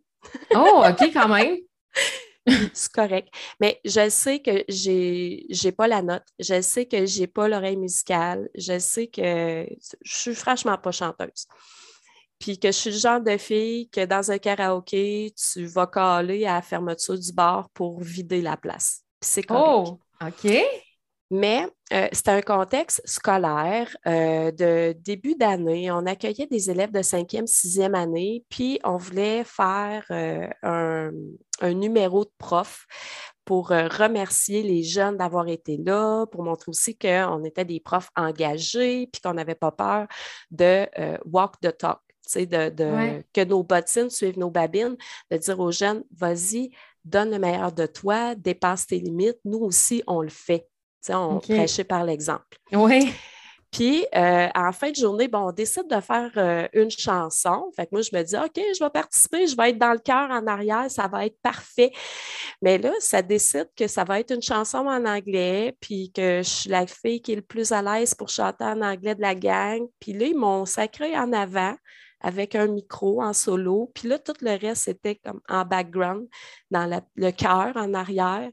Oh, 0.55 0.83
OK, 0.87 1.11
quand 1.13 1.27
même. 1.29 1.57
C'est 2.73 2.91
correct. 2.91 3.29
Mais 3.59 3.79
je 3.83 4.09
sais 4.09 4.39
que 4.39 4.63
j'ai 4.69 5.45
j'ai 5.49 5.71
pas 5.71 5.87
la 5.87 6.01
note. 6.01 6.23
Je 6.39 6.61
sais 6.61 6.85
que 6.85 7.05
j'ai 7.05 7.27
pas 7.27 7.47
l'oreille 7.47 7.77
musicale. 7.77 8.49
Je 8.55 8.79
sais 8.79 9.07
que 9.07 9.67
je 10.03 10.15
suis 10.17 10.35
franchement 10.35 10.77
pas 10.77 10.91
chanteuse. 10.91 11.47
Puis 12.39 12.59
que 12.59 12.67
je 12.67 12.77
suis 12.77 12.91
le 12.91 12.97
genre 12.97 13.21
de 13.21 13.35
fille 13.37 13.89
que 13.89 14.05
dans 14.05 14.31
un 14.31 14.37
karaoké, 14.37 15.33
tu 15.35 15.65
vas 15.65 15.87
caler 15.87 16.45
à 16.45 16.55
la 16.55 16.61
fermeture 16.61 17.17
du 17.17 17.33
bar 17.33 17.69
pour 17.71 17.99
vider 17.99 18.41
la 18.41 18.55
place. 18.55 19.03
C'est 19.21 19.43
correct. 19.43 19.65
Oh, 19.65 19.99
OK. 20.21 20.47
Mais 21.29 21.67
euh, 21.91 22.07
c'était 22.13 22.31
un 22.31 22.41
contexte 22.41 23.01
scolaire 23.05 23.95
euh, 24.07 24.51
de 24.51 24.93
début 24.99 25.35
d'année. 25.35 25.91
On 25.91 26.05
accueillait 26.05 26.47
des 26.47 26.69
élèves 26.69 26.91
de 26.91 27.01
cinquième, 27.01 27.47
sixième 27.47 27.95
année, 27.95 28.45
puis 28.49 28.79
on 28.85 28.95
voulait 28.97 29.43
faire 29.43 30.05
euh, 30.11 30.47
un, 30.63 31.11
un 31.59 31.73
numéro 31.73 32.23
de 32.23 32.31
prof 32.37 32.85
pour 33.43 33.69
remercier 33.69 34.61
les 34.63 34.83
jeunes 34.83 35.15
d'avoir 35.17 35.47
été 35.47 35.77
là, 35.77 36.25
pour 36.27 36.43
montrer 36.43 36.69
aussi 36.69 36.97
qu'on 36.97 37.43
était 37.45 37.63
des 37.65 37.79
profs 37.79 38.09
engagés, 38.17 39.07
puis 39.11 39.21
qu'on 39.21 39.33
n'avait 39.33 39.55
pas 39.55 39.71
peur 39.71 40.07
de 40.51 40.85
walk 41.25 41.53
the 41.61 41.77
talk. 41.77 41.99
tu 42.07 42.29
sais, 42.29 42.45
De, 42.45 42.69
de- 42.69 42.83
Ouais. 42.83 43.25
que 43.33 43.43
nos 43.45 43.63
bottines 43.63 44.09
suivent 44.09 44.37
nos 44.37 44.49
babines, 44.51 44.97
de 45.31 45.37
dire 45.37 45.59
aux 45.61 45.71
jeunes, 45.71 46.03
vas-y, 46.13 46.71
donne 47.05 47.31
le 47.31 47.39
meilleur 47.39 47.71
de 47.71 47.85
toi, 47.85 48.35
dépasse 48.35 48.87
tes 48.87 48.99
limites. 48.99 49.39
Nous 49.45 49.59
aussi, 49.59 50.03
on 50.07 50.21
le 50.21 50.27
fait. 50.29 50.67
On 51.13 51.39
prêchait 51.55 51.83
par 51.83 52.03
l'exemple. 52.03 52.57
Oui. 52.71 53.11
Puis, 53.69 54.05
euh, 54.15 54.47
en 54.55 54.71
fin 54.71 54.91
de 54.91 54.95
journée, 54.95 55.27
bon, 55.27 55.49
on 55.49 55.51
décide 55.51 55.87
de 55.89 55.99
faire 55.99 56.31
euh, 56.37 56.67
une 56.71 56.89
chanson. 56.89 57.69
Fait 57.75 57.85
que 57.85 57.89
moi, 57.91 58.01
je 58.01 58.15
me 58.15 58.23
dis, 58.23 58.35
OK, 58.37 58.55
je 58.55 58.81
vais 58.81 58.89
participer, 58.89 59.45
je 59.45 59.57
vais 59.57 59.71
être 59.71 59.77
dans 59.77 59.91
le 59.91 59.99
cœur 59.99 60.29
en 60.31 60.47
arrière, 60.47 60.89
ça 60.89 61.07
va 61.09 61.25
être 61.25 61.37
parfait. 61.41 61.91
Mais 62.61 62.77
là, 62.77 62.93
ça 62.99 63.21
décide 63.21 63.67
que 63.75 63.87
ça 63.87 64.05
va 64.05 64.21
être 64.21 64.33
une 64.33 64.41
chanson 64.41 64.77
en 64.87 65.03
anglais, 65.05 65.75
puis 65.81 66.11
que 66.15 66.37
je 66.43 66.49
suis 66.49 66.69
la 66.69 66.87
fille 66.87 67.21
qui 67.21 67.33
est 67.33 67.35
le 67.35 67.41
plus 67.41 67.73
à 67.73 67.81
l'aise 67.81 68.15
pour 68.15 68.29
chanter 68.29 68.63
en 68.63 68.81
anglais 68.81 69.15
de 69.15 69.21
la 69.21 69.35
gang. 69.35 69.81
Puis 69.99 70.13
là, 70.13 70.27
ils 70.27 70.37
m'ont 70.37 70.65
sacré 70.65 71.17
en 71.17 71.33
avant 71.33 71.75
avec 72.21 72.55
un 72.55 72.67
micro 72.67 73.21
en 73.21 73.33
solo. 73.33 73.91
Puis 73.93 74.07
là, 74.07 74.17
tout 74.17 74.33
le 74.41 74.57
reste, 74.57 74.85
c'était 74.85 75.15
comme 75.23 75.41
en 75.49 75.65
background, 75.65 76.25
dans 76.71 76.85
la- 76.85 77.01
le 77.15 77.31
cœur 77.31 77.73
en 77.75 77.93
arrière. 77.93 78.49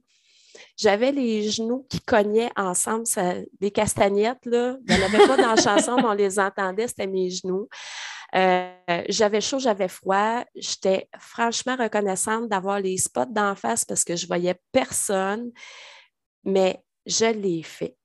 J'avais 0.77 1.13
les 1.13 1.51
genoux 1.51 1.87
qui 1.89 2.01
cognaient 2.01 2.51
ensemble, 2.57 3.07
ça- 3.07 3.35
des 3.61 3.71
castagnettes, 3.71 4.45
là. 4.47 4.77
Il 4.89 4.97
n'y 4.97 5.03
en 5.03 5.07
avait 5.07 5.27
pas 5.27 5.37
dans 5.37 5.55
la 5.55 5.61
chanson, 5.61 5.97
mais 5.97 6.05
on 6.05 6.13
les 6.13 6.39
entendait, 6.39 6.89
c'était 6.89 7.07
mes 7.07 7.31
genoux. 7.31 7.69
Euh, 8.35 8.73
j'avais 9.09 9.41
chaud, 9.41 9.59
j'avais 9.59 9.89
froid. 9.89 10.45
J'étais 10.57 11.09
franchement 11.19 11.77
reconnaissante 11.77 12.49
d'avoir 12.49 12.81
les 12.81 12.97
spots 12.97 13.27
d'en 13.27 13.55
face 13.55 13.85
parce 13.85 14.05
que 14.05 14.17
je 14.17 14.27
voyais 14.27 14.57
personne, 14.73 15.53
mais 16.45 16.83
je 17.07 17.27
l'ai 17.27 17.63
fait. 17.63 17.97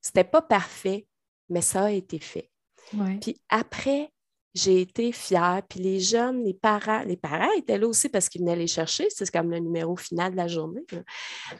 C'était 0.00 0.24
pas 0.24 0.42
parfait, 0.42 1.06
mais 1.48 1.62
ça 1.62 1.84
a 1.84 1.90
été 1.90 2.18
fait. 2.18 2.50
Ouais. 2.92 3.18
Puis 3.20 3.40
après, 3.48 4.10
j'ai 4.54 4.80
été 4.80 5.12
fière. 5.12 5.62
Puis 5.68 5.80
les 5.80 6.00
jeunes, 6.00 6.44
les 6.44 6.54
parents, 6.54 7.02
les 7.02 7.16
parents 7.16 7.50
étaient 7.56 7.78
là 7.78 7.88
aussi 7.88 8.08
parce 8.08 8.28
qu'ils 8.28 8.40
venaient 8.40 8.56
les 8.56 8.66
chercher. 8.66 9.08
C'est 9.10 9.30
comme 9.30 9.50
le 9.50 9.58
numéro 9.58 9.96
final 9.96 10.32
de 10.32 10.36
la 10.36 10.48
journée. 10.48 10.84
là. 10.92 11.00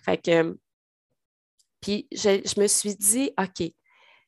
Fait 0.04 0.18
que, 0.18 0.56
puis 1.80 2.06
je, 2.12 2.40
je 2.44 2.60
me 2.60 2.66
suis 2.66 2.94
dit, 2.94 3.32
OK, 3.38 3.70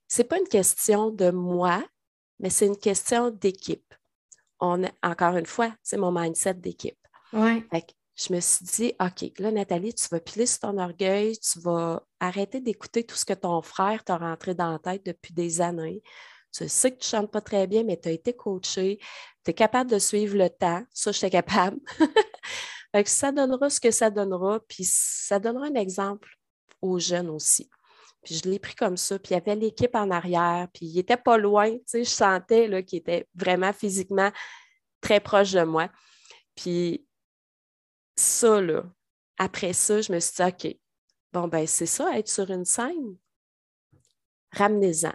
c'est 0.08 0.24
pas 0.24 0.38
une 0.38 0.48
question 0.48 1.10
de 1.10 1.30
moi, 1.30 1.82
mais 2.38 2.50
c'est 2.50 2.66
une 2.66 2.76
question 2.76 3.30
d'équipe. 3.30 3.94
On 4.60 4.82
encore 5.02 5.36
une 5.36 5.46
fois, 5.46 5.74
c'est 5.82 5.96
mon 5.96 6.12
mindset 6.12 6.54
d'équipe. 6.54 6.98
Ouais. 7.32 7.64
Fait 7.70 7.82
que 7.82 7.92
je 8.16 8.32
me 8.32 8.40
suis 8.40 8.64
dit, 8.64 8.94
OK, 9.00 9.38
là, 9.38 9.50
Nathalie, 9.50 9.94
tu 9.94 10.08
vas 10.08 10.20
piler 10.20 10.46
sur 10.46 10.60
ton 10.60 10.78
orgueil, 10.78 11.38
tu 11.38 11.60
vas 11.60 12.02
arrêter 12.18 12.60
d'écouter 12.60 13.04
tout 13.04 13.16
ce 13.16 13.26
que 13.26 13.34
ton 13.34 13.60
frère 13.60 14.02
t'a 14.04 14.16
rentré 14.16 14.54
dans 14.54 14.72
la 14.72 14.78
tête 14.78 15.04
depuis 15.04 15.34
des 15.34 15.60
années. 15.60 16.02
Tu 16.56 16.68
sais 16.68 16.90
que 16.90 16.98
tu 16.98 17.06
ne 17.06 17.20
chantes 17.20 17.30
pas 17.30 17.40
très 17.40 17.66
bien, 17.66 17.84
mais 17.84 17.98
tu 17.98 18.08
as 18.08 18.12
été 18.12 18.34
coaché, 18.34 18.98
tu 19.44 19.50
es 19.50 19.54
capable 19.54 19.90
de 19.90 19.98
suivre 19.98 20.36
le 20.36 20.48
temps. 20.48 20.82
Ça, 20.92 21.12
j'étais 21.12 21.30
capable. 21.30 21.78
Que 22.92 23.10
ça 23.10 23.30
donnera 23.30 23.68
ce 23.68 23.78
que 23.78 23.90
ça 23.90 24.08
donnera, 24.08 24.58
puis 24.66 24.84
ça 24.84 25.38
donnera 25.38 25.66
un 25.66 25.74
exemple 25.74 26.30
aux 26.80 26.98
jeunes 26.98 27.28
aussi. 27.28 27.68
Puis 28.22 28.36
je 28.36 28.48
l'ai 28.48 28.58
pris 28.58 28.74
comme 28.74 28.96
ça, 28.96 29.18
puis 29.18 29.32
il 29.32 29.34
y 29.34 29.36
avait 29.36 29.54
l'équipe 29.54 29.94
en 29.94 30.10
arrière, 30.10 30.66
puis 30.72 30.86
il 30.86 30.94
n'était 30.94 31.18
pas 31.18 31.36
loin, 31.36 31.70
tu 31.72 31.82
sais, 31.84 32.04
je 32.04 32.10
sentais 32.10 32.84
qu'il 32.84 33.00
était 33.00 33.28
vraiment 33.34 33.72
physiquement 33.74 34.32
très 35.00 35.20
proche 35.20 35.52
de 35.52 35.62
moi. 35.62 35.90
Puis 36.54 37.06
ça, 38.16 38.62
là, 38.62 38.84
après 39.36 39.74
ça, 39.74 40.00
je 40.00 40.12
me 40.12 40.18
suis 40.18 40.34
dit, 40.34 40.42
OK, 40.42 40.76
bon, 41.32 41.48
ben 41.48 41.66
c'est 41.66 41.86
ça, 41.86 42.18
être 42.18 42.28
sur 42.28 42.50
une 42.50 42.64
scène. 42.64 43.16
Ramenez-en, 44.52 45.12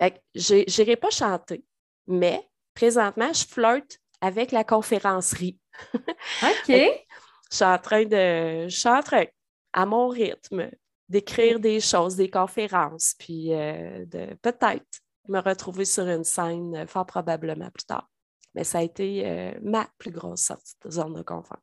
Fait 0.00 0.12
que 0.12 0.18
j'ai- 0.34 0.64
j'irai 0.68 0.96
pas 0.96 1.10
chanter, 1.10 1.64
mais 2.06 2.48
présentement, 2.74 3.32
je 3.32 3.44
flirte 3.44 3.98
avec 4.20 4.52
la 4.52 4.64
conférencerie. 4.64 5.58
OK. 6.42 6.68
Je 6.68 7.56
suis 7.56 7.64
en 7.64 7.78
train 7.78 8.04
de, 8.04 8.68
je 8.68 8.76
suis 8.76 8.88
en 8.88 9.02
train, 9.02 9.24
à 9.72 9.86
mon 9.86 10.08
rythme, 10.08 10.70
d'écrire 11.08 11.58
des 11.58 11.80
choses, 11.80 12.16
des 12.16 12.30
conférences, 12.30 13.14
puis 13.18 13.52
euh, 13.52 14.04
de 14.06 14.34
peut-être 14.42 15.00
me 15.28 15.40
retrouver 15.40 15.84
sur 15.84 16.06
une 16.06 16.24
scène 16.24 16.76
euh, 16.76 16.86
fort 16.86 17.06
probablement 17.06 17.70
plus 17.70 17.84
tard. 17.84 18.08
Mais 18.54 18.64
ça 18.64 18.78
a 18.78 18.82
été 18.82 19.26
euh, 19.26 19.52
ma 19.62 19.88
plus 19.98 20.10
grosse 20.10 20.42
sortie 20.42 20.74
de 20.84 20.90
zone 20.90 21.14
de 21.14 21.22
confort. 21.22 21.60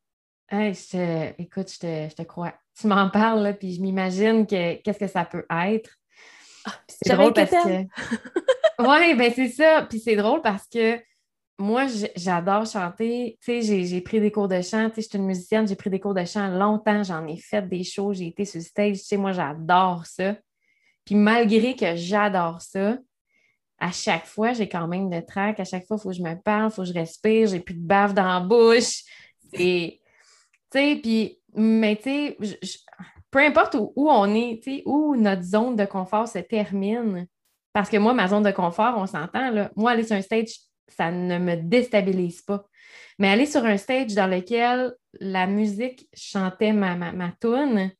Hey, 0.50 0.74
je 0.74 0.90
te- 0.92 1.42
écoute, 1.42 1.72
je 1.72 1.80
te, 1.80 2.10
je 2.10 2.16
te 2.16 2.22
crois. 2.24 2.54
Tu 2.80 2.88
m'en 2.88 3.10
parles, 3.10 3.44
là, 3.44 3.54
puis 3.54 3.74
je 3.74 3.82
m'imagine 3.82 4.46
que 4.46 4.76
qu'est-ce 4.82 5.00
que 5.00 5.08
ça 5.08 5.26
peut 5.26 5.46
être? 5.50 5.90
C'est 6.88 7.16
drôle 7.16 7.34
parce 7.34 7.52
que. 7.52 7.84
Oui, 8.80 9.16
ben 9.16 9.34
c'est 9.34 9.50
ça. 9.50 9.88
Puis 9.90 10.00
c'est 10.00 10.16
drôle 10.16 10.42
parce 10.44 10.68
que 10.68 11.00
moi, 11.58 11.88
j'adore 12.16 12.68
chanter. 12.68 13.38
Tu 13.44 13.64
sais, 13.64 13.86
j'ai, 13.86 14.02
pris 14.02 14.20
des 14.20 14.32
cours 14.32 14.48
de 14.48 14.62
chant. 14.62 14.90
Tu 14.90 14.96
sais, 14.96 15.02
je 15.02 15.08
suis 15.10 15.18
une 15.18 15.26
musicienne, 15.26 15.68
j'ai 15.68 15.76
pris 15.76 15.90
des 15.90 16.00
cours 16.00 16.14
de 16.14 16.24
chant 16.26 16.48
longtemps. 16.50 17.04
J'en 17.04 17.26
ai 17.26 17.38
fait 17.38 17.68
des 17.68 17.84
shows, 17.84 18.14
j'ai 18.14 18.28
été 18.28 18.46
sur 18.46 18.62
stage. 18.62 18.98
Tu 18.98 19.04
sais, 19.06 19.18
moi, 19.18 19.32
j'adore 19.32 20.06
ça. 20.06 20.36
Puis 21.06 21.16
malgré 21.16 21.76
que 21.76 21.96
j'adore 21.96 22.62
ça, 22.62 22.98
à 23.80 23.92
chaque 23.92 24.26
fois, 24.26 24.54
j'ai 24.54 24.70
quand 24.70 24.88
même 24.88 25.10
de 25.10 25.20
trac. 25.22 25.60
À 25.60 25.66
chaque 25.66 25.86
fois, 25.88 25.98
il 25.98 26.04
faut 26.04 26.10
que 26.10 26.16
je 26.16 26.22
me 26.22 26.36
parle, 26.36 26.70
il 26.72 26.76
faut 26.76 26.84
que 26.84 26.90
je 26.90 26.94
respire, 26.94 27.48
j'ai 27.48 27.60
plus 27.60 27.76
de 27.76 27.86
bave 27.86 28.14
dans 28.14 28.28
la 28.28 28.40
bouche. 28.40 29.04
Tu 29.54 30.00
sais, 30.72 31.00
puis, 31.02 31.40
mais 31.56 31.96
tu 31.96 32.04
sais, 32.04 32.38
peu 33.32 33.40
importe 33.40 33.76
où, 33.76 33.94
où 33.96 34.10
on 34.10 34.34
est, 34.34 34.62
où 34.86 35.16
notre 35.16 35.44
zone 35.44 35.76
de 35.76 35.86
confort 35.86 36.28
se 36.28 36.40
termine. 36.40 37.28
Parce 37.74 37.90
que 37.90 37.98
moi, 37.98 38.14
ma 38.14 38.28
zone 38.28 38.44
de 38.44 38.52
confort, 38.52 38.96
on 38.98 39.06
s'entend, 39.06 39.52
là. 39.52 39.72
Moi, 39.76 39.92
aller 39.92 40.04
sur 40.04 40.16
un 40.16 40.22
stage, 40.22 40.56
ça 40.88 41.12
ne 41.12 41.38
me 41.38 41.56
déstabilise 41.56 42.42
pas. 42.42 42.66
Mais 43.20 43.30
aller 43.30 43.46
sur 43.46 43.66
un 43.66 43.78
stage 43.78 44.14
dans 44.14 44.28
lequel 44.28 44.94
la 45.20 45.48
musique 45.48 46.08
chantait 46.16 46.74
ma, 46.74 46.96
ma, 46.96 47.12
ma 47.12 47.32
toune, 47.40 47.92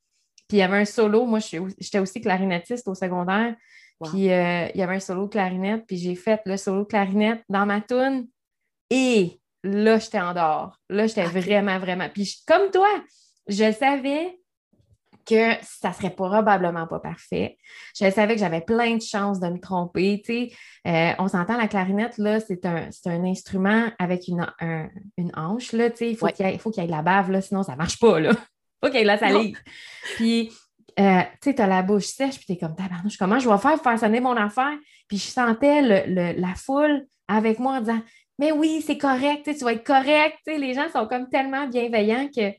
puis 0.48 0.58
il 0.58 0.60
y 0.60 0.64
avait 0.64 0.78
un 0.78 0.86
solo. 0.86 1.26
Moi, 1.26 1.40
j'étais 1.40 2.00
aussi 2.00 2.22
clarinettiste 2.22 2.88
au 2.88 2.96
secondaire. 2.96 3.56
Wow. 4.00 4.10
Puis 4.12 4.32
euh, 4.32 4.68
il 4.74 4.80
y 4.80 4.84
avait 4.84 4.96
un 4.96 5.00
solo 5.00 5.28
clarinette, 5.28 5.86
puis 5.88 5.98
j'ai 5.98 6.16
fait 6.16 6.42
le 6.46 6.56
solo 6.58 6.86
clarinette 6.86 7.44
dans 7.50 7.66
ma 7.66 7.82
toune. 7.82 8.28
Et 8.90 9.42
là, 9.64 10.00
j'étais 10.00 10.20
en 10.20 10.34
dehors. 10.34 10.80
Là, 10.90 11.08
j'étais 11.08 11.26
Ok. 11.26 11.34
vraiment, 11.34 11.80
vraiment. 11.80 12.08
Puis 12.10 12.42
comme 12.48 12.72
toi, 12.72 12.88
je 13.48 13.72
savais 13.74 14.40
que 15.28 15.54
ça 15.62 15.92
serait 15.94 16.10
probablement 16.12 16.88
pas 16.88 17.00
parfait. 17.00 17.58
Je 18.00 18.10
savais 18.10 18.34
que 18.36 18.40
j'avais 18.40 18.62
plein 18.62 18.96
de 18.96 19.02
chances 19.02 19.40
de 19.40 19.48
me 19.50 19.60
tromper. 19.60 20.22
tu 20.26 20.50
sais. 20.50 20.52
Euh, 20.88 21.12
on 21.20 21.28
s'entend, 21.28 21.58
la 21.58 21.68
clarinette, 21.68 22.18
là, 22.18 22.40
c'est 22.40 22.66
un, 22.66 22.90
un 23.08 23.24
instrument 23.26 23.90
avec 24.00 24.28
une, 24.28 24.48
un- 24.62 24.90
une 25.18 25.32
hanche. 25.36 25.72
Là, 25.74 25.90
tu 25.90 25.98
sais. 25.98 26.10
il 26.12 26.18
faut 26.18 26.26
Ouais. 26.28 26.34
qu'il 26.34 26.46
y 26.46 26.50
ait, 26.50 26.56
y 26.56 26.86
de 26.88 26.92
la 26.92 27.02
bave, 27.02 27.30
là, 27.32 27.42
sinon 27.42 27.64
ça 27.64 27.74
ne 27.74 27.78
marche 27.78 28.00
pas. 28.00 28.20
Il 28.20 28.32
faut 28.34 28.88
qu'il 28.92 28.96
y 28.96 28.98
ait 29.00 29.02
de 29.02 29.08
la 29.08 29.18
salive. 29.20 29.60
Puis, 30.16 30.52
euh, 31.00 31.22
tu 31.42 31.50
sais, 31.50 31.56
tu 31.56 31.62
as 31.62 31.68
la 31.68 31.82
bouche 31.84 32.06
sèche, 32.06 32.38
puis 32.38 32.46
tu 32.46 32.54
es 32.54 32.58
comme, 32.58 32.76
tabarnouche, 32.76 33.18
comment 33.18 33.40
je 33.40 33.50
vais 33.50 33.58
faire 33.58 33.74
pour 33.74 33.84
faire 33.84 34.00
sonner 34.00 34.20
mon 34.20 34.36
affaire? 34.38 34.78
Puis 35.08 35.18
je 35.18 35.28
sentais 35.28 35.82
le- 35.82 36.14
le- 36.14 36.40
la 36.42 36.56
foule 36.56 37.06
avec 37.28 37.60
moi 37.60 37.74
en 37.74 37.80
disant, 37.82 38.02
mais 38.40 38.52
oui, 38.52 38.84
c'est 38.86 38.98
correct, 38.98 39.44
tu 39.46 39.64
vas 39.66 39.74
être 39.74 39.84
correct. 39.86 40.38
Tu 40.46 40.54
sais, 40.54 40.58
les 40.58 40.74
gens 40.74 40.88
sont 40.94 41.08
comme 41.08 41.28
tellement 41.30 41.68
bienveillants 41.68 42.28
que 42.28 42.52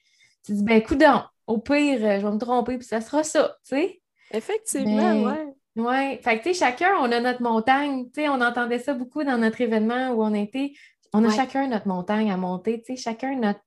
tu 0.45 0.53
dis, 0.53 0.63
ben, 0.63 0.83
coudon, 0.83 1.23
au 1.49 1.59
pire, 1.59 1.99
euh, 2.05 2.21
je 2.21 2.27
vais 2.27 2.33
me 2.33 2.39
tromper, 2.39 2.79
puis 2.79 2.87
ça 2.87 3.01
sera 3.01 3.25
ça, 3.25 3.57
tu 3.67 3.77
sais. 3.77 4.01
Effectivement, 4.33 5.15
Mais- 5.15 5.25
ouais. 5.27 5.55
Oui, 5.77 6.19
fait 6.23 6.39
que 6.39 6.43
tu 6.45 6.55
sais, 6.55 6.55
chacun, 6.55 6.97
on 7.01 7.11
a 7.13 7.21
notre 7.21 7.41
montagne. 7.43 8.07
Tu 8.07 8.23
sais, 8.23 8.29
on 8.29 8.41
entendait 8.41 8.81
ça 8.81 8.95
beaucoup 8.95 9.23
dans 9.23 9.39
notre 9.39 9.61
événement 9.61 10.11
où 10.11 10.23
on 10.25 10.35
était. 10.35 10.73
On 11.13 11.25
a 11.25 11.29
Ouais. 11.29 11.35
chacun 11.35 11.69
notre 11.69 11.87
montagne 11.87 12.31
à 12.33 12.37
monter, 12.37 12.83
tu 12.83 12.97
sais, 12.97 13.01
chacun 13.03 13.37
notre, 13.37 13.61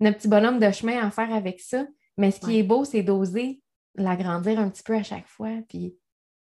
notre 0.00 0.16
petit 0.18 0.28
bonhomme 0.28 0.58
de 0.58 0.70
chemin 0.70 1.06
à 1.06 1.10
faire 1.10 1.32
avec 1.34 1.60
ça. 1.60 1.86
Mais 2.16 2.30
ce 2.30 2.40
qui 2.40 2.46
Ouais. 2.46 2.56
est 2.58 2.62
beau, 2.62 2.84
c'est 2.84 3.02
d'oser 3.02 3.60
l'agrandir 3.94 4.58
un 4.58 4.70
petit 4.70 4.82
peu 4.82 4.94
à 4.94 5.02
chaque 5.02 5.26
fois. 5.28 5.50
Puis, 5.68 5.96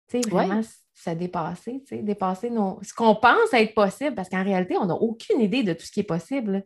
tu 0.09 0.19
sais, 0.21 0.25
Ouais. 0.33 0.45
vraiment 0.47 0.61
se 0.95 1.09
dépasser, 1.11 1.83
tu 1.87 1.95
sais, 1.95 2.01
dépasser 2.01 2.49
nos... 2.49 2.79
ce 2.81 2.93
qu'on 2.93 3.15
pense 3.15 3.53
être 3.53 3.73
possible, 3.75 4.15
parce 4.15 4.29
qu'en 4.29 4.43
réalité, 4.43 4.77
on 4.77 4.85
n'a 4.85 4.95
aucune 4.95 5.39
idée 5.41 5.61
de 5.63 5.73
tout 5.73 5.85
ce 5.85 5.91
qui 5.91 5.99
est 6.01 6.03
possible. 6.03 6.63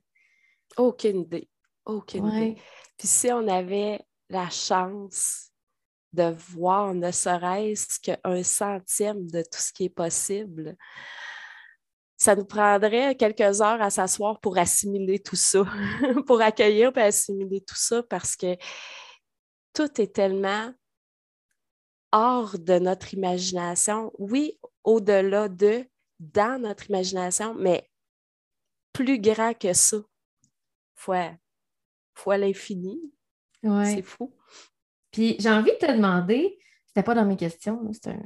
Aucune 0.77 1.21
idée. 1.21 1.49
Aucune 1.85 2.27
idée. 2.27 2.37
Ouais. 2.37 2.55
Puis 2.97 3.07
si 3.07 3.31
on 3.31 3.47
avait 3.47 3.99
la 4.29 4.49
chance 4.49 5.51
de 6.13 6.35
voir 6.49 6.93
ne 6.93 7.11
serait-ce 7.11 7.99
qu'un 7.99 8.43
centième 8.43 9.29
de 9.29 9.41
tout 9.41 9.59
ce 9.59 9.71
qui 9.71 9.85
est 9.85 9.89
possible, 9.89 10.75
ça 12.17 12.35
nous 12.35 12.45
prendrait 12.45 13.15
quelques 13.15 13.61
heures 13.61 13.81
à 13.81 13.89
s'asseoir 13.89 14.39
pour 14.39 14.57
assimiler 14.57 15.19
tout 15.19 15.35
ça, 15.35 15.63
pour 16.25 16.41
accueillir 16.41 16.91
et 16.97 17.01
assimiler 17.01 17.61
tout 17.61 17.75
ça 17.75 18.01
parce 18.03 18.35
que 18.35 18.57
tout 19.73 20.01
est 20.01 20.15
tellement 20.15 20.73
hors 22.11 22.57
de 22.57 22.79
notre 22.79 23.13
imagination. 23.13 24.11
Oui, 24.17 24.59
au-delà 24.83 25.47
de, 25.47 25.85
dans 26.19 26.59
notre 26.59 26.89
imagination, 26.89 27.53
mais 27.53 27.87
plus 28.93 29.19
grand 29.19 29.53
que 29.53 29.73
ça, 29.73 29.97
fois, 30.95 31.31
fois 32.15 32.37
l'infini. 32.37 32.99
Ouais. 33.63 33.95
C'est 33.95 34.01
fou. 34.01 34.33
Puis, 35.11 35.35
j'ai 35.39 35.49
envie 35.49 35.71
de 35.71 35.85
te 35.87 35.91
demander, 35.91 36.57
c'était 36.85 37.03
pas 37.03 37.15
dans 37.15 37.25
mes 37.25 37.37
questions, 37.37 37.81
c'est 37.93 38.09
un, 38.11 38.19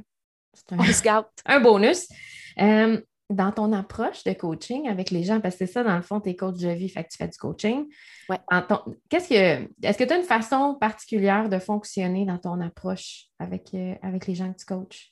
un- 0.72 0.84
un 1.46 1.60
bonus. 1.60 2.08
Euh, 2.60 3.00
dans 3.30 3.50
ton 3.50 3.72
approche 3.72 4.24
de 4.24 4.34
coaching 4.34 4.88
avec 4.88 5.10
les 5.10 5.24
gens, 5.24 5.40
parce 5.40 5.54
que 5.56 5.64
c'est 5.64 5.72
ça, 5.72 5.82
dans 5.82 5.96
le 5.96 6.02
fond, 6.02 6.20
tu 6.20 6.28
es 6.28 6.36
coach 6.36 6.58
de 6.58 6.68
vie, 6.68 6.90
fait 6.90 7.02
que 7.04 7.08
tu 7.08 7.16
fais 7.16 7.28
du 7.28 7.38
coaching. 7.38 7.86
Ouais. 8.28 8.38
Qu'est-ce 9.08 9.28
que, 9.30 9.68
est-ce 9.82 9.96
que 9.96 10.04
tu 10.04 10.12
as 10.12 10.18
une 10.18 10.24
façon 10.24 10.74
particulière 10.78 11.48
de 11.48 11.58
fonctionner 11.58 12.26
dans 12.26 12.36
ton 12.36 12.60
approche 12.60 13.28
avec, 13.38 13.72
euh, 13.72 13.94
avec 14.02 14.26
les 14.26 14.34
gens 14.34 14.52
que 14.52 14.58
tu 14.58 14.66
coaches? 14.66 15.11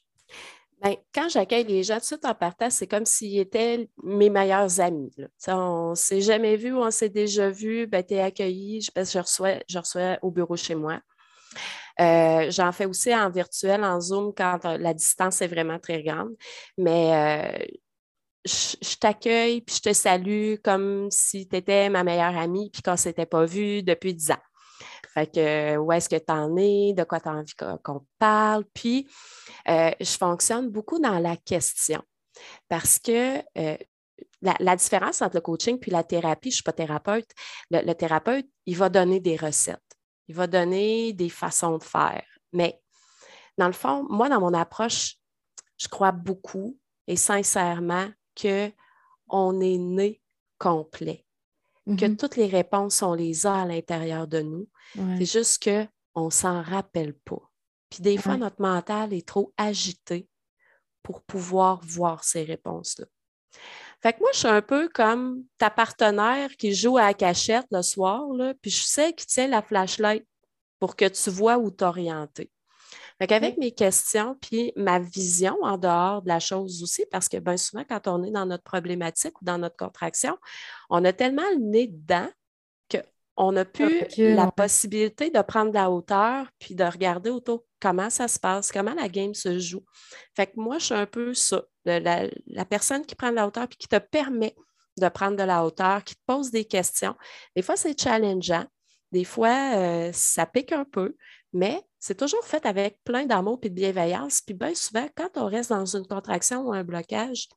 Ben, 0.82 0.96
quand 1.14 1.28
j'accueille 1.28 1.64
les 1.64 1.82
gens, 1.82 1.94
tout 1.96 2.00
de 2.00 2.04
suite 2.06 2.24
en 2.24 2.34
partant, 2.34 2.70
c'est 2.70 2.86
comme 2.86 3.04
s'ils 3.04 3.38
étaient 3.38 3.90
mes 4.02 4.30
meilleurs 4.30 4.80
amis. 4.80 5.10
On 5.48 5.90
ne 5.90 5.94
s'est 5.94 6.22
jamais 6.22 6.56
vu, 6.56 6.74
on 6.74 6.90
s'est 6.90 7.10
déjà 7.10 7.50
vu, 7.50 7.86
ben, 7.86 8.02
tu 8.02 8.14
es 8.14 8.20
accueilli, 8.20 8.86
que 8.94 9.04
je 9.04 9.18
reçois, 9.18 9.56
je 9.68 9.78
reçois 9.78 10.18
au 10.22 10.30
bureau 10.30 10.56
chez 10.56 10.74
moi. 10.74 11.00
Euh, 12.00 12.50
J'en 12.50 12.72
fais 12.72 12.86
aussi 12.86 13.14
en 13.14 13.30
virtuel, 13.30 13.84
en 13.84 14.00
Zoom, 14.00 14.32
quand 14.34 14.64
euh, 14.64 14.78
la 14.78 14.94
distance 14.94 15.42
est 15.42 15.48
vraiment 15.48 15.78
très 15.78 16.02
grande. 16.02 16.30
Mais 16.78 17.58
euh, 17.60 17.66
je, 18.46 18.96
t'accueille, 18.96 19.60
puis 19.60 19.76
je 19.76 19.82
te 19.90 19.92
salue 19.92 20.54
comme 20.64 21.08
si 21.10 21.46
tu 21.46 21.56
étais 21.56 21.90
ma 21.90 22.04
meilleure 22.04 22.36
amie, 22.38 22.70
puis 22.70 22.82
qu'on 22.82 22.92
ne 22.92 22.96
s'était 22.96 23.26
pas 23.26 23.44
vu 23.44 23.82
depuis 23.82 24.14
10 24.14 24.30
ans. 24.32 24.49
Fait 25.14 25.26
que, 25.26 25.40
euh, 25.40 25.76
où 25.76 25.90
est-ce 25.92 26.08
que 26.08 26.16
tu 26.16 26.32
en 26.32 26.56
es, 26.56 26.92
de 26.92 27.04
quoi 27.04 27.20
tu 27.20 27.28
as 27.28 27.32
envie 27.32 27.54
qu'on 27.82 28.06
parle? 28.18 28.64
Puis, 28.72 29.08
euh, 29.68 29.90
je 29.98 30.16
fonctionne 30.16 30.68
beaucoup 30.70 30.98
dans 30.98 31.18
la 31.18 31.36
question 31.36 32.02
parce 32.68 32.98
que 32.98 33.38
euh, 33.58 33.76
la, 34.40 34.76
différence 34.76 35.20
entre 35.20 35.36
le 35.36 35.40
coaching 35.40 35.78
puis 35.78 35.90
la 35.90 36.04
thérapie, 36.04 36.50
je 36.50 36.54
ne 36.54 36.56
suis 36.56 36.62
pas 36.62 36.72
thérapeute, 36.72 37.28
le, 37.70 37.80
le 37.84 37.94
thérapeute, 37.94 38.46
il 38.66 38.76
va 38.76 38.88
donner 38.88 39.20
des 39.20 39.36
recettes, 39.36 39.80
il 40.28 40.34
va 40.34 40.46
donner 40.46 41.12
des 41.12 41.28
façons 41.28 41.78
de 41.78 41.84
faire. 41.84 42.24
Mais 42.52 42.80
dans 43.58 43.66
le 43.66 43.72
fond, 43.72 44.06
moi, 44.08 44.28
dans 44.28 44.40
mon 44.40 44.54
approche, 44.54 45.16
je 45.76 45.88
crois 45.88 46.12
beaucoup 46.12 46.78
et 47.06 47.16
sincèrement 47.16 48.08
qu'on 48.40 49.60
est 49.60 49.78
né 49.78 50.22
complet, 50.58 51.24
que 51.96 52.06
Mhm. 52.06 52.16
toutes 52.16 52.36
les 52.36 52.46
réponses, 52.46 53.02
on 53.02 53.14
les 53.14 53.46
a 53.46 53.62
à 53.62 53.66
l'intérieur 53.66 54.26
de 54.26 54.40
nous. 54.40 54.68
Ouais. 54.96 55.16
C'est 55.18 55.38
juste 55.38 55.62
qu'on 55.64 56.24
ne 56.26 56.30
s'en 56.30 56.62
rappelle 56.62 57.14
pas. 57.14 57.40
Puis 57.90 58.02
des 58.02 58.16
fois, 58.18 58.32
Ouais. 58.32 58.38
notre 58.38 58.60
mental 58.60 59.12
est 59.12 59.26
trop 59.26 59.52
agité 59.56 60.28
pour 61.02 61.22
pouvoir 61.22 61.80
voir 61.82 62.24
ces 62.24 62.44
réponses-là. 62.44 63.06
Fait 64.02 64.12
que 64.12 64.20
moi, 64.20 64.30
je 64.32 64.38
suis 64.38 64.48
un 64.48 64.62
peu 64.62 64.88
comme 64.88 65.44
ta 65.58 65.70
partenaire 65.70 66.50
qui 66.56 66.72
joue 66.74 66.96
à 66.98 67.02
la 67.02 67.14
cachette 67.14 67.66
le 67.70 67.82
soir, 67.82 68.26
là, 68.32 68.54
puis 68.62 68.70
je 68.70 68.82
sais 68.82 69.12
qu'il 69.12 69.26
tient 69.26 69.48
la 69.48 69.60
flashlight 69.62 70.24
pour 70.78 70.96
que 70.96 71.06
tu 71.06 71.30
vois 71.30 71.58
où 71.58 71.70
t'orienter. 71.70 72.50
Fait 73.20 73.26
qu'avec 73.26 73.58
mes 73.58 73.72
questions, 73.72 74.34
puis 74.40 74.72
ma 74.76 74.98
vision 74.98 75.58
en 75.60 75.76
dehors 75.76 76.22
de 76.22 76.28
la 76.28 76.40
chose 76.40 76.82
aussi, 76.82 77.04
parce 77.10 77.28
que 77.28 77.36
bien 77.36 77.58
souvent, 77.58 77.84
quand 77.86 78.08
on 78.08 78.24
est 78.24 78.30
dans 78.30 78.46
notre 78.46 78.64
problématique 78.64 79.38
ou 79.42 79.44
dans 79.44 79.58
notre 79.58 79.76
contraction, 79.76 80.38
on 80.88 81.04
a 81.04 81.12
tellement 81.12 81.48
le 81.52 81.60
nez 81.60 81.88
dedans 81.88 82.30
qu'on 82.88 83.52
n'a 83.52 83.66
plus 83.66 84.00
recul, 84.00 84.34
la 84.34 84.50
possibilité 84.50 85.28
de 85.28 85.42
prendre 85.42 85.68
de 85.68 85.74
la 85.74 85.90
hauteur 85.90 86.46
puis 86.58 86.74
de 86.74 86.82
regarder 86.84 87.28
autour 87.28 87.66
comment 87.78 88.08
ça 88.08 88.26
se 88.26 88.38
passe, 88.38 88.72
comment 88.72 88.94
la 88.94 89.08
game 89.08 89.34
se 89.34 89.58
joue. 89.58 89.84
Fait 90.34 90.46
que 90.46 90.52
moi, 90.56 90.78
je 90.78 90.86
suis 90.86 90.94
un 90.94 91.06
peu 91.06 91.34
ça, 91.34 91.62
la 91.84 92.64
personne 92.70 93.04
qui 93.04 93.14
prend 93.14 93.30
de 93.30 93.36
la 93.36 93.46
hauteur 93.46 93.68
puis 93.68 93.76
qui 93.76 93.88
te 93.88 93.98
permet 93.98 94.54
de 94.96 95.08
prendre 95.10 95.36
de 95.36 95.42
la 95.42 95.64
hauteur, 95.64 96.04
qui 96.04 96.14
te 96.14 96.22
pose 96.26 96.50
des 96.50 96.64
questions. 96.64 97.14
Des 97.54 97.62
fois, 97.62 97.76
c'est 97.76 97.98
challengeant. 98.00 98.64
Des 99.12 99.24
fois, 99.24 99.76
euh, 99.76 100.10
ça 100.12 100.46
pique 100.46 100.72
un 100.72 100.84
peu, 100.84 101.16
mais 101.52 101.82
c'est 101.98 102.16
toujours 102.18 102.44
fait 102.44 102.64
avec 102.66 102.98
plein 103.04 103.26
d'amour 103.26 103.58
et 103.62 103.68
de 103.68 103.74
bienveillance. 103.74 104.40
Puis 104.40 104.54
bien 104.54 104.74
souvent, 104.74 105.06
quand 105.16 105.30
on 105.36 105.46
reste 105.46 105.70
dans 105.70 105.84
une 105.84 106.06
contraction 106.06 106.62
ou 106.68 106.72
un 106.72 106.84
blocage, 106.84 107.48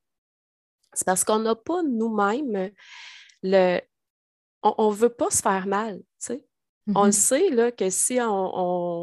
c'est 0.93 1.05
parce 1.05 1.23
qu'on 1.23 1.39
n'a 1.39 1.55
pas 1.55 1.81
nous-mêmes 1.83 2.71
le. 3.41 3.79
On 4.61 4.91
ne 4.91 4.95
veut 4.95 5.09
pas 5.09 5.29
se 5.29 5.41
faire 5.41 5.67
mal. 5.67 6.01
On 6.95 6.99
Mhm. 7.01 7.05
le 7.05 7.11
sait 7.13 7.49
là, 7.49 7.71
que 7.71 7.89
si 7.89 8.19
on, 8.21 8.25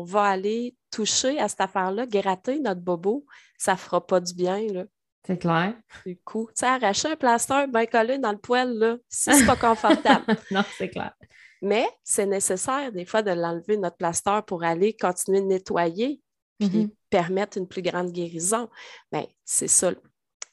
on 0.00 0.04
va 0.04 0.24
aller 0.24 0.76
toucher 0.90 1.38
à 1.38 1.48
cette 1.48 1.60
affaire-là, 1.62 2.06
gratter 2.06 2.58
notre 2.60 2.80
bobo, 2.82 3.24
ça 3.56 3.72
ne 3.72 3.78
fera 3.78 4.06
pas 4.06 4.20
du 4.20 4.34
bien. 4.34 4.60
Là, 4.68 4.84
C'est 5.26 5.38
clair. 5.38 5.74
du 6.04 6.18
coup. 6.18 6.46
Tu 6.48 6.60
sais, 6.60 6.66
arracher 6.66 7.08
un 7.12 7.16
plaster 7.16 7.66
bien 7.68 7.86
collé 7.86 8.18
dans 8.18 8.32
le 8.32 8.38
poêle, 8.38 8.72
là, 8.74 8.96
si 9.08 9.32
c'est 9.32 9.46
pas 9.46 9.56
confortable. 9.56 10.24
non, 10.50 10.62
c'est 10.76 10.90
clair. 10.90 11.14
Mais 11.62 11.86
c'est 12.04 12.26
nécessaire 12.26 12.90
des 12.92 13.04
fois 13.04 13.22
de 13.22 13.30
l'enlever, 13.30 13.76
notre 13.76 13.96
plaster, 13.96 14.40
pour 14.46 14.62
aller 14.64 14.94
continuer 14.94 15.40
de 15.40 15.46
nettoyer 15.46 16.20
puis 16.58 16.68
Mhm. 16.68 16.90
permettre 17.10 17.56
une 17.58 17.66
plus 17.68 17.82
grande 17.82 18.12
guérison. 18.12 18.68
Bien, 19.12 19.26
c'est 19.44 19.68
ça. 19.68 19.92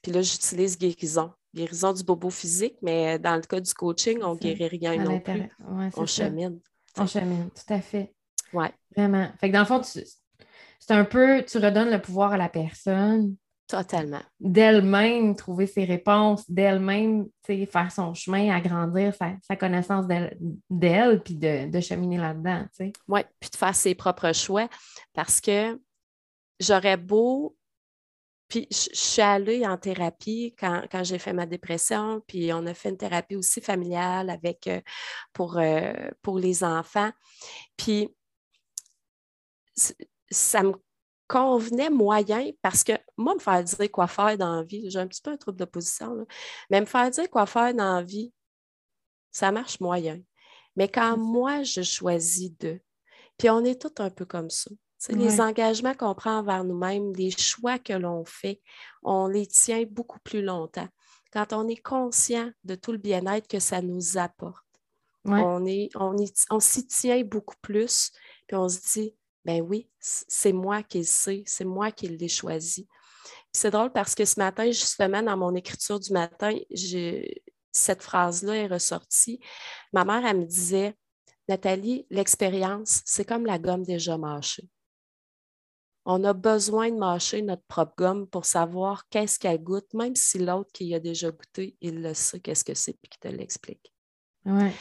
Puis 0.01 0.11
là, 0.11 0.21
j'utilise 0.21 0.77
guérison. 0.77 1.31
Guérison 1.53 1.91
du 1.93 2.03
bobo 2.03 2.29
physique, 2.29 2.75
mais 2.81 3.19
dans 3.19 3.35
le 3.35 3.41
cas 3.41 3.59
du 3.59 3.73
coaching, 3.73 4.19
on 4.21 4.33
ne 4.35 4.39
guérit 4.39 4.67
rien 4.67 4.99
À 4.99 5.03
non 5.03 5.19
plus. 5.19 5.33
Ouais, 5.33 5.89
On 5.95 6.05
ça. 6.05 6.25
chemine. 6.25 6.59
On 6.97 7.05
chemine, 7.07 7.49
tout 7.51 7.73
à 7.73 7.81
fait. 7.81 8.13
Ouais, 8.53 8.71
Vraiment. 8.95 9.29
Fait 9.39 9.49
que 9.49 9.53
dans 9.53 9.59
le 9.61 9.65
fond, 9.65 9.81
c'est 9.83 10.05
un 10.91 11.03
peu, 11.05 11.43
tu 11.45 11.57
redonnes 11.57 11.89
le 11.91 12.01
pouvoir 12.01 12.33
à 12.33 12.37
la 12.37 12.47
personne 12.49 13.35
totalement. 13.67 14.21
d'elle-même 14.39 15.35
trouver 15.35 15.67
ses 15.67 15.83
réponses, 15.83 16.49
d'elle-même 16.49 17.27
faire 17.45 17.91
son 17.91 18.13
chemin, 18.13 18.55
agrandir 18.55 19.13
sa, 19.13 19.33
sa 19.41 19.55
connaissance 19.55 20.07
d'elle, 20.07 21.21
puis 21.23 21.35
de, 21.35 21.69
de 21.69 21.79
cheminer 21.79 22.17
là-dedans. 22.17 22.65
Oui, 23.07 23.21
puis 23.39 23.49
de 23.49 23.55
faire 23.55 23.75
ses 23.75 23.93
propres 23.95 24.33
choix 24.33 24.67
parce 25.13 25.41
que 25.41 25.79
j'aurais 26.59 26.97
beau. 26.97 27.55
Puis 28.47 28.65
je 28.71 28.89
suis 28.93 29.21
allée 29.21 29.67
en 29.67 29.77
thérapie 29.77 30.55
quand, 30.57 30.83
quand 30.89 31.03
j'ai 31.03 31.19
fait 31.19 31.33
ma 31.33 31.45
dépression, 31.45 32.21
puis 32.27 32.53
on 32.53 32.65
a 32.65 32.73
fait 32.73 32.89
une 32.89 32.97
thérapie 32.97 33.35
aussi 33.35 33.59
familiale 33.59 34.29
avec 34.29 34.67
euh, 34.67 34.79
pour, 35.33 35.57
euh, 35.57 35.91
pour 36.21 36.39
les 36.39 36.63
enfants. 36.63 37.11
Puis 37.75 38.09
ça 40.29 40.63
me 40.63 40.73
convenait 41.27 41.89
moyen 41.89 42.51
parce 42.61 42.83
que 42.83 42.93
moi, 43.17 43.35
me 43.35 43.39
faire 43.39 43.63
dire 43.63 43.91
quoi 43.91 44.07
faire 44.07 44.37
dans 44.37 44.55
la 44.57 44.63
vie, 44.63 44.89
j'ai 44.89 44.99
un 44.99 45.07
petit 45.07 45.21
peu 45.21 45.31
un 45.31 45.37
trouble 45.37 45.57
d'opposition, 45.57 46.13
là, 46.15 46.23
mais 46.69 46.79
me 46.81 46.85
faire 46.85 47.09
dire 47.09 47.29
quoi 47.29 47.45
faire 47.45 47.73
dans 47.73 47.95
la 47.95 48.01
vie, 48.01 48.33
ça 49.31 49.51
marche 49.51 49.79
moyen. 49.79 50.19
Mais 50.75 50.87
quand 50.87 51.17
moi, 51.17 51.63
je 51.63 51.81
choisis 51.81 52.51
de, 52.59 52.79
puis 53.37 53.49
on 53.49 53.63
est 53.63 53.81
tous 53.81 54.01
un 54.01 54.09
peu 54.09 54.25
comme 54.25 54.49
ça. 54.49 54.71
Les 55.09 55.39
engagements 55.41 55.93
qu'on 55.93 56.15
prend 56.15 56.39
envers 56.39 56.63
nous-mêmes, 56.63 57.13
les 57.13 57.29
choix 57.29 57.77
que 57.77 57.93
l'on 57.93 58.25
fait, 58.25 58.61
on 59.03 59.27
les 59.27 59.45
tient 59.45 59.83
beaucoup 59.87 60.19
plus 60.19 60.41
longtemps. 60.41 60.87
Quand 61.31 61.53
on 61.53 61.67
est 61.67 61.81
conscient 61.81 62.49
de 62.63 62.73
tout 62.73 62.91
le 62.91 62.97
bien-être 62.97 63.47
que 63.47 63.59
ça 63.59 63.81
nous 63.81 64.17
apporte, 64.17 64.63
Ouais. 65.25 65.41
on, 65.43 65.65
est, 65.65 65.89
on, 65.95 66.15
on 66.51 66.59
s'y 66.61 66.87
tient 66.87 67.21
beaucoup 67.23 67.57
plus, 67.61 68.11
puis 68.47 68.55
on 68.55 68.69
se 68.69 68.79
dit, 68.93 69.16
ben 69.47 69.61
oui, 69.61 69.89
c'est 69.97 70.51
moi 70.51 70.83
qui 70.83 70.97
le 70.97 71.05
sais, 71.05 71.41
c'est 71.45 71.63
moi 71.63 71.89
qui 71.89 72.09
l'ai 72.09 72.27
choisi. 72.27 72.85
Puis 72.85 73.53
c'est 73.53 73.71
drôle 73.71 73.93
parce 73.93 74.13
que 74.13 74.25
ce 74.25 74.37
matin, 74.37 74.65
justement, 74.65 75.23
dans 75.23 75.37
mon 75.37 75.55
écriture 75.55 76.01
du 76.01 76.11
matin, 76.11 76.53
cette 77.71 78.03
phrase-là 78.03 78.55
est 78.55 78.67
ressortie. 78.67 79.39
Ma 79.93 80.03
mère, 80.03 80.25
elle 80.25 80.41
me 80.41 80.45
disait, 80.45 80.97
Nathalie, 81.47 82.05
l'expérience, 82.09 83.01
c'est 83.05 83.23
comme 83.23 83.45
la 83.45 83.57
gomme 83.57 83.83
déjà 83.83 84.17
mâchée. 84.17 84.67
On 86.03 86.25
a 86.25 86.33
besoin 86.33 86.89
de 86.89 86.97
mâcher 86.97 87.41
notre 87.41 87.63
propre 87.63 87.93
gomme 87.97 88.27
pour 88.27 88.43
savoir 88.43 89.07
qu'est-ce 89.09 89.39
qu'elle 89.39 89.63
goûte, 89.63 89.93
même 89.93 90.15
si 90.15 90.39
l'autre 90.39 90.71
qui 90.73 90.87
y 90.87 90.95
a 90.95 90.99
déjà 90.99 91.31
goûté, 91.31 91.77
il 91.79 92.01
le 92.01 92.13
sait 92.13 92.41
qu'est-ce 92.41 92.65
que 92.65 92.73
c'est 92.73 92.97
et 93.01 93.07
qu'il 93.07 93.19
te 93.19 93.27
l'explique. 93.29 93.93
Ouais. 94.45 94.73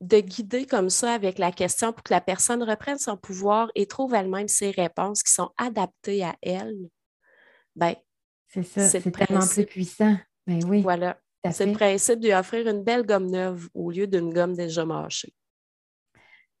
De 0.00 0.20
guider 0.20 0.64
comme 0.66 0.90
ça 0.90 1.12
avec 1.12 1.38
la 1.38 1.50
question 1.52 1.92
pour 1.92 2.02
que 2.02 2.12
la 2.12 2.20
personne 2.20 2.62
reprenne 2.62 2.98
son 2.98 3.16
pouvoir 3.16 3.70
et 3.74 3.86
trouve 3.86 4.14
elle-même 4.14 4.48
ses 4.48 4.70
réponses 4.70 5.22
qui 5.22 5.32
sont 5.32 5.50
adaptées 5.56 6.22
à 6.24 6.36
elle, 6.42 6.74
ben, 7.74 7.94
C'est 8.46 8.62
ça, 8.62 8.82
C'est 8.82 9.00
c'est 9.00 9.04
le 9.06 9.12
tellement 9.26 9.46
plus 9.46 9.66
puissant. 9.66 10.16
Ben 10.46 10.60
oui, 10.66 10.82
voilà. 10.82 11.18
C'est 11.50 11.66
le 11.66 11.72
principe 11.72 12.20
de 12.20 12.26
lui 12.26 12.34
offrir 12.34 12.66
une 12.68 12.82
belle 12.82 13.04
gomme 13.06 13.30
neuve 13.30 13.68
au 13.74 13.90
lieu 13.90 14.06
d'une 14.06 14.32
gomme 14.32 14.54
déjà 14.54 14.84
mâchée. 14.84 15.32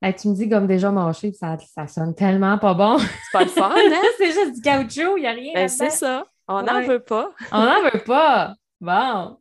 Hey, 0.00 0.14
tu 0.14 0.28
me 0.28 0.34
dis 0.34 0.48
comme 0.48 0.66
déjà 0.66 0.90
mâché, 0.92 1.32
ça, 1.32 1.56
ça 1.74 1.86
sonne 1.88 2.14
tellement 2.14 2.56
pas 2.58 2.72
bon. 2.74 2.98
C'est 2.98 3.32
pas 3.32 3.42
le 3.44 3.50
fun, 3.50 3.74
hein? 3.74 4.02
c'est 4.18 4.32
juste 4.32 4.54
du 4.54 4.60
caoutchouc, 4.60 5.16
il 5.16 5.22
n'y 5.22 5.26
a 5.26 5.32
rien 5.32 5.52
Ben, 5.54 5.68
c'est 5.68 5.90
ça. 5.90 6.24
On 6.46 6.62
n'en 6.62 6.76
Ouais. 6.76 6.86
veut 6.86 7.00
pas. 7.00 7.30
On 7.52 7.64
n'en 7.64 7.82
veut 7.82 8.02
pas. 8.04 8.54
Bon. 8.80 9.38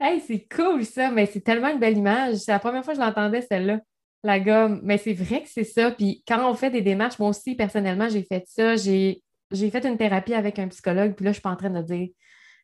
Hey, 0.00 0.20
c'est 0.20 0.46
cool 0.54 0.84
ça, 0.84 1.10
mais 1.10 1.26
c'est 1.26 1.40
tellement 1.40 1.68
une 1.68 1.80
belle 1.80 1.96
image. 1.98 2.36
C'est 2.36 2.52
la 2.52 2.58
première 2.60 2.84
fois 2.84 2.94
que 2.94 3.00
je 3.00 3.04
l'entendais, 3.04 3.42
celle-là, 3.42 3.80
la 4.22 4.38
gomme. 4.40 4.80
Mais 4.84 4.98
c'est 4.98 5.12
vrai 5.12 5.42
que 5.42 5.48
c'est 5.48 5.64
ça. 5.64 5.90
Puis 5.90 6.22
quand 6.26 6.48
on 6.48 6.54
fait 6.54 6.70
des 6.70 6.82
démarches, 6.82 7.18
moi 7.18 7.30
aussi, 7.30 7.54
personnellement, 7.56 8.08
j'ai 8.08 8.22
fait 8.22 8.44
ça. 8.46 8.76
J'ai 8.76 9.22
j'ai 9.50 9.70
fait 9.70 9.84
une 9.86 9.96
thérapie 9.96 10.34
avec 10.34 10.58
un 10.58 10.68
psychologue, 10.68 11.14
puis 11.14 11.24
là, 11.24 11.30
je 11.30 11.36
suis 11.36 11.42
pas 11.42 11.50
en 11.50 11.56
train 11.56 11.70
de 11.70 11.80
dire 11.80 12.08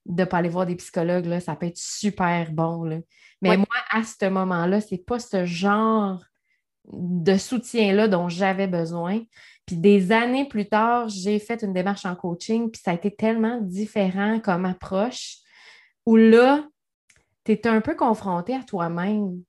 de 0.04 0.20
ne 0.22 0.26
pas 0.26 0.36
aller 0.38 0.50
voir 0.50 0.66
des 0.66 0.76
psychologues, 0.76 1.24
là, 1.24 1.40
ça 1.40 1.56
peut 1.56 1.64
être 1.66 1.78
super 1.78 2.52
bon. 2.52 2.84
là. 2.84 2.98
Mais 3.40 3.50
Ouais. 3.50 3.56
moi, 3.56 3.66
à 3.90 4.02
ce 4.04 4.26
moment-là, 4.28 4.82
c'est 4.82 4.98
pas 5.04 5.18
ce 5.18 5.46
genre 5.46 6.22
de 6.92 7.36
soutien-là 7.38 8.06
dont 8.08 8.28
j'avais 8.28 8.66
besoin. 8.66 9.20
Puis 9.66 9.76
des 9.78 10.12
années 10.12 10.46
plus 10.46 10.68
tard, 10.68 11.08
j'ai 11.08 11.38
fait 11.38 11.62
une 11.62 11.72
démarche 11.72 12.04
en 12.04 12.14
coaching, 12.16 12.70
puis 12.70 12.82
ça 12.84 12.90
a 12.90 12.94
été 12.94 13.10
tellement 13.14 13.58
différent 13.62 14.38
comme 14.40 14.66
approche, 14.66 15.36
où 16.04 16.16
là, 16.16 16.66
tu 17.44 17.52
es 17.52 17.66
un 17.66 17.80
peu 17.80 17.94
confronté 17.94 18.54
à 18.54 18.62
toi-même, 18.62 19.42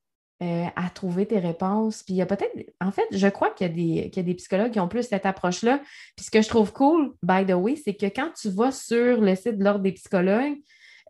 euh, 0.43 0.65
à 0.75 0.89
trouver 0.89 1.25
tes 1.25 1.39
réponses. 1.39 2.03
Puis 2.03 2.15
il 2.15 2.17
y 2.17 2.21
a 2.21 2.25
peut-être, 2.25 2.53
en 2.81 2.91
fait, 2.91 3.05
je 3.11 3.27
crois 3.27 3.51
qu'il 3.51 3.67
y, 3.67 3.69
a 3.69 3.73
des- 3.73 4.09
qu'il 4.09 4.17
y 4.17 4.19
a 4.19 4.23
des 4.23 4.33
psychologues 4.35 4.71
qui 4.71 4.79
ont 4.79 4.87
plus 4.87 5.03
cette 5.03 5.25
approche-là. 5.25 5.79
Puis 6.15 6.25
ce 6.25 6.31
que 6.31 6.41
je 6.41 6.49
trouve 6.49 6.73
cool, 6.73 7.13
by 7.23 7.45
the 7.45 7.53
way, 7.53 7.75
c'est 7.75 7.95
que 7.95 8.07
quand 8.07 8.31
tu 8.39 8.49
vas 8.49 8.71
sur 8.71 9.21
le 9.21 9.35
site 9.35 9.57
de 9.57 9.63
l'Ordre 9.63 9.81
des 9.81 9.93
psychologues, 9.93 10.57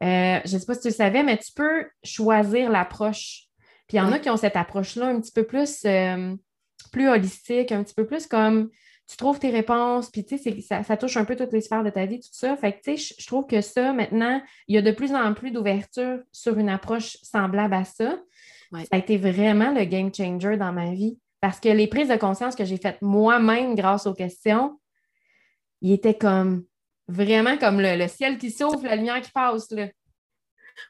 euh, 0.04 0.40
je 0.46 0.54
ne 0.54 0.60
sais 0.60 0.66
pas 0.66 0.76
si 0.76 0.82
tu 0.82 0.88
le 0.90 0.94
savais, 0.94 1.24
mais 1.24 1.38
tu 1.38 1.52
peux 1.54 1.86
choisir 2.04 2.70
l'approche. 2.70 3.46
Puis 3.88 3.98
il 3.98 4.00
y 4.00 4.02
en 4.02 4.12
a 4.12 4.20
qui 4.20 4.30
ont 4.30 4.38
cette 4.38 4.56
approche-là 4.56 5.08
un 5.08 5.20
petit 5.22 5.32
peu 5.32 5.44
plus, 5.44 5.86
euh, 5.86 6.36
plus 6.92 7.08
holistique, 7.08 7.72
un 7.72 7.84
petit 7.84 7.94
peu 7.94 8.06
plus 8.06 8.28
comme 8.28 8.70
tu 9.08 9.18
trouves 9.18 9.38
tes 9.40 9.52
réponses, 9.52 10.10
puis 10.10 10.26
tu 10.26 10.38
sais, 10.38 10.62
ça, 10.62 10.84
ça 10.84 10.98
touche 10.98 11.16
un 11.18 11.26
peu 11.26 11.36
toutes 11.36 11.54
les 11.54 11.62
sphères 11.62 11.84
de 11.84 11.90
ta 11.92 12.06
vie, 12.06 12.20
tout 12.20 12.30
ça. 12.32 12.58
Fait 12.58 12.74
que 12.74 12.82
tu 12.82 12.98
sais, 12.98 13.16
je- 13.20 13.28
trouve 13.28 13.46
que 13.46 13.62
ça, 13.62 13.94
maintenant, 13.94 14.42
il 14.68 14.76
y 14.76 14.78
a 14.78 14.82
de 14.82 14.92
plus 14.92 15.14
en 15.14 15.34
plus 15.34 15.52
d'ouverture 15.52 16.20
sur 16.32 16.58
une 16.58 16.70
approche 16.70 17.18
semblable 17.22 17.74
à 17.76 17.84
ça. 17.86 18.18
Ouais. 18.72 18.82
Ça 18.82 18.90
a 18.94 18.98
été 18.98 19.18
vraiment 19.18 19.72
le 19.72 19.86
game 19.86 20.12
changer 20.14 20.58
dans 20.58 20.74
ma 20.74 20.92
vie. 20.94 21.20
Parce 21.40 21.60
que 21.60 21.70
les 21.70 21.86
prises 21.86 22.08
de 22.08 22.16
conscience 22.16 22.56
que 22.56 22.66
j'ai 22.66 22.78
faites 22.78 23.00
moi-même 23.02 23.76
grâce 23.76 24.08
aux 24.08 24.14
questions, 24.16 24.80
il 25.82 25.92
était 25.92 26.18
comme 26.18 26.66
vraiment 27.08 27.58
comme 27.58 27.80
le, 27.80 27.96
le 27.96 28.08
ciel 28.08 28.40
qui 28.40 28.50
s'ouvre, 28.50 28.84
la 28.84 28.96
lumière 28.96 29.22
qui 29.22 29.30
passe. 29.32 29.70
Là. 29.70 29.88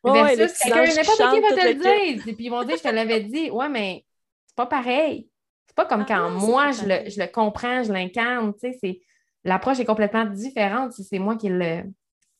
Ouais, 0.03 0.11
ouais, 0.11 0.29
les 0.31 0.35
Versus 0.37 0.57
petits 0.57 0.71
quelqu'un, 0.71 0.95
n'importe 0.95 1.33
qui 1.33 1.41
va 1.41 1.61
te 1.61 1.67
le 1.67 1.73
dire. 1.75 2.27
Et 2.27 2.33
puis 2.33 2.45
ils 2.45 2.49
vont 2.49 2.63
dire, 2.63 2.77
je 2.77 2.83
te 2.83 2.87
l'avais 2.87 3.19
dit. 3.21 3.49
Ouais, 3.51 3.67
mais 3.67 4.05
c'est 4.47 4.55
pas 4.55 4.65
pareil. 4.67 5.27
C'est 5.77 5.83
pas 5.83 5.85
comme 5.85 6.01
Ah 6.01 6.05
quand 6.07 6.29
moi, 6.31 6.71
je 6.71 6.85
le, 6.85 7.09
je 7.09 7.19
le 7.19 7.27
comprends, 7.27 7.83
je 7.83 7.91
l'incarne. 7.91 8.53
Tu 8.53 8.71
sais, 8.71 8.77
c'est- 8.81 9.01
L'approche 9.43 9.79
est 9.79 9.85
complètement 9.85 10.25
différente 10.25 10.93
si 10.93 11.03
c'est 11.03 11.19
moi 11.19 11.35
qui 11.35 11.49
le, 11.49 11.83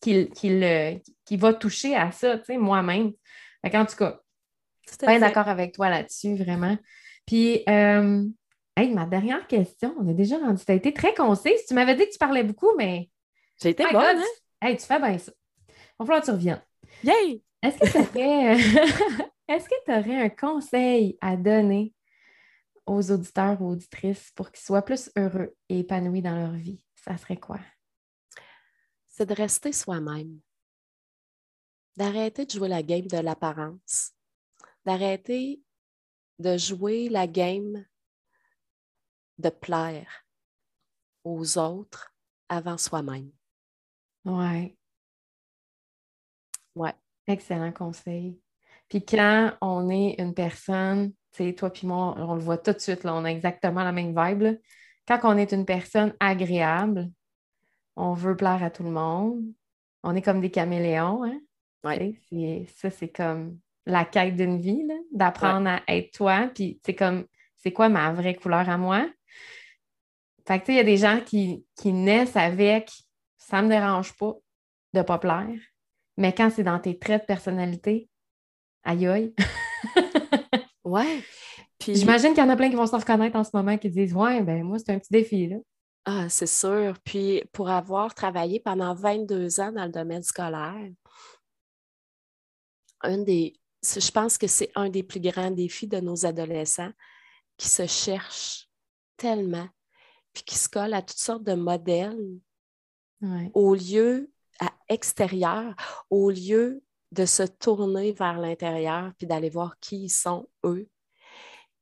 qui, 0.02 0.28
qui 0.30 0.50
le, 0.60 1.00
qui 1.26 1.38
va 1.38 1.54
toucher 1.54 1.96
à 1.96 2.12
ça, 2.12 2.38
tu 2.40 2.46
sais, 2.46 2.58
moi-même. 2.58 3.12
Qu'en 3.72 3.86
tout 3.86 3.96
cas, 3.96 4.20
Tout 4.88 5.06
à 5.06 5.08
bien 5.08 5.20
d'accord 5.20 5.48
avec 5.48 5.74
toi 5.74 5.90
là-dessus, 5.90 6.36
vraiment. 6.36 6.78
Puis, 7.28 7.64
euh, 7.70 8.24
hey, 8.78 8.92
ma 8.94 9.06
dernière 9.06 9.46
question, 9.48 9.96
on 10.00 10.08
est 10.08 10.14
déjà 10.14 10.38
rendu. 10.38 10.64
Tu 10.64 10.72
as 10.72 10.76
été 10.76 10.94
très 10.94 11.14
concise. 11.14 11.66
Tu 11.68 11.74
m'avais 11.74 11.96
dit 11.96 12.06
que 12.06 12.12
tu 12.12 12.18
parlais 12.18 12.44
beaucoup, 12.44 12.72
mais. 12.78 13.10
J'ai 13.62 13.70
été 13.70 13.84
My 13.86 13.92
bonne, 13.92 14.16
God, 14.16 14.24
hein? 14.24 14.68
Hey, 14.68 14.78
tu 14.78 14.86
fais 14.86 15.00
bien 15.00 15.18
ça. 15.18 15.32
Il 15.70 15.74
va 16.00 16.06
falloir 16.06 16.22
que 16.22 16.26
tu 16.26 16.32
reviennes. 16.32 16.62
Yay! 17.04 17.42
Est-ce 17.62 17.78
que 17.78 17.86
tu 17.92 17.98
aurais, 17.98 18.54
est-ce 19.48 19.70
que 19.70 19.76
tu 19.86 19.92
aurais 19.92 20.22
un 20.24 20.30
conseil 20.30 21.18
à 21.22 21.36
donner 21.36 21.94
aux 22.86 23.12
auditeurs 23.12 23.62
ou 23.62 23.72
auditrices 23.72 24.32
pour 24.32 24.52
qu'ils 24.52 24.64
soient 24.64 24.86
plus 24.86 25.12
heureux 25.18 25.56
et 25.70 25.80
épanouis 25.80 26.22
dans 26.22 26.36
leur 26.36 26.54
vie? 26.54 26.86
Ça 26.96 27.18
serait 27.18 27.38
quoi? 27.38 27.60
C'est 29.08 29.26
de 29.26 29.34
rester 29.34 29.72
soi-même. 29.72 30.40
D'arrêter 31.96 32.46
de 32.46 32.52
jouer 32.52 32.68
la 32.68 32.84
game 32.84 33.08
de 33.08 33.18
l'apparence. 33.18 34.12
D'arrêter 34.86 35.62
de 36.40 36.58
jouer 36.58 37.10
la 37.10 37.28
game 37.28 37.86
de 39.38 39.50
plaire 39.50 40.26
aux 41.24 41.58
autres 41.58 42.14
avant 42.50 42.78
soi-même. 42.78 43.32
Ouais. 44.26 44.78
Ouais. 46.76 46.94
Excellent 47.28 47.72
conseil. 47.72 48.40
Puis 48.90 49.04
quand 49.04 49.58
on 49.62 49.90
est 49.90 50.16
une 50.20 50.34
personne, 50.34 51.14
sais, 51.36 51.54
toi 51.54 51.70
puis 51.72 51.88
moi, 51.88 52.16
on 52.18 52.36
le 52.36 52.42
voit 52.42 52.58
tout 52.58 52.74
de 52.74 52.80
suite, 52.80 53.04
là, 53.04 53.14
on 53.14 53.26
a 53.26 53.32
exactement 53.32 53.84
la 53.84 53.92
même 53.92 54.16
vibe. 54.18 54.42
là. 54.42 54.52
Quand 55.08 55.20
on 55.24 55.38
est 55.38 55.52
une 55.52 55.66
personne 55.66 56.14
agréable, 56.20 57.10
on 57.96 58.14
veut 58.14 58.36
plaire 58.36 58.64
à 58.64 58.70
tout 58.70 58.84
le 58.84 58.92
monde. 58.92 59.44
On 60.04 60.16
est 60.16 60.22
comme 60.22 60.42
des 60.42 60.52
caméléons, 60.52 61.24
hein? 61.24 61.40
Ouais. 61.84 62.20
Ça, 62.76 62.90
c'est 62.90 63.10
comme 63.10 63.60
la 63.86 64.06
quête 64.06 64.36
d'une 64.36 64.60
vie, 64.60 64.84
d'apprendre 65.12 65.70
à 65.70 65.82
être 65.88 66.12
toi. 66.12 66.50
Puis 66.54 66.80
c'est 66.84 66.96
comme, 66.96 67.26
c'est 67.56 67.72
quoi 67.72 67.90
ma 67.90 68.12
vraie 68.12 68.36
couleur 68.36 68.68
à 68.68 68.78
moi? 68.78 69.08
Fait 70.48 70.60
que 70.60 70.66
tu 70.66 70.68
sais, 70.68 70.74
il 70.74 70.78
y 70.78 70.80
a 70.80 70.84
des 70.84 70.98
gens 70.98 71.22
qui, 71.24 71.66
qui 71.76 71.94
naissent 71.94 72.36
avec 72.36 72.92
ça 73.46 73.62
me 73.62 73.70
dérange 73.70 74.14
pas 74.14 74.34
de 74.94 75.02
pas 75.02 75.20
plaire. 75.20 75.60
Mais 76.18 76.34
quand 76.34 76.50
c'est 76.50 76.64
dans 76.64 76.80
tes 76.80 76.98
traits 76.98 77.22
de 77.22 77.26
personnalité, 77.28 78.10
aïe 78.84 79.08
aïe. 79.08 79.36
Ouais. 80.86 81.24
Puis, 81.80 81.96
J'imagine 81.96 82.30
qu'il 82.34 82.44
y 82.44 82.46
en 82.46 82.50
a 82.50 82.56
plein 82.56 82.70
qui 82.70 82.76
vont 82.76 82.88
se 82.88 82.96
reconnaître 82.96 83.36
en 83.36 83.44
ce 83.44 83.50
moment 83.54 83.78
qui 83.78 83.90
disent 83.90 84.14
Ouais, 84.14 84.42
ben 84.44 84.64
moi, 84.64 84.78
c'est 84.80 84.92
un 84.94 85.00
petit 85.00 85.12
défi, 85.12 85.48
là. 85.48 85.58
ah, 86.06 86.30
c'est 86.30 86.48
sûr. 86.48 86.98
Puis, 87.04 87.44
pour 87.52 87.70
avoir 87.70 88.14
travaillé 88.16 88.60
pendant 88.60 88.94
22 88.96 89.60
ans 89.60 89.72
dans 89.72 89.86
le 89.86 89.92
domaine 89.92 90.24
scolaire, 90.24 90.90
un 93.02 93.18
des, 93.20 93.60
je 93.84 94.12
pense 94.12 94.38
que 94.38 94.48
c'est 94.48 94.72
un 94.76 94.90
des 94.90 95.04
plus 95.04 95.20
grands 95.20 95.52
défis 95.52 95.88
de 95.88 96.00
nos 96.00 96.26
adolescents 96.26 96.92
qui 97.58 97.68
se 97.70 97.86
cherchent 97.88 98.68
tellement, 99.18 99.68
puis 100.34 100.44
qui 100.44 100.56
se 100.56 100.68
collent 100.70 100.94
à 100.94 101.02
toutes 101.02 101.18
sortes 101.20 101.44
de 101.44 101.54
modèles 101.54 102.40
Ouais. 103.22 103.50
au 103.54 103.74
lieu 103.74 104.30
à 104.60 104.72
extérieur, 104.90 105.74
au 106.10 106.30
lieu 106.30 106.84
de 107.16 107.26
se 107.26 107.44
tourner 107.44 108.12
vers 108.12 108.40
l'intérieur 108.40 109.12
puis 109.18 109.26
d'aller 109.28 109.50
voir 109.50 109.80
qui 109.80 110.04
ils 110.06 110.10
sont 110.10 110.48
eux. 110.66 110.88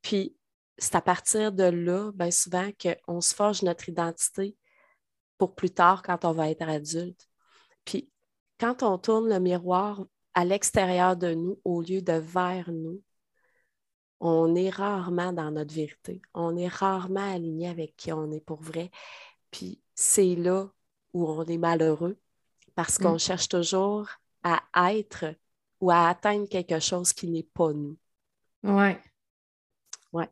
Puis 0.02 0.36
c'est 0.78 0.94
à 0.94 1.00
partir 1.02 1.52
de 1.52 1.64
là, 1.64 2.10
bien 2.14 2.30
souvent, 2.30 2.70
qu'on 2.80 3.20
se 3.20 3.34
forge 3.34 3.62
notre 3.62 3.88
identité 3.88 4.56
pour 5.38 5.54
plus 5.54 5.70
tard 5.70 6.02
quand 6.02 6.24
on 6.24 6.32
va 6.32 6.50
être 6.50 6.68
adulte. 6.68 7.28
Puis 7.84 8.10
quand 8.58 8.82
on 8.82 8.98
tourne 8.98 9.28
le 9.28 9.40
miroir 9.40 10.04
à 10.34 10.44
l'extérieur 10.44 11.16
de 11.16 11.34
nous 11.34 11.60
au 11.64 11.80
lieu 11.82 12.02
de 12.02 12.14
vers 12.14 12.70
nous, 12.72 13.02
on 14.20 14.54
est 14.54 14.70
rarement 14.70 15.32
dans 15.32 15.50
notre 15.50 15.74
vérité. 15.74 16.22
On 16.32 16.56
est 16.56 16.68
rarement 16.68 17.34
aligné 17.34 17.68
avec 17.68 17.94
qui 17.96 18.12
on 18.12 18.30
est 18.30 18.40
pour 18.40 18.60
vrai. 18.62 18.90
Puis 19.50 19.80
c'est 19.94 20.34
là 20.34 20.68
où 21.12 21.28
on 21.28 21.44
est 21.44 21.58
malheureux 21.58 22.18
parce 22.74 22.98
qu'on 22.98 23.14
Mm. 23.14 23.18
cherche 23.18 23.48
toujours 23.48 24.08
à 24.44 24.94
être 24.94 25.34
ou 25.80 25.90
à 25.90 26.08
atteindre 26.08 26.48
quelque 26.48 26.78
chose 26.78 27.12
qui 27.12 27.28
n'est 27.28 27.42
pas 27.42 27.72
nous. 27.72 27.96
Ouais. 28.62 28.98
Ouais. 30.12 30.28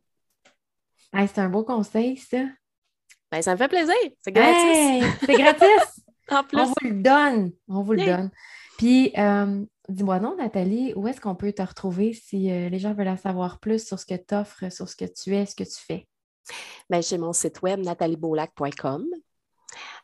Hey, 1.12 1.28
c'est 1.28 1.40
un 1.40 1.48
beau 1.48 1.64
conseil, 1.64 2.16
ça. 2.16 2.44
Ben, 3.30 3.42
ça 3.42 3.52
me 3.52 3.56
fait 3.56 3.68
plaisir. 3.68 3.94
C'est 4.20 4.32
gratis. 4.32 4.54
Hey, 4.54 5.02
c'est 5.20 5.34
gratis. 5.38 6.04
En 6.30 6.44
plus, 6.44 6.58
On 6.58 6.66
vous 6.66 6.74
le 6.84 7.02
donne. 7.02 7.52
On 7.68 7.82
vous 7.82 7.92
le 7.92 8.04
donne. 8.04 8.30
Puis, 8.78 9.12
euh, 9.18 9.64
dis-moi 9.88 10.20
non, 10.20 10.36
Nathalie, 10.36 10.94
où 10.96 11.06
est-ce 11.08 11.20
qu'on 11.20 11.34
peut 11.34 11.52
te 11.52 11.62
retrouver 11.62 12.14
si 12.14 12.50
euh, 12.50 12.68
les 12.68 12.78
gens 12.78 12.94
veulent 12.94 13.08
en 13.08 13.16
savoir 13.16 13.58
plus 13.58 13.86
sur 13.86 13.98
ce 13.98 14.06
que 14.06 14.14
tu 14.14 14.34
offres, 14.34 14.70
sur 14.72 14.88
ce 14.88 14.96
que 14.96 15.04
tu 15.04 15.34
es, 15.36 15.46
ce 15.46 15.54
que 15.54 15.64
tu 15.64 15.76
fais? 15.76 16.06
ben, 16.90 17.02
j'ai 17.02 17.18
mon 17.18 17.32
site 17.32 17.62
web 17.62 17.80
nathaliebeaulac.com. 17.80 19.04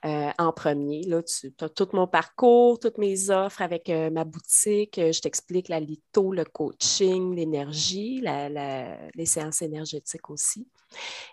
Euh, 0.05 0.31
en 0.39 0.53
premier, 0.53 1.03
là, 1.03 1.23
tu 1.23 1.53
as 1.61 1.69
tout 1.69 1.89
mon 1.93 2.07
parcours, 2.07 2.79
toutes 2.79 2.99
mes 2.99 3.31
offres 3.31 3.63
avec 3.63 3.89
euh, 3.91 4.11
ma 4.11 4.25
boutique. 4.25 4.99
Euh, 4.99 5.13
je 5.13 5.21
t'explique 5.21 5.69
la 5.69 5.81
litho, 5.81 6.33
le 6.33 6.45
coaching, 6.45 7.35
l'énergie, 7.35 8.21
les 8.21 9.27
séances 9.27 9.63
énergétiques 9.63 10.31
aussi. 10.31 10.69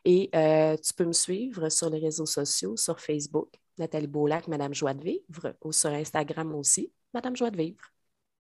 Et 0.04 0.30
euh, 0.36 0.76
tu 0.78 0.94
peux 0.94 1.06
me 1.06 1.14
suivre 1.14 1.70
sur 1.70 1.90
les 1.90 2.00
réseaux 2.00 2.26
sociaux, 2.26 2.76
sur 2.78 3.00
Facebook, 3.00 3.50
Nathalie 3.78 4.08
Beaulac, 4.08 4.48
Madame 4.48 4.74
Joie 4.74 4.94
de 4.94 5.04
Vivre, 5.04 5.56
ou 5.64 5.72
sur 5.72 5.90
Instagram 5.92 6.54
aussi, 6.56 6.92
Madame 7.14 7.36
Joie 7.36 7.52
de 7.52 7.58
Vivre. 7.58 7.84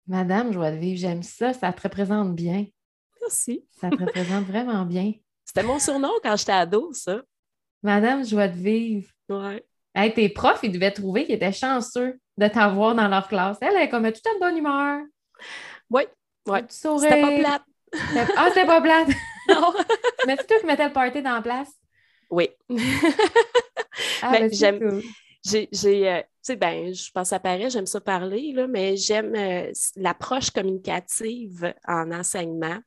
Madame 0.07 0.51
Joie 0.51 0.71
de 0.71 0.77
Vivre, 0.77 0.99
j'aime 0.99 1.23
ça, 1.23 1.53
ça 1.53 1.71
te 1.71 1.81
représente 1.81 2.35
bien. 2.35 2.65
Merci. 3.21 3.65
Ça 3.79 3.89
te 3.89 4.03
représente 4.03 4.45
vraiment 4.47 4.85
bien. 4.85 5.13
C'était 5.45 5.63
mon 5.63 5.79
surnom 5.79 6.11
quand 6.23 6.35
j'étais 6.35 6.51
ado, 6.51 6.91
ça. 6.93 7.21
Madame 7.83 8.25
Joie 8.25 8.47
de 8.47 8.57
Vivre. 8.57 9.09
Ouais. 9.29 9.65
Hey, 9.95 10.13
tes 10.13 10.29
profs, 10.29 10.59
ils 10.63 10.71
devaient 10.71 10.91
trouver 10.91 11.25
qu'ils 11.25 11.35
étaient 11.35 11.51
chanceux 11.51 12.19
de 12.37 12.47
t'avoir 12.47 12.95
dans 12.95 13.07
leur 13.07 13.27
classe. 13.27 13.57
Elle, 13.61 13.75
elle 13.75 13.83
est 13.83 13.89
comme 13.89 14.05
toute 14.11 14.25
une 14.33 14.39
bonne 14.39 14.57
humeur. 14.57 15.01
Oui, 15.89 16.03
oui. 16.47 16.59
C'était 16.95 17.17
pas 17.17 17.31
plate. 17.31 17.63
Ah, 18.35 18.47
c'était 18.49 18.65
pas 18.65 18.81
plate. 18.81 19.09
non. 19.49 19.73
Mais 20.27 20.37
c'est 20.37 20.47
toi 20.47 20.59
qui 20.59 20.65
mettais 20.65 20.87
le 20.87 20.93
party 20.93 21.21
dans 21.21 21.35
la 21.35 21.41
place? 21.41 21.69
Oui. 22.29 22.49
Ah, 24.21 24.31
Ben, 24.31 24.41
ben, 24.49 24.51
j'aime- 24.51 24.79
cool. 24.79 25.01
J'ai, 25.45 25.67
euh, 26.09 26.21
tu 26.21 26.27
sais, 26.41 26.55
ben, 26.57 26.93
je 26.93 27.11
pense 27.11 27.31
à 27.33 27.39
Paris, 27.39 27.69
j'aime 27.69 27.85
ça 27.85 28.01
parler, 28.01 28.51
là, 28.53 28.67
mais 28.67 28.97
j'aime 28.97 29.33
euh, 29.35 29.71
l'approche 29.95 30.51
communicative 30.51 31.73
en 31.87 32.11
enseignement. 32.11 32.77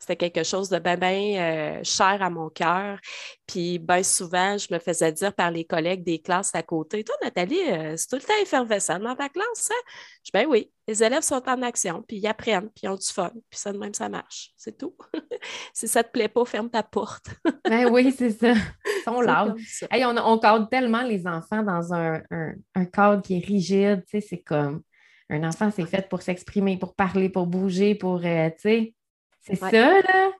C'était 0.00 0.16
quelque 0.16 0.42
chose 0.42 0.68
de 0.70 0.78
bien, 0.78 0.96
bien 0.96 1.80
cher 1.84 2.22
à 2.22 2.30
mon 2.30 2.48
cœur. 2.48 2.98
Puis, 3.46 3.78
bien 3.78 4.02
souvent, 4.02 4.56
je 4.58 4.72
me 4.72 4.78
faisais 4.78 5.12
dire 5.12 5.34
par 5.34 5.50
les 5.50 5.64
collègues 5.64 6.02
des 6.02 6.20
classes 6.20 6.54
à 6.54 6.62
côté 6.62 7.04
Toi, 7.04 7.14
Nathalie, 7.22 7.60
euh, 7.68 7.94
c'est 7.96 8.08
tout 8.08 8.16
le 8.16 8.22
temps 8.22 8.40
effervescent 8.42 8.98
dans 8.98 9.14
ta 9.14 9.28
classe, 9.28 9.70
hein? 9.70 9.90
Je 10.24 10.24
dis 10.24 10.30
Ben 10.32 10.46
oui, 10.48 10.72
les 10.88 11.04
élèves 11.04 11.22
sont 11.22 11.42
en 11.48 11.62
action, 11.62 12.02
puis 12.06 12.16
ils 12.18 12.26
apprennent, 12.26 12.70
puis 12.70 12.82
ils 12.84 12.88
ont 12.88 12.96
du 12.96 13.06
fun, 13.06 13.30
puis 13.50 13.58
ça 13.60 13.72
de 13.72 13.78
même, 13.78 13.94
ça 13.94 14.08
marche. 14.08 14.50
C'est 14.56 14.76
tout. 14.78 14.96
si 15.74 15.86
ça 15.86 16.02
te 16.02 16.10
plaît 16.10 16.28
pas, 16.28 16.44
ferme 16.44 16.70
ta 16.70 16.82
porte. 16.82 17.26
Ben 17.68 17.88
oui, 17.90 18.12
c'est 18.16 18.30
ça. 18.30 18.52
Ils 18.52 19.02
sont 19.04 19.22
ça. 19.22 19.86
Hey, 19.90 20.04
on, 20.04 20.16
on 20.16 20.38
cadre 20.38 20.68
tellement 20.68 21.02
les 21.02 21.26
enfants 21.26 21.62
dans 21.62 21.92
un, 21.94 22.20
un- 22.30 22.54
un 22.74 22.84
cadre 22.86 23.22
qui 23.22 23.36
est 23.36 23.44
rigide. 23.44 24.02
tu 24.08 24.20
sais, 24.20 24.26
C'est 24.28 24.42
comme 24.42 24.82
un 25.28 25.44
enfant, 25.44 25.70
c'est 25.70 25.86
fait 25.86 26.08
pour 26.08 26.22
s'exprimer, 26.22 26.76
pour 26.78 26.94
parler, 26.96 27.28
pour 27.28 27.46
bouger, 27.46 27.94
pour. 27.94 28.24
euh, 28.24 28.50
tu 28.50 28.56
sais, 28.58 28.94
c'est 29.40 29.60
Ouais. 29.62 29.70
ça, 29.70 30.00
là. 30.00 30.30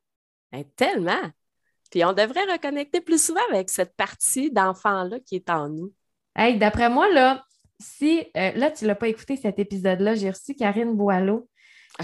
Ben, 0.53 0.65
tellement. 0.77 1.31
Puis 1.91 2.05
on 2.05 2.13
devrait 2.13 2.45
reconnecter 2.53 3.01
plus 3.01 3.25
souvent 3.25 3.41
avec 3.51 3.69
cette 3.71 3.95
partie 3.97 4.51
d'enfant-là 4.51 5.19
qui 5.21 5.37
est 5.37 5.51
en 5.51 5.69
nous. 5.69 5.93
Hey, 6.37 6.57
d'après 6.59 6.89
moi, 6.89 7.09
là, 7.13 7.45
si. 7.81 8.21
euh, 8.37 8.53
là, 8.55 8.71
tu 8.71 8.85
ne 8.85 8.89
l'as 8.89 8.95
pas 8.95 9.09
écouté 9.09 9.37
cet 9.37 9.59
épisode-là, 9.59 10.15
j'ai 10.15 10.31
reçu 10.31 10.55
Karine 10.55 10.95
Boileau, 10.97 11.49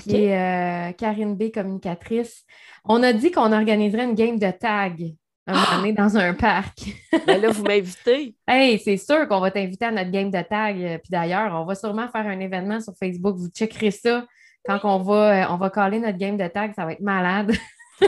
qui 0.03 0.17
est 0.17 0.37
euh, 0.37 0.93
Karine 0.93 1.37
B, 1.37 1.51
communicatrice. 1.53 2.45
On 2.85 3.03
a 3.03 3.13
dit 3.13 3.31
qu'on 3.31 3.53
organiserait 3.53 4.05
une 4.05 4.15
game 4.15 4.39
de 4.39 4.51
tag 4.51 5.15
un 5.49 5.53
moment 5.53 5.65
Ah! 5.71 5.77
donné 5.77 5.93
dans 5.93 6.17
un 6.17 6.35
parc. 6.35 6.79
Ben 7.27 7.41
là, 7.41 7.51
vous 7.51 7.63
m'invitez. 7.63 8.35
Hey, 8.49 8.81
c'est 8.81 8.97
sûr 8.97 9.29
qu'on 9.29 9.39
va 9.41 9.53
t'inviter 9.53 9.85
à 9.85 9.93
notre 9.93 10.11
game 10.11 10.31
de 10.31 10.43
tag. 10.43 10.77
Puis 11.03 11.11
d'ailleurs, 11.11 11.53
on 11.55 11.65
va 11.65 11.77
sûrement 11.77 12.09
faire 12.09 12.27
un 12.27 12.41
événement 12.41 12.81
sur 12.81 12.95
Facebook. 12.99 13.37
Vous 13.37 13.49
checkerez 13.49 13.93
ça 13.93 14.27
quand 14.67 14.81
on 14.85 14.99
va, 15.03 15.45
euh, 15.45 15.47
on 15.51 15.57
va 15.57 15.71
caller 15.71 15.99
notre 16.01 16.19
game 16.19 16.37
de 16.37 16.47
tag. 16.49 16.73
Ça 16.75 16.85
va 16.85 16.93
être 16.93 17.01
malade. 17.01 17.53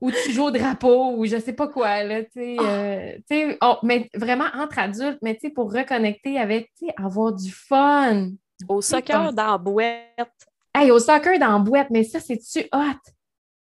ou 0.00 0.10
tu 0.10 0.32
joues 0.32 0.44
au 0.44 0.50
drapeau 0.50 1.16
ou 1.16 1.24
je 1.24 1.38
sais 1.38 1.54
pas 1.54 1.68
quoi. 1.68 2.02
Là, 2.02 2.22
tu 2.24 2.30
sais, 2.34 2.56
euh, 2.60 3.18
sais, 3.28 3.58
on- 3.62 3.78
mais 3.82 4.10
vraiment 4.14 4.44
entre 4.54 4.78
adultes, 4.78 5.18
mais 5.22 5.34
tu 5.34 5.40
sais, 5.42 5.50
pour 5.50 5.72
reconnecter 5.72 6.38
avec, 6.38 6.70
tu 6.78 6.86
sais, 6.86 6.94
avoir 6.96 7.32
du 7.32 7.50
fun. 7.50 8.30
Au 8.68 8.80
soccer 8.82 9.32
dans 9.32 9.52
la 9.52 9.58
boîte. 9.58 10.28
Hey, 10.74 10.90
au 10.90 10.98
soccer 10.98 11.38
dans 11.38 11.52
la 11.52 11.58
boîte, 11.58 11.88
mais 11.90 12.04
ça, 12.04 12.20
c'est-tu 12.20 12.66
hot? 12.72 13.00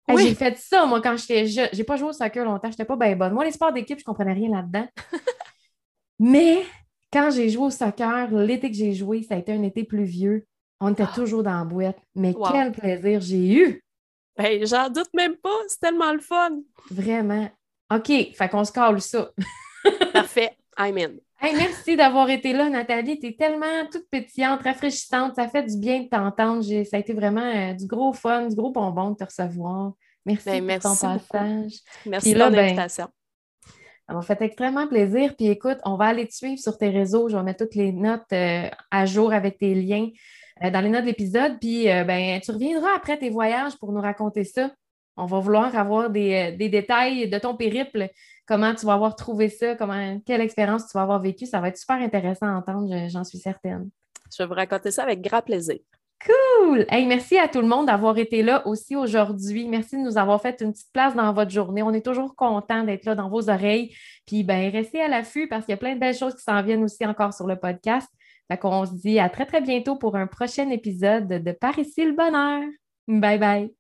Hey. 0.07 0.17
J'ai 0.17 0.35
fait 0.35 0.57
ça, 0.57 0.85
moi, 0.85 1.01
quand 1.01 1.15
j'étais 1.15 1.45
jeune. 1.47 1.69
J'ai 1.71 1.85
pas 1.85 1.95
joué 1.95 2.09
au 2.09 2.13
soccer 2.13 2.43
longtemps, 2.43 2.69
j'étais 2.69 2.83
pas 2.85 2.97
bien 2.97 3.15
bonne. 3.15 3.33
Moi, 3.33 3.45
les 3.45 3.51
sports 3.51 3.71
d'équipe, 3.71 3.99
je 3.99 4.03
comprenais 4.03 4.33
rien 4.33 4.49
là-dedans. 4.49 4.87
Mais 6.19 6.63
quand 7.11 7.31
j'ai 7.31 7.49
joué 7.49 7.65
au 7.65 7.69
soccer, 7.69 8.29
l'été 8.31 8.69
que 8.69 8.75
j'ai 8.75 8.93
joué, 8.93 9.23
ça 9.23 9.35
a 9.35 9.37
été 9.37 9.53
un 9.53 9.63
été 9.63 9.85
pluvieux. 9.85 10.45
On 10.85 10.91
était 10.91 11.03
Ah. 11.03 11.11
toujours 11.15 11.43
dans 11.43 11.57
la 11.59 11.63
boîte. 11.65 11.97
Mais 12.15 12.33
Wow. 12.33 12.47
quel 12.51 12.71
plaisir 12.71 13.21
j'ai 13.21 13.53
eu! 13.53 13.83
Ben, 14.37 14.65
j'en 14.65 14.89
doute 14.89 15.13
même 15.13 15.35
pas. 15.37 15.57
C'est 15.67 15.79
tellement 15.79 16.11
le 16.11 16.19
fun. 16.19 16.59
Vraiment. 16.91 17.49
OK, 17.93 18.07
fait 18.07 18.49
qu'on 18.49 18.63
se 18.63 18.71
cale 18.71 18.99
ça. 19.01 19.29
Parfait. 20.13 20.51
I'm 20.77 20.97
in. 20.97 21.11
Hey, 21.39 21.55
merci 21.55 21.95
d'avoir 21.95 22.29
été 22.29 22.51
là, 22.53 22.69
Nathalie. 22.69 23.19
Tu 23.19 23.27
es 23.27 23.33
tellement 23.35 23.85
toute 23.91 24.07
pétillante, 24.09 24.61
rafraîchissante. 24.63 25.35
Ça 25.35 25.47
fait 25.47 25.63
du 25.63 25.77
bien 25.77 26.01
de 26.03 26.07
t'entendre. 26.07 26.63
Ça 26.85 26.97
a 26.97 26.99
été 26.99 27.13
vraiment 27.13 27.41
euh, 27.41 27.73
du 27.73 27.85
gros 27.85 28.13
fun, 28.13 28.47
du 28.47 28.55
gros 28.55 28.71
bonbon 28.71 29.11
de 29.11 29.17
te 29.17 29.25
recevoir. 29.25 29.93
Merci 30.25 30.45
Ben, 30.45 30.57
pour 30.59 30.67
merci 30.67 31.01
ton 31.01 31.13
beaucoup. 31.13 31.25
passage. 31.31 31.73
Merci 32.05 32.31
Puis 32.31 32.39
de 32.39 32.45
ton 32.45 32.51
ben. 32.51 32.87
Ça 32.89 33.09
m'a 34.13 34.21
fait 34.21 34.41
extrêmement 34.41 34.87
plaisir. 34.87 35.35
Puis 35.35 35.47
écoute, 35.47 35.77
on 35.85 35.95
va 35.95 36.05
aller 36.05 36.27
te 36.27 36.33
suivre 36.33 36.59
sur 36.59 36.77
tes 36.77 36.89
réseaux. 36.89 37.29
Je 37.29 37.37
vais 37.37 37.43
mettre 37.43 37.65
toutes 37.65 37.75
les 37.75 37.91
notes 37.91 38.31
euh, 38.33 38.69
à 38.91 39.05
jour 39.05 39.31
avec 39.33 39.57
tes 39.59 39.75
liens 39.75 40.09
dans 40.71 40.81
les 40.81 40.89
notes 40.89 41.01
de 41.01 41.07
l'épisode. 41.07 41.59
Puis 41.59 41.89
euh, 41.89 42.03
ben, 42.03 42.39
tu 42.41 42.51
reviendras 42.51 42.95
après 42.95 43.17
tes 43.17 43.29
voyages 43.29 43.77
pour 43.77 43.91
nous 43.91 44.01
raconter 44.01 44.43
ça. 44.43 44.71
On 45.15 45.25
va 45.25 45.39
vouloir 45.39 45.75
avoir 45.77 46.09
des, 46.09 46.51
euh, 46.53 46.57
des 46.57 46.69
détails 46.69 47.29
de 47.29 47.37
ton 47.37 47.55
périple, 47.55 48.09
comment 48.47 48.73
tu 48.73 48.85
vas 48.85 48.93
avoir 48.93 49.15
trouvé 49.15 49.47
ça, 49.49 49.75
comment, 49.75 50.19
quelle 50.25 50.41
expérience 50.41 50.87
tu 50.87 50.97
vas 50.97 51.03
avoir 51.03 51.19
vécue. 51.21 51.45
Ça 51.45 51.59
va 51.59 51.67
être 51.67 51.77
super 51.77 51.97
intéressant 51.97 52.47
à 52.47 52.53
entendre, 52.57 52.89
je- 52.91 53.09
j'en 53.09 53.23
suis 53.23 53.37
certaine. 53.37 53.89
Je 54.35 54.41
vais 54.41 54.47
vous 54.47 54.55
raconter 54.55 54.89
ça 54.89 55.03
avec 55.03 55.21
grand 55.21 55.41
plaisir. 55.41 55.77
Cool! 56.25 56.85
Hey, 56.89 57.05
merci 57.05 57.37
à 57.37 57.49
tout 57.49 57.59
le 57.59 57.67
monde 57.67 57.87
d'avoir 57.87 58.17
été 58.17 58.43
là 58.43 58.65
aussi 58.65 58.95
aujourd'hui. 58.95 59.67
Merci 59.67 59.97
de 59.97 60.01
nous 60.03 60.17
avoir 60.17 60.41
fait 60.41 60.61
une 60.61 60.71
petite 60.71 60.91
place 60.93 61.13
dans 61.15 61.33
votre 61.33 61.51
journée. 61.51 61.83
On 61.83 61.91
est 61.91 62.05
toujours 62.05 62.33
content 62.35 62.83
d'être 62.83 63.03
là 63.03 63.13
dans 63.13 63.29
vos 63.29 63.49
oreilles. 63.49 63.93
Puis, 64.25 64.43
ben, 64.43 64.71
restez 64.71 65.01
à 65.01 65.09
l'affût 65.09 65.49
parce 65.49 65.65
qu'il 65.65 65.73
y 65.73 65.75
a 65.75 65.77
plein 65.77 65.95
de 65.95 65.99
belles 65.99 66.15
choses 66.15 66.33
qui 66.33 66.41
s'en 66.41 66.61
viennent 66.63 66.83
aussi 66.83 67.05
encore 67.05 67.33
sur 67.33 67.45
le 67.45 67.57
podcast. 67.57 68.07
Qu'on 68.57 68.85
se 68.85 68.93
dit 68.93 69.19
à 69.19 69.29
très, 69.29 69.45
très 69.45 69.61
bientôt 69.61 69.95
pour 69.95 70.15
un 70.15 70.27
prochain 70.27 70.69
épisode 70.69 71.27
de 71.27 71.51
Par 71.51 71.75
le 71.77 72.15
bonheur. 72.15 72.61
Bye 73.07 73.39
bye! 73.39 73.73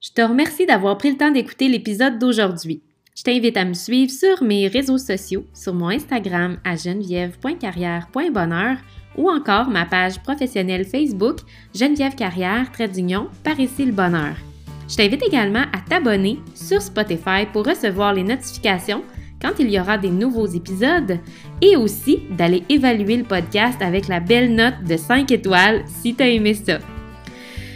Je 0.00 0.12
te 0.12 0.22
remercie 0.22 0.66
d'avoir 0.66 0.98
pris 0.98 1.10
le 1.10 1.16
temps 1.16 1.30
d'écouter 1.30 1.68
l'épisode 1.68 2.18
d'aujourd'hui. 2.18 2.82
Je 3.16 3.22
t'invite 3.22 3.56
à 3.56 3.64
me 3.64 3.72
suivre 3.72 4.12
sur 4.12 4.42
mes 4.42 4.68
réseaux 4.68 4.98
sociaux, 4.98 5.46
sur 5.54 5.72
mon 5.72 5.88
Instagram 5.88 6.58
à 6.64 6.76
geneviève.carrière.bonheur 6.76 8.76
ou 9.16 9.30
encore 9.30 9.68
ma 9.68 9.86
page 9.86 10.22
professionnelle 10.22 10.84
Facebook 10.84 11.38
Geneviève 11.74 12.14
Carrière, 12.14 12.70
trait 12.72 12.88
d'union, 12.88 13.28
par 13.42 13.58
ici 13.58 13.86
le 13.86 13.92
bonheur. 13.92 14.36
Je 14.88 14.96
t'invite 14.96 15.26
également 15.26 15.64
à 15.72 15.80
t'abonner 15.88 16.38
sur 16.54 16.82
Spotify 16.82 17.46
pour 17.52 17.66
recevoir 17.66 18.12
les 18.12 18.22
notifications 18.22 19.02
quand 19.46 19.62
il 19.62 19.70
y 19.70 19.78
aura 19.78 19.98
des 19.98 20.10
nouveaux 20.10 20.46
épisodes 20.46 21.18
et 21.60 21.76
aussi 21.76 22.22
d'aller 22.30 22.64
évaluer 22.68 23.16
le 23.16 23.24
podcast 23.24 23.80
avec 23.80 24.08
la 24.08 24.20
belle 24.20 24.54
note 24.54 24.82
de 24.86 24.96
5 24.96 25.30
étoiles 25.30 25.84
si 25.86 26.14
tu 26.14 26.22
as 26.22 26.28
aimé 26.28 26.54
ça. 26.54 26.78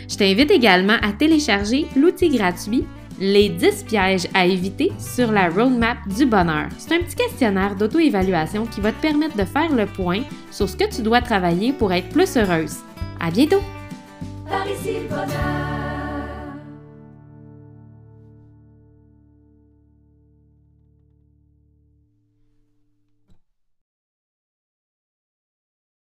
Je 0.09 0.17
t'invite 0.17 0.51
également 0.51 0.97
à 1.03 1.13
télécharger 1.13 1.87
l'outil 1.97 2.29
gratuit 2.29 2.85
Les 3.21 3.51
10 3.51 3.85
pièges 3.85 4.27
à 4.35 4.47
éviter 4.47 4.91
sur 4.99 5.31
la 5.31 5.49
roadmap 5.49 5.99
du 6.17 6.27
bonheur. 6.27 6.69
C'est 6.79 6.95
un 6.95 7.01
petit 7.01 7.17
questionnaire 7.17 7.77
d'auto-évaluation 7.77 8.67
qui 8.67 8.81
va 8.81 8.93
te 8.93 9.01
permettre 9.01 9.37
de 9.37 9.45
faire 9.45 9.73
le 9.73 9.87
point 9.87 10.23
sur 10.51 10.69
ce 10.69 10.77
que 10.77 10.93
tu 10.93 11.03
dois 11.03 11.21
travailler 11.21 11.73
pour 11.73 11.93
être 11.93 12.09
plus 12.09 12.37
heureuse. 12.37 12.79
À 13.21 13.31
bientôt! 13.31 13.61